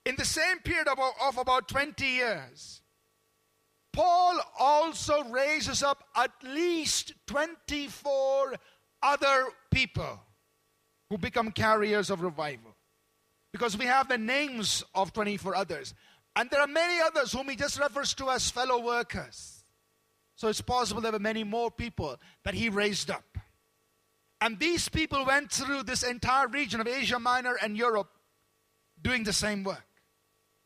In 0.05 0.15
the 0.15 0.25
same 0.25 0.59
period 0.59 0.87
of, 0.87 0.99
of 1.21 1.37
about 1.37 1.67
20 1.67 2.05
years, 2.05 2.81
Paul 3.93 4.39
also 4.59 5.23
raises 5.25 5.83
up 5.83 6.03
at 6.15 6.31
least 6.43 7.13
24 7.27 8.55
other 9.03 9.45
people 9.71 10.19
who 11.09 11.17
become 11.19 11.51
carriers 11.51 12.09
of 12.09 12.21
revival. 12.21 12.75
Because 13.51 13.77
we 13.77 13.85
have 13.85 14.09
the 14.09 14.17
names 14.17 14.83
of 14.95 15.13
24 15.13 15.55
others. 15.55 15.93
And 16.35 16.49
there 16.49 16.59
are 16.59 16.67
many 16.67 16.99
others 17.01 17.31
whom 17.31 17.49
he 17.49 17.55
just 17.55 17.79
refers 17.79 18.15
to 18.15 18.31
as 18.31 18.49
fellow 18.49 18.83
workers. 18.83 19.63
So 20.35 20.47
it's 20.47 20.61
possible 20.61 21.01
there 21.01 21.11
were 21.11 21.19
many 21.19 21.43
more 21.43 21.69
people 21.69 22.19
that 22.43 22.55
he 22.55 22.69
raised 22.69 23.11
up. 23.11 23.37
And 24.41 24.57
these 24.59 24.89
people 24.89 25.23
went 25.23 25.51
through 25.51 25.83
this 25.83 26.01
entire 26.01 26.47
region 26.47 26.81
of 26.81 26.87
Asia 26.87 27.19
Minor 27.19 27.55
and 27.61 27.77
Europe 27.77 28.09
doing 28.99 29.23
the 29.23 29.33
same 29.33 29.63
work. 29.63 29.85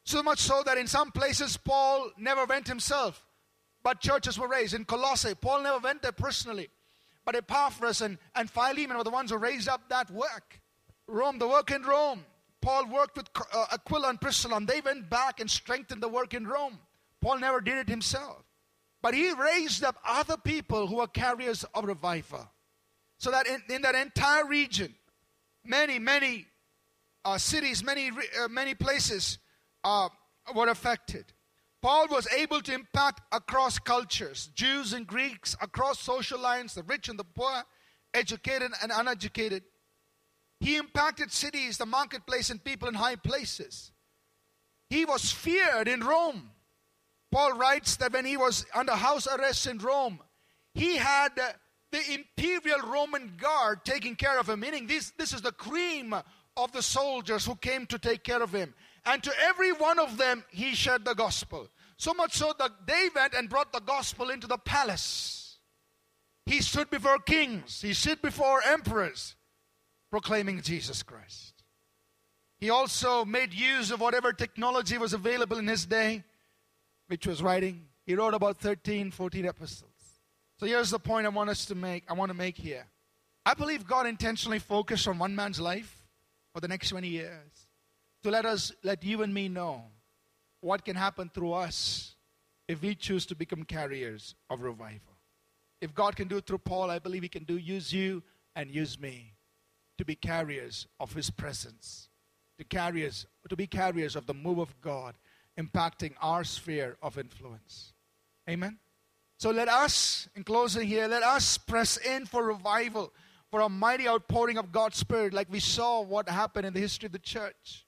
So 0.07 0.23
much 0.23 0.39
so 0.39 0.63
that 0.65 0.77
in 0.77 0.87
some 0.87 1.11
places 1.11 1.57
Paul 1.57 2.11
never 2.17 2.45
went 2.45 2.65
himself, 2.65 3.25
but 3.83 3.99
churches 3.99 4.39
were 4.39 4.47
raised. 4.47 4.73
In 4.73 4.85
Colossae, 4.85 5.35
Paul 5.35 5.63
never 5.63 5.79
went 5.79 6.01
there 6.01 6.13
personally, 6.13 6.69
but 7.25 7.35
Epaphras 7.35 7.99
and, 7.99 8.17
and 8.33 8.49
Philemon 8.49 8.95
were 8.95 9.03
the 9.03 9.09
ones 9.09 9.31
who 9.31 9.37
raised 9.37 9.67
up 9.67 9.89
that 9.89 10.09
work. 10.09 10.61
Rome, 11.07 11.39
the 11.39 11.47
work 11.49 11.71
in 11.71 11.83
Rome. 11.83 12.23
Paul 12.61 12.87
worked 12.87 13.17
with 13.17 13.27
uh, 13.53 13.65
Aquila 13.73 14.07
and 14.07 14.21
Priscilla, 14.21 14.55
and 14.55 14.65
they 14.65 14.79
went 14.79 15.09
back 15.09 15.41
and 15.41 15.51
strengthened 15.51 16.01
the 16.01 16.07
work 16.07 16.33
in 16.33 16.47
Rome. 16.47 16.79
Paul 17.19 17.39
never 17.39 17.59
did 17.59 17.75
it 17.75 17.89
himself. 17.89 18.45
But 19.01 19.13
he 19.13 19.33
raised 19.33 19.83
up 19.83 19.97
other 20.07 20.37
people 20.37 20.87
who 20.87 20.95
were 20.95 21.07
carriers 21.07 21.65
of 21.73 21.83
revival. 21.83 22.49
So 23.17 23.29
that 23.31 23.45
in, 23.45 23.61
in 23.69 23.81
that 23.81 23.95
entire 23.95 24.45
region, 24.45 24.95
many, 25.65 25.99
many 25.99 26.45
uh, 27.25 27.37
cities, 27.37 27.83
many, 27.83 28.09
uh, 28.09 28.47
many 28.47 28.73
places, 28.73 29.39
uh, 29.87 30.09
were 30.53 30.67
affected. 30.67 31.25
Paul 31.81 32.07
was 32.09 32.27
able 32.33 32.61
to 32.61 32.73
impact 32.73 33.21
across 33.31 33.79
cultures, 33.79 34.49
Jews 34.53 34.91
and 34.91 35.07
Greeks, 35.07 35.55
across 35.61 35.99
social 35.99 36.39
lines, 36.39 36.73
the 36.73 36.83
rich 36.83 37.07
and 37.07 37.17
the 37.17 37.23
poor, 37.23 37.63
educated 38.13 38.71
and 38.81 38.91
uneducated. 38.93 39.63
He 40.59 40.75
impacted 40.75 41.31
cities, 41.31 41.77
the 41.77 41.85
marketplace, 41.85 42.49
and 42.49 42.61
people 42.63 42.89
in 42.89 42.95
high 42.95 43.15
places. 43.15 43.91
He 44.89 45.05
was 45.05 45.31
feared 45.31 45.87
in 45.87 46.01
Rome. 46.01 46.51
Paul 47.31 47.53
writes 47.57 47.97
that 47.97 48.13
when 48.13 48.25
he 48.25 48.37
was 48.37 48.65
under 48.73 48.93
house 48.93 49.27
arrest 49.27 49.67
in 49.67 49.77
Rome, 49.77 50.19
he 50.73 50.97
had 50.97 51.29
the 51.91 52.13
imperial 52.13 52.79
Roman 52.89 53.37
guard 53.37 53.85
taking 53.85 54.15
care 54.15 54.39
of 54.39 54.49
him, 54.49 54.59
meaning 54.59 54.87
this, 54.87 55.13
this 55.17 55.33
is 55.33 55.41
the 55.41 55.51
cream 55.51 56.13
of 56.57 56.71
the 56.71 56.81
soldiers 56.81 57.45
who 57.45 57.55
came 57.55 57.85
to 57.85 57.99
take 57.99 58.23
care 58.23 58.41
of 58.41 58.51
him. 58.51 58.73
And 59.07 59.23
to 59.23 59.31
every 59.39 59.71
one 59.71 59.99
of 59.99 60.17
them, 60.17 60.43
he 60.49 60.75
shared 60.75 61.05
the 61.05 61.15
gospel. 61.15 61.69
So 61.95 62.13
much 62.13 62.35
so 62.35 62.53
that 62.59 62.71
they 62.85 63.07
went 63.15 63.33
and 63.33 63.49
brought 63.49 63.71
the 63.71 63.79
gospel 63.79 64.29
into 64.29 64.47
the 64.47 64.57
palace. 64.57 65.59
He 66.45 66.61
stood 66.61 66.89
before 66.89 67.17
kings, 67.19 67.81
he 67.81 67.93
stood 67.93 68.21
before 68.21 68.61
emperors, 68.63 69.35
proclaiming 70.11 70.61
Jesus 70.61 71.03
Christ. 71.03 71.63
He 72.59 72.69
also 72.69 73.23
made 73.23 73.53
use 73.53 73.91
of 73.91 74.01
whatever 74.01 74.33
technology 74.33 74.97
was 74.97 75.13
available 75.13 75.57
in 75.57 75.67
his 75.67 75.85
day, 75.85 76.23
which 77.07 77.25
was 77.25 77.41
writing 77.41 77.87
He 78.05 78.15
wrote 78.15 78.33
about 78.33 78.57
13, 78.57 79.11
14 79.11 79.45
epistles. 79.45 79.91
So 80.59 80.65
here's 80.65 80.89
the 80.89 80.99
point 80.99 81.25
I 81.25 81.29
want 81.29 81.49
us 81.49 81.65
to 81.65 81.75
make. 81.75 82.03
I 82.09 82.13
want 82.13 82.29
to 82.29 82.37
make 82.37 82.57
here. 82.57 82.87
I 83.45 83.53
believe 83.53 83.87
God 83.87 84.05
intentionally 84.05 84.59
focused 84.59 85.07
on 85.07 85.17
one 85.17 85.35
man's 85.35 85.59
life 85.59 86.03
for 86.53 86.59
the 86.59 86.67
next 86.67 86.89
20 86.89 87.07
years 87.07 87.56
to 88.27 88.31
let 88.31 88.45
us, 88.45 88.73
let 88.83 89.05
you 89.05 89.23
and 89.23 89.33
me 89.33 89.47
know 89.47 89.83
what 90.59 90.83
can 90.83 90.97
happen 90.97 91.31
through 91.33 91.53
us 91.53 92.15
if 92.67 92.81
we 92.81 92.93
choose 92.93 93.25
to 93.25 93.35
become 93.35 93.63
carriers 93.63 94.35
of 94.49 94.59
revival. 94.59 95.15
If 95.79 95.95
God 95.95 96.17
can 96.17 96.27
do 96.27 96.35
it 96.35 96.45
through 96.45 96.57
Paul, 96.57 96.91
I 96.91 96.99
believe 96.99 97.23
He 97.23 97.29
can 97.29 97.45
do 97.45 97.55
use 97.55 97.93
you 97.93 98.21
and 98.53 98.69
use 98.69 98.99
me 98.99 99.31
to 99.97 100.03
be 100.03 100.13
carriers 100.13 100.87
of 100.99 101.13
His 101.13 101.29
presence, 101.29 102.09
to 102.57 102.65
carriers, 102.65 103.27
to 103.47 103.55
be 103.55 103.65
carriers 103.65 104.17
of 104.17 104.25
the 104.25 104.33
move 104.33 104.59
of 104.59 104.75
God, 104.81 105.15
impacting 105.57 106.11
our 106.21 106.43
sphere 106.43 106.97
of 107.01 107.17
influence. 107.17 107.93
Amen. 108.49 108.77
So 109.37 109.51
let 109.51 109.69
us, 109.69 110.27
in 110.35 110.43
closing 110.43 110.85
here, 110.85 111.07
let 111.07 111.23
us 111.23 111.57
press 111.57 111.95
in 111.95 112.25
for 112.25 112.43
revival, 112.43 113.13
for 113.49 113.61
a 113.61 113.69
mighty 113.69 114.05
outpouring 114.05 114.57
of 114.57 114.73
God's 114.73 114.97
Spirit, 114.97 115.33
like 115.33 115.49
we 115.49 115.61
saw 115.61 116.01
what 116.01 116.27
happened 116.27 116.65
in 116.65 116.73
the 116.73 116.81
history 116.81 117.05
of 117.05 117.13
the 117.13 117.19
church. 117.19 117.85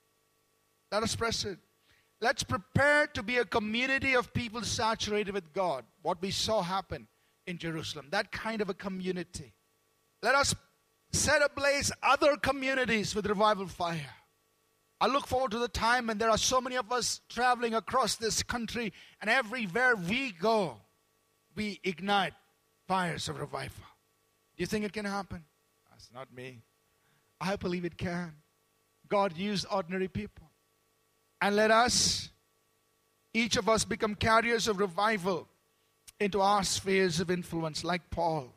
Let 0.91 1.03
us 1.03 1.15
press 1.15 1.45
it. 1.45 1.59
Let's 2.21 2.43
prepare 2.43 3.07
to 3.07 3.23
be 3.23 3.37
a 3.37 3.45
community 3.45 4.13
of 4.13 4.33
people 4.33 4.61
saturated 4.63 5.33
with 5.33 5.53
God, 5.53 5.85
what 6.01 6.21
we 6.21 6.31
saw 6.31 6.61
happen 6.61 7.07
in 7.47 7.57
Jerusalem, 7.57 8.07
that 8.11 8.31
kind 8.31 8.61
of 8.61 8.69
a 8.69 8.73
community. 8.73 9.53
Let 10.21 10.35
us 10.35 10.53
set 11.11 11.41
ablaze 11.41 11.91
other 12.03 12.35
communities 12.35 13.15
with 13.15 13.25
revival 13.25 13.67
fire. 13.67 14.15
I 15.01 15.07
look 15.07 15.27
forward 15.27 15.51
to 15.51 15.59
the 15.59 15.69
time 15.69 16.07
when 16.07 16.17
there 16.17 16.29
are 16.29 16.37
so 16.37 16.59
many 16.59 16.75
of 16.75 16.91
us 16.91 17.21
traveling 17.29 17.73
across 17.73 18.17
this 18.17 18.43
country, 18.43 18.91
and 19.21 19.29
everywhere 19.29 19.95
we 19.95 20.31
go, 20.31 20.75
we 21.55 21.79
ignite 21.85 22.33
fires 22.85 23.29
of 23.29 23.39
revival. 23.39 23.85
Do 24.57 24.61
you 24.63 24.65
think 24.65 24.83
it 24.83 24.91
can 24.91 25.05
happen? 25.05 25.45
That's 25.89 26.09
not 26.13 26.33
me. 26.35 26.63
I 27.39 27.55
believe 27.55 27.85
it 27.85 27.97
can. 27.97 28.33
God 29.07 29.37
used 29.37 29.65
ordinary 29.71 30.09
people. 30.09 30.48
And 31.41 31.55
let 31.55 31.71
us, 31.71 32.29
each 33.33 33.55
of 33.55 33.69
us, 33.69 33.85
become 33.85 34.15
carriers 34.15 34.67
of 34.67 34.79
revival 34.79 35.47
into 36.19 36.41
our 36.41 36.63
spheres 36.63 37.19
of 37.19 37.31
influence, 37.31 37.83
like 37.83 38.09
Paul. 38.09 38.53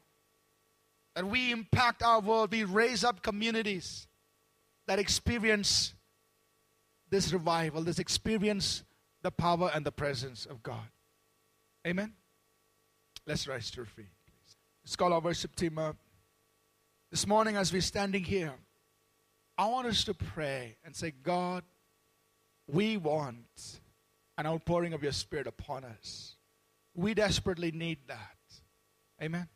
That 1.14 1.26
we 1.26 1.52
impact 1.52 2.02
our 2.02 2.20
world, 2.20 2.52
we 2.52 2.64
raise 2.64 3.04
up 3.04 3.22
communities 3.22 4.06
that 4.86 4.98
experience 4.98 5.94
this 7.10 7.32
revival, 7.32 7.82
this 7.82 7.98
experience 7.98 8.82
the 9.22 9.30
power 9.30 9.70
and 9.72 9.86
the 9.86 9.92
presence 9.92 10.46
of 10.46 10.62
God. 10.62 10.88
Amen. 11.86 12.14
Let's 13.26 13.46
rise 13.46 13.70
to 13.72 13.80
our 13.80 13.86
feet. 13.86 14.06
Let's 14.84 14.96
call 14.96 15.12
our 15.12 15.20
worship 15.20 15.54
team 15.54 15.78
up. 15.78 15.96
This 17.10 17.26
morning, 17.26 17.56
as 17.56 17.72
we're 17.72 17.82
standing 17.82 18.24
here, 18.24 18.52
I 19.56 19.66
want 19.66 19.86
us 19.86 20.02
to 20.04 20.14
pray 20.14 20.76
and 20.84 20.96
say, 20.96 21.12
God, 21.22 21.62
we 22.66 22.96
want 22.96 23.80
an 24.38 24.46
outpouring 24.46 24.92
of 24.92 25.02
your 25.02 25.12
Spirit 25.12 25.46
upon 25.46 25.84
us. 25.84 26.36
We 26.94 27.14
desperately 27.14 27.70
need 27.70 27.98
that. 28.08 28.36
Amen. 29.22 29.48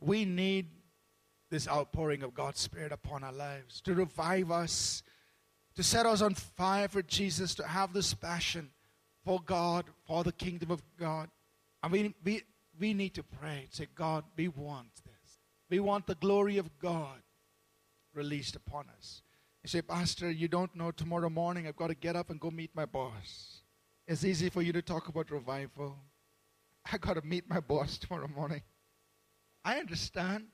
We 0.00 0.24
need 0.24 0.68
this 1.50 1.68
outpouring 1.68 2.22
of 2.22 2.34
God's 2.34 2.60
Spirit 2.60 2.92
upon 2.92 3.22
our 3.22 3.32
lives 3.32 3.80
to 3.82 3.94
revive 3.94 4.50
us, 4.50 5.02
to 5.76 5.82
set 5.82 6.06
us 6.06 6.22
on 6.22 6.34
fire 6.34 6.88
for 6.88 7.02
Jesus, 7.02 7.54
to 7.56 7.66
have 7.66 7.92
this 7.92 8.14
passion 8.14 8.70
for 9.24 9.40
God, 9.40 9.86
for 10.06 10.24
the 10.24 10.32
kingdom 10.32 10.70
of 10.70 10.82
God. 10.98 11.28
And 11.82 11.92
we, 11.92 12.14
we, 12.24 12.42
we 12.78 12.94
need 12.94 13.14
to 13.14 13.22
pray 13.22 13.60
and 13.62 13.72
say, 13.72 13.86
God, 13.94 14.24
we 14.36 14.48
want 14.48 14.88
this. 15.04 15.38
We 15.70 15.80
want 15.80 16.06
the 16.06 16.14
glory 16.14 16.58
of 16.58 16.78
God 16.78 17.20
released 18.14 18.56
upon 18.56 18.86
us. 18.96 19.22
You 19.64 19.68
say, 19.68 19.80
Pastor, 19.80 20.30
you 20.30 20.46
don't 20.46 20.76
know 20.76 20.90
tomorrow 20.90 21.30
morning 21.30 21.66
I've 21.66 21.74
got 21.74 21.86
to 21.86 21.94
get 21.94 22.16
up 22.16 22.28
and 22.28 22.38
go 22.38 22.50
meet 22.50 22.70
my 22.74 22.84
boss. 22.84 23.62
It's 24.06 24.22
easy 24.22 24.50
for 24.50 24.60
you 24.60 24.74
to 24.74 24.82
talk 24.82 25.08
about 25.08 25.30
revival. 25.30 25.96
I 26.92 26.98
got 26.98 27.14
to 27.14 27.22
meet 27.22 27.48
my 27.48 27.60
boss 27.60 27.96
tomorrow 27.96 28.28
morning. 28.28 28.60
I 29.64 29.78
understand. 29.78 30.48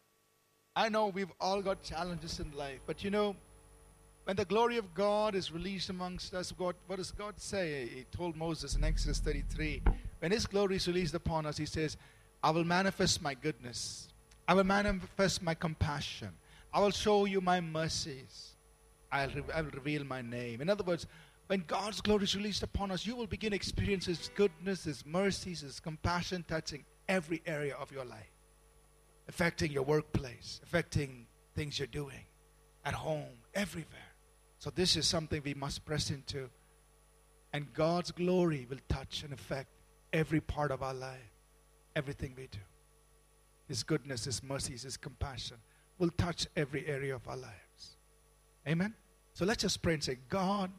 I 0.77 0.91
know 0.91 1.09
we've 1.09 1.33
all 1.41 1.61
got 1.61 1.83
challenges 1.83 2.39
in 2.39 2.53
life, 2.53 2.79
but 2.87 3.03
you 3.03 3.11
know, 3.11 3.35
when 4.23 4.37
the 4.37 4.45
glory 4.45 4.77
of 4.77 4.95
God 4.95 5.35
is 5.35 5.51
released 5.51 5.91
amongst 5.91 6.33
us, 6.33 6.53
God, 6.53 6.77
what 6.87 6.99
does 6.99 7.11
God 7.11 7.35
say? 7.41 7.91
He 7.93 8.05
told 8.17 8.37
Moses 8.37 8.77
in 8.77 8.85
Exodus 8.85 9.19
33 9.19 9.83
when 10.21 10.31
His 10.31 10.47
glory 10.47 10.77
is 10.77 10.87
released 10.87 11.15
upon 11.15 11.47
us, 11.47 11.57
He 11.57 11.67
says, 11.67 11.97
I 12.45 12.53
will 12.53 12.63
manifest 12.63 13.21
my 13.21 13.35
goodness, 13.35 14.07
I 14.47 14.55
will 14.55 14.63
manifest 14.63 15.43
my 15.43 15.55
compassion, 15.55 16.29
I 16.73 16.79
will 16.79 16.93
show 16.93 17.25
you 17.25 17.41
my 17.41 17.61
mercies. 17.61 18.50
I'll, 19.13 19.29
re- 19.29 19.43
I 19.55 19.63
will 19.63 19.71
reveal 19.71 20.05
my 20.05 20.23
name. 20.23 20.61
In 20.61 20.69
other 20.69 20.85
words, 20.85 21.07
when 21.47 21.65
God's 21.67 22.01
glory 22.01 22.25
is 22.25 22.37
released 22.37 22.63
upon 22.63 22.91
us, 22.91 23.05
you 23.05 23.17
will 23.17 23.27
begin 23.27 23.51
to 23.51 23.57
experience 23.57 24.07
His 24.07 24.31
goodness, 24.35 24.85
His 24.85 25.05
mercies, 25.05 25.63
His 25.63 25.81
compassion 25.81 26.45
touching 26.47 26.85
every 27.09 27.43
area 27.45 27.75
of 27.75 27.91
your 27.91 28.05
life, 28.05 28.31
affecting 29.29 29.73
your 29.73 29.83
workplace, 29.83 30.61
affecting 30.63 31.27
things 31.57 31.79
you're 31.79 31.89
doing 31.89 32.25
at 32.85 32.95
home, 32.95 33.39
everywhere. 33.55 34.15
So, 34.59 34.71
this 34.71 34.95
is 34.95 35.07
something 35.07 35.43
we 35.45 35.55
must 35.55 35.85
press 35.85 36.11
into. 36.11 36.49
And 37.53 37.73
God's 37.73 38.13
glory 38.13 38.67
will 38.71 38.79
touch 38.89 39.25
and 39.25 39.33
affect 39.33 39.71
every 40.13 40.41
part 40.41 40.71
of 40.71 40.83
our 40.83 40.95
life, 40.95 41.33
everything 41.97 42.35
we 42.37 42.47
do. 42.47 42.59
His 43.67 43.83
goodness, 43.83 44.25
His 44.25 44.43
mercies, 44.43 44.83
His 44.83 44.97
compassion 44.97 45.57
will 45.99 46.11
touch 46.11 46.47
every 46.57 46.87
area 46.87 47.15
of 47.15 47.27
our 47.27 47.37
lives. 47.37 47.70
Amen? 48.71 48.95
So 49.35 49.45
let's 49.45 49.63
just 49.63 49.83
pray 49.83 49.95
and 49.95 50.05
say, 50.05 50.19
God, 50.29 50.71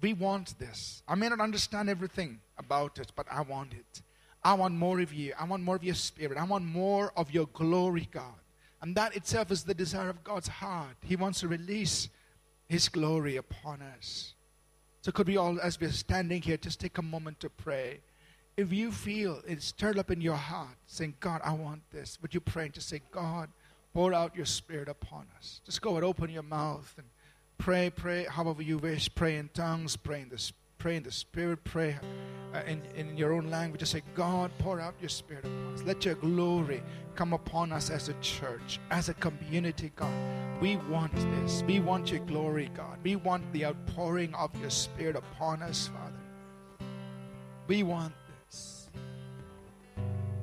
we 0.00 0.14
want 0.14 0.58
this. 0.58 1.02
I 1.06 1.14
may 1.14 1.28
not 1.28 1.40
understand 1.40 1.88
everything 1.88 2.40
about 2.58 2.98
it, 2.98 3.12
but 3.14 3.26
I 3.30 3.42
want 3.42 3.72
it. 3.74 4.02
I 4.42 4.54
want 4.54 4.74
more 4.74 5.00
of 5.00 5.12
you. 5.12 5.34
I 5.38 5.44
want 5.44 5.62
more 5.62 5.76
of 5.76 5.84
your 5.84 5.94
spirit. 5.94 6.38
I 6.38 6.44
want 6.44 6.64
more 6.64 7.12
of 7.16 7.30
your 7.30 7.46
glory, 7.52 8.08
God. 8.10 8.34
And 8.82 8.96
that 8.96 9.14
itself 9.14 9.50
is 9.50 9.62
the 9.62 9.74
desire 9.74 10.08
of 10.08 10.24
God's 10.24 10.48
heart. 10.48 10.96
He 11.02 11.14
wants 11.16 11.40
to 11.40 11.48
release 11.48 12.08
His 12.66 12.88
glory 12.88 13.36
upon 13.36 13.82
us. 13.82 14.34
So, 15.02 15.12
could 15.12 15.28
we 15.28 15.36
all, 15.36 15.60
as 15.60 15.78
we're 15.78 15.92
standing 15.92 16.42
here, 16.42 16.56
just 16.56 16.80
take 16.80 16.98
a 16.98 17.02
moment 17.02 17.40
to 17.40 17.50
pray? 17.50 18.00
If 18.56 18.72
you 18.72 18.90
feel 18.90 19.42
it's 19.46 19.66
stirred 19.66 19.98
up 19.98 20.10
in 20.10 20.20
your 20.20 20.36
heart, 20.36 20.76
saying, 20.86 21.14
God, 21.20 21.40
I 21.44 21.52
want 21.52 21.82
this, 21.90 22.18
would 22.20 22.34
you 22.34 22.40
pray 22.40 22.64
and 22.64 22.74
just 22.74 22.88
say, 22.88 23.00
God, 23.10 23.48
pour 23.92 24.12
out 24.14 24.34
your 24.34 24.46
spirit 24.46 24.88
upon 24.88 25.26
us? 25.38 25.60
Just 25.64 25.82
go 25.82 25.96
and 25.96 26.04
open 26.04 26.30
your 26.30 26.42
mouth 26.42 26.92
and 26.96 27.06
Pray, 27.60 27.90
pray, 27.90 28.24
however 28.24 28.62
you 28.62 28.78
wish. 28.78 29.14
Pray 29.14 29.36
in 29.36 29.50
tongues, 29.52 29.94
pray 29.94 30.22
in 30.22 30.30
the, 30.30 30.52
pray 30.78 30.96
in 30.96 31.02
the 31.02 31.12
Spirit, 31.12 31.62
pray 31.62 31.98
uh, 32.54 32.62
in, 32.66 32.80
in 32.96 33.18
your 33.18 33.34
own 33.34 33.50
language. 33.50 33.80
Just 33.80 33.92
say, 33.92 34.02
God, 34.14 34.50
pour 34.60 34.80
out 34.80 34.94
your 34.98 35.10
Spirit 35.10 35.44
upon 35.44 35.74
us. 35.74 35.82
Let 35.82 36.06
your 36.06 36.14
glory 36.14 36.82
come 37.14 37.34
upon 37.34 37.70
us 37.70 37.90
as 37.90 38.08
a 38.08 38.14
church, 38.22 38.80
as 38.90 39.10
a 39.10 39.14
community, 39.14 39.92
God. 39.94 40.10
We 40.62 40.76
want 40.76 41.14
this. 41.14 41.62
We 41.66 41.80
want 41.80 42.10
your 42.10 42.20
glory, 42.20 42.70
God. 42.74 42.98
We 43.02 43.16
want 43.16 43.52
the 43.52 43.66
outpouring 43.66 44.34
of 44.34 44.58
your 44.58 44.70
Spirit 44.70 45.16
upon 45.16 45.60
us, 45.60 45.88
Father. 45.88 46.88
We 47.66 47.82
want 47.82 48.14
this. 48.46 48.88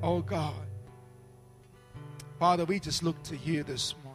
Oh, 0.04 0.20
God. 0.20 0.54
Father, 2.38 2.64
we 2.64 2.78
just 2.78 3.02
look 3.02 3.20
to 3.24 3.36
you 3.38 3.64
this 3.64 3.96
morning. 4.04 4.07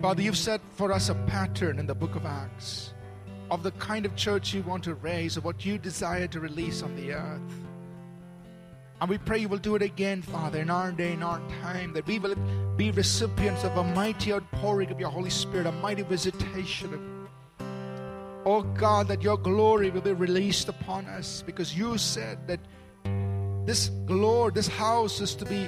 Father, 0.00 0.22
you've 0.22 0.36
set 0.36 0.60
for 0.72 0.92
us 0.92 1.08
a 1.08 1.14
pattern 1.26 1.78
in 1.78 1.86
the 1.86 1.94
book 1.94 2.14
of 2.14 2.26
Acts 2.26 2.94
of 3.50 3.62
the 3.62 3.70
kind 3.72 4.06
of 4.06 4.16
church 4.16 4.54
you 4.54 4.62
want 4.62 4.84
to 4.84 4.94
raise, 4.94 5.36
of 5.36 5.44
what 5.44 5.64
you 5.64 5.78
desire 5.78 6.26
to 6.26 6.40
release 6.40 6.82
on 6.82 6.94
the 6.96 7.12
earth. 7.12 7.40
And 9.00 9.10
we 9.10 9.18
pray 9.18 9.38
you 9.38 9.48
will 9.48 9.58
do 9.58 9.74
it 9.74 9.82
again, 9.82 10.22
Father, 10.22 10.60
in 10.60 10.70
our 10.70 10.90
day, 10.92 11.12
in 11.12 11.22
our 11.22 11.40
time, 11.62 11.92
that 11.92 12.06
we 12.06 12.18
will 12.18 12.36
be 12.76 12.90
recipients 12.90 13.64
of 13.64 13.76
a 13.76 13.84
mighty 13.84 14.32
outpouring 14.32 14.90
of 14.90 14.98
your 14.98 15.10
Holy 15.10 15.30
Spirit, 15.30 15.66
a 15.66 15.72
mighty 15.72 16.02
visitation 16.02 16.94
of 16.94 17.00
Oh 18.46 18.60
God, 18.60 19.08
that 19.08 19.22
your 19.22 19.38
glory 19.38 19.88
will 19.88 20.02
be 20.02 20.12
released 20.12 20.68
upon 20.68 21.06
us 21.06 21.42
because 21.46 21.74
you 21.74 21.96
said 21.96 22.46
that 22.46 22.60
this 23.64 23.88
glory, 24.04 24.52
this 24.52 24.68
house 24.68 25.22
is 25.22 25.34
to 25.36 25.46
be 25.46 25.66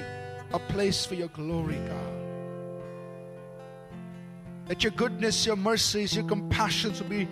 a 0.53 0.59
place 0.59 1.03
for 1.03 1.15
your 1.15 1.29
glory, 1.29 1.77
God 1.87 2.16
that 4.67 4.83
your 4.83 4.91
goodness, 4.91 5.45
your 5.45 5.55
mercies, 5.55 6.15
your 6.15 6.25
compassions 6.25 7.01
will 7.01 7.09
be 7.09 7.27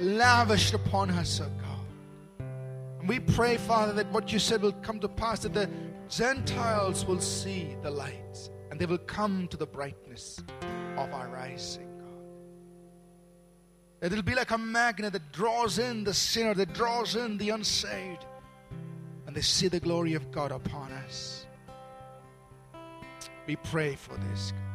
lavished 0.00 0.74
upon 0.74 1.10
us, 1.10 1.40
O 1.40 1.44
God. 1.44 2.46
And 3.00 3.08
we 3.08 3.18
pray, 3.18 3.56
Father, 3.56 3.92
that 3.94 4.10
what 4.12 4.32
you 4.32 4.38
said 4.38 4.62
will 4.62 4.72
come 4.72 5.00
to 5.00 5.08
pass, 5.08 5.40
that 5.40 5.54
the 5.54 5.68
Gentiles 6.08 7.04
will 7.04 7.20
see 7.20 7.76
the 7.82 7.90
light 7.90 8.50
and 8.70 8.80
they 8.80 8.86
will 8.86 8.98
come 8.98 9.48
to 9.48 9.56
the 9.56 9.66
brightness 9.66 10.40
of 10.96 11.12
our 11.12 11.28
rising. 11.28 11.88
God. 14.00 14.12
It'll 14.12 14.22
be 14.22 14.34
like 14.34 14.50
a 14.50 14.58
magnet 14.58 15.12
that 15.12 15.32
draws 15.32 15.78
in 15.78 16.04
the 16.04 16.14
sinner, 16.14 16.54
that 16.54 16.72
draws 16.72 17.16
in 17.16 17.36
the 17.38 17.50
unsaved, 17.50 18.24
and 19.26 19.34
they 19.34 19.40
see 19.40 19.68
the 19.68 19.80
glory 19.80 20.14
of 20.14 20.30
God 20.30 20.52
upon 20.52 20.92
us. 20.92 21.46
We 23.46 23.56
pray 23.56 23.96
for 23.96 24.16
this, 24.16 24.52
God. 24.52 24.69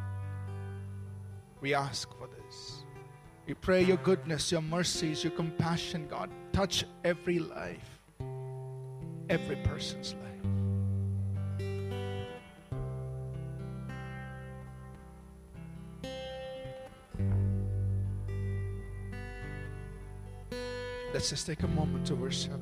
We 1.65 1.73
ask 1.73 2.07
for 2.19 2.27
this. 2.27 2.83
We 3.47 3.55
pray 3.55 3.81
your 3.81 3.97
goodness, 3.97 4.51
your 4.51 4.61
mercies, 4.61 5.23
your 5.23 5.31
compassion, 5.31 6.05
God. 6.07 6.29
Touch 6.53 6.85
every 7.03 7.39
life, 7.39 7.89
every 9.31 9.55
person's 9.55 10.13
life. 10.13 10.21
Let's 21.15 21.31
just 21.31 21.47
take 21.47 21.63
a 21.63 21.67
moment 21.67 22.05
to 22.05 22.15
worship 22.15 22.61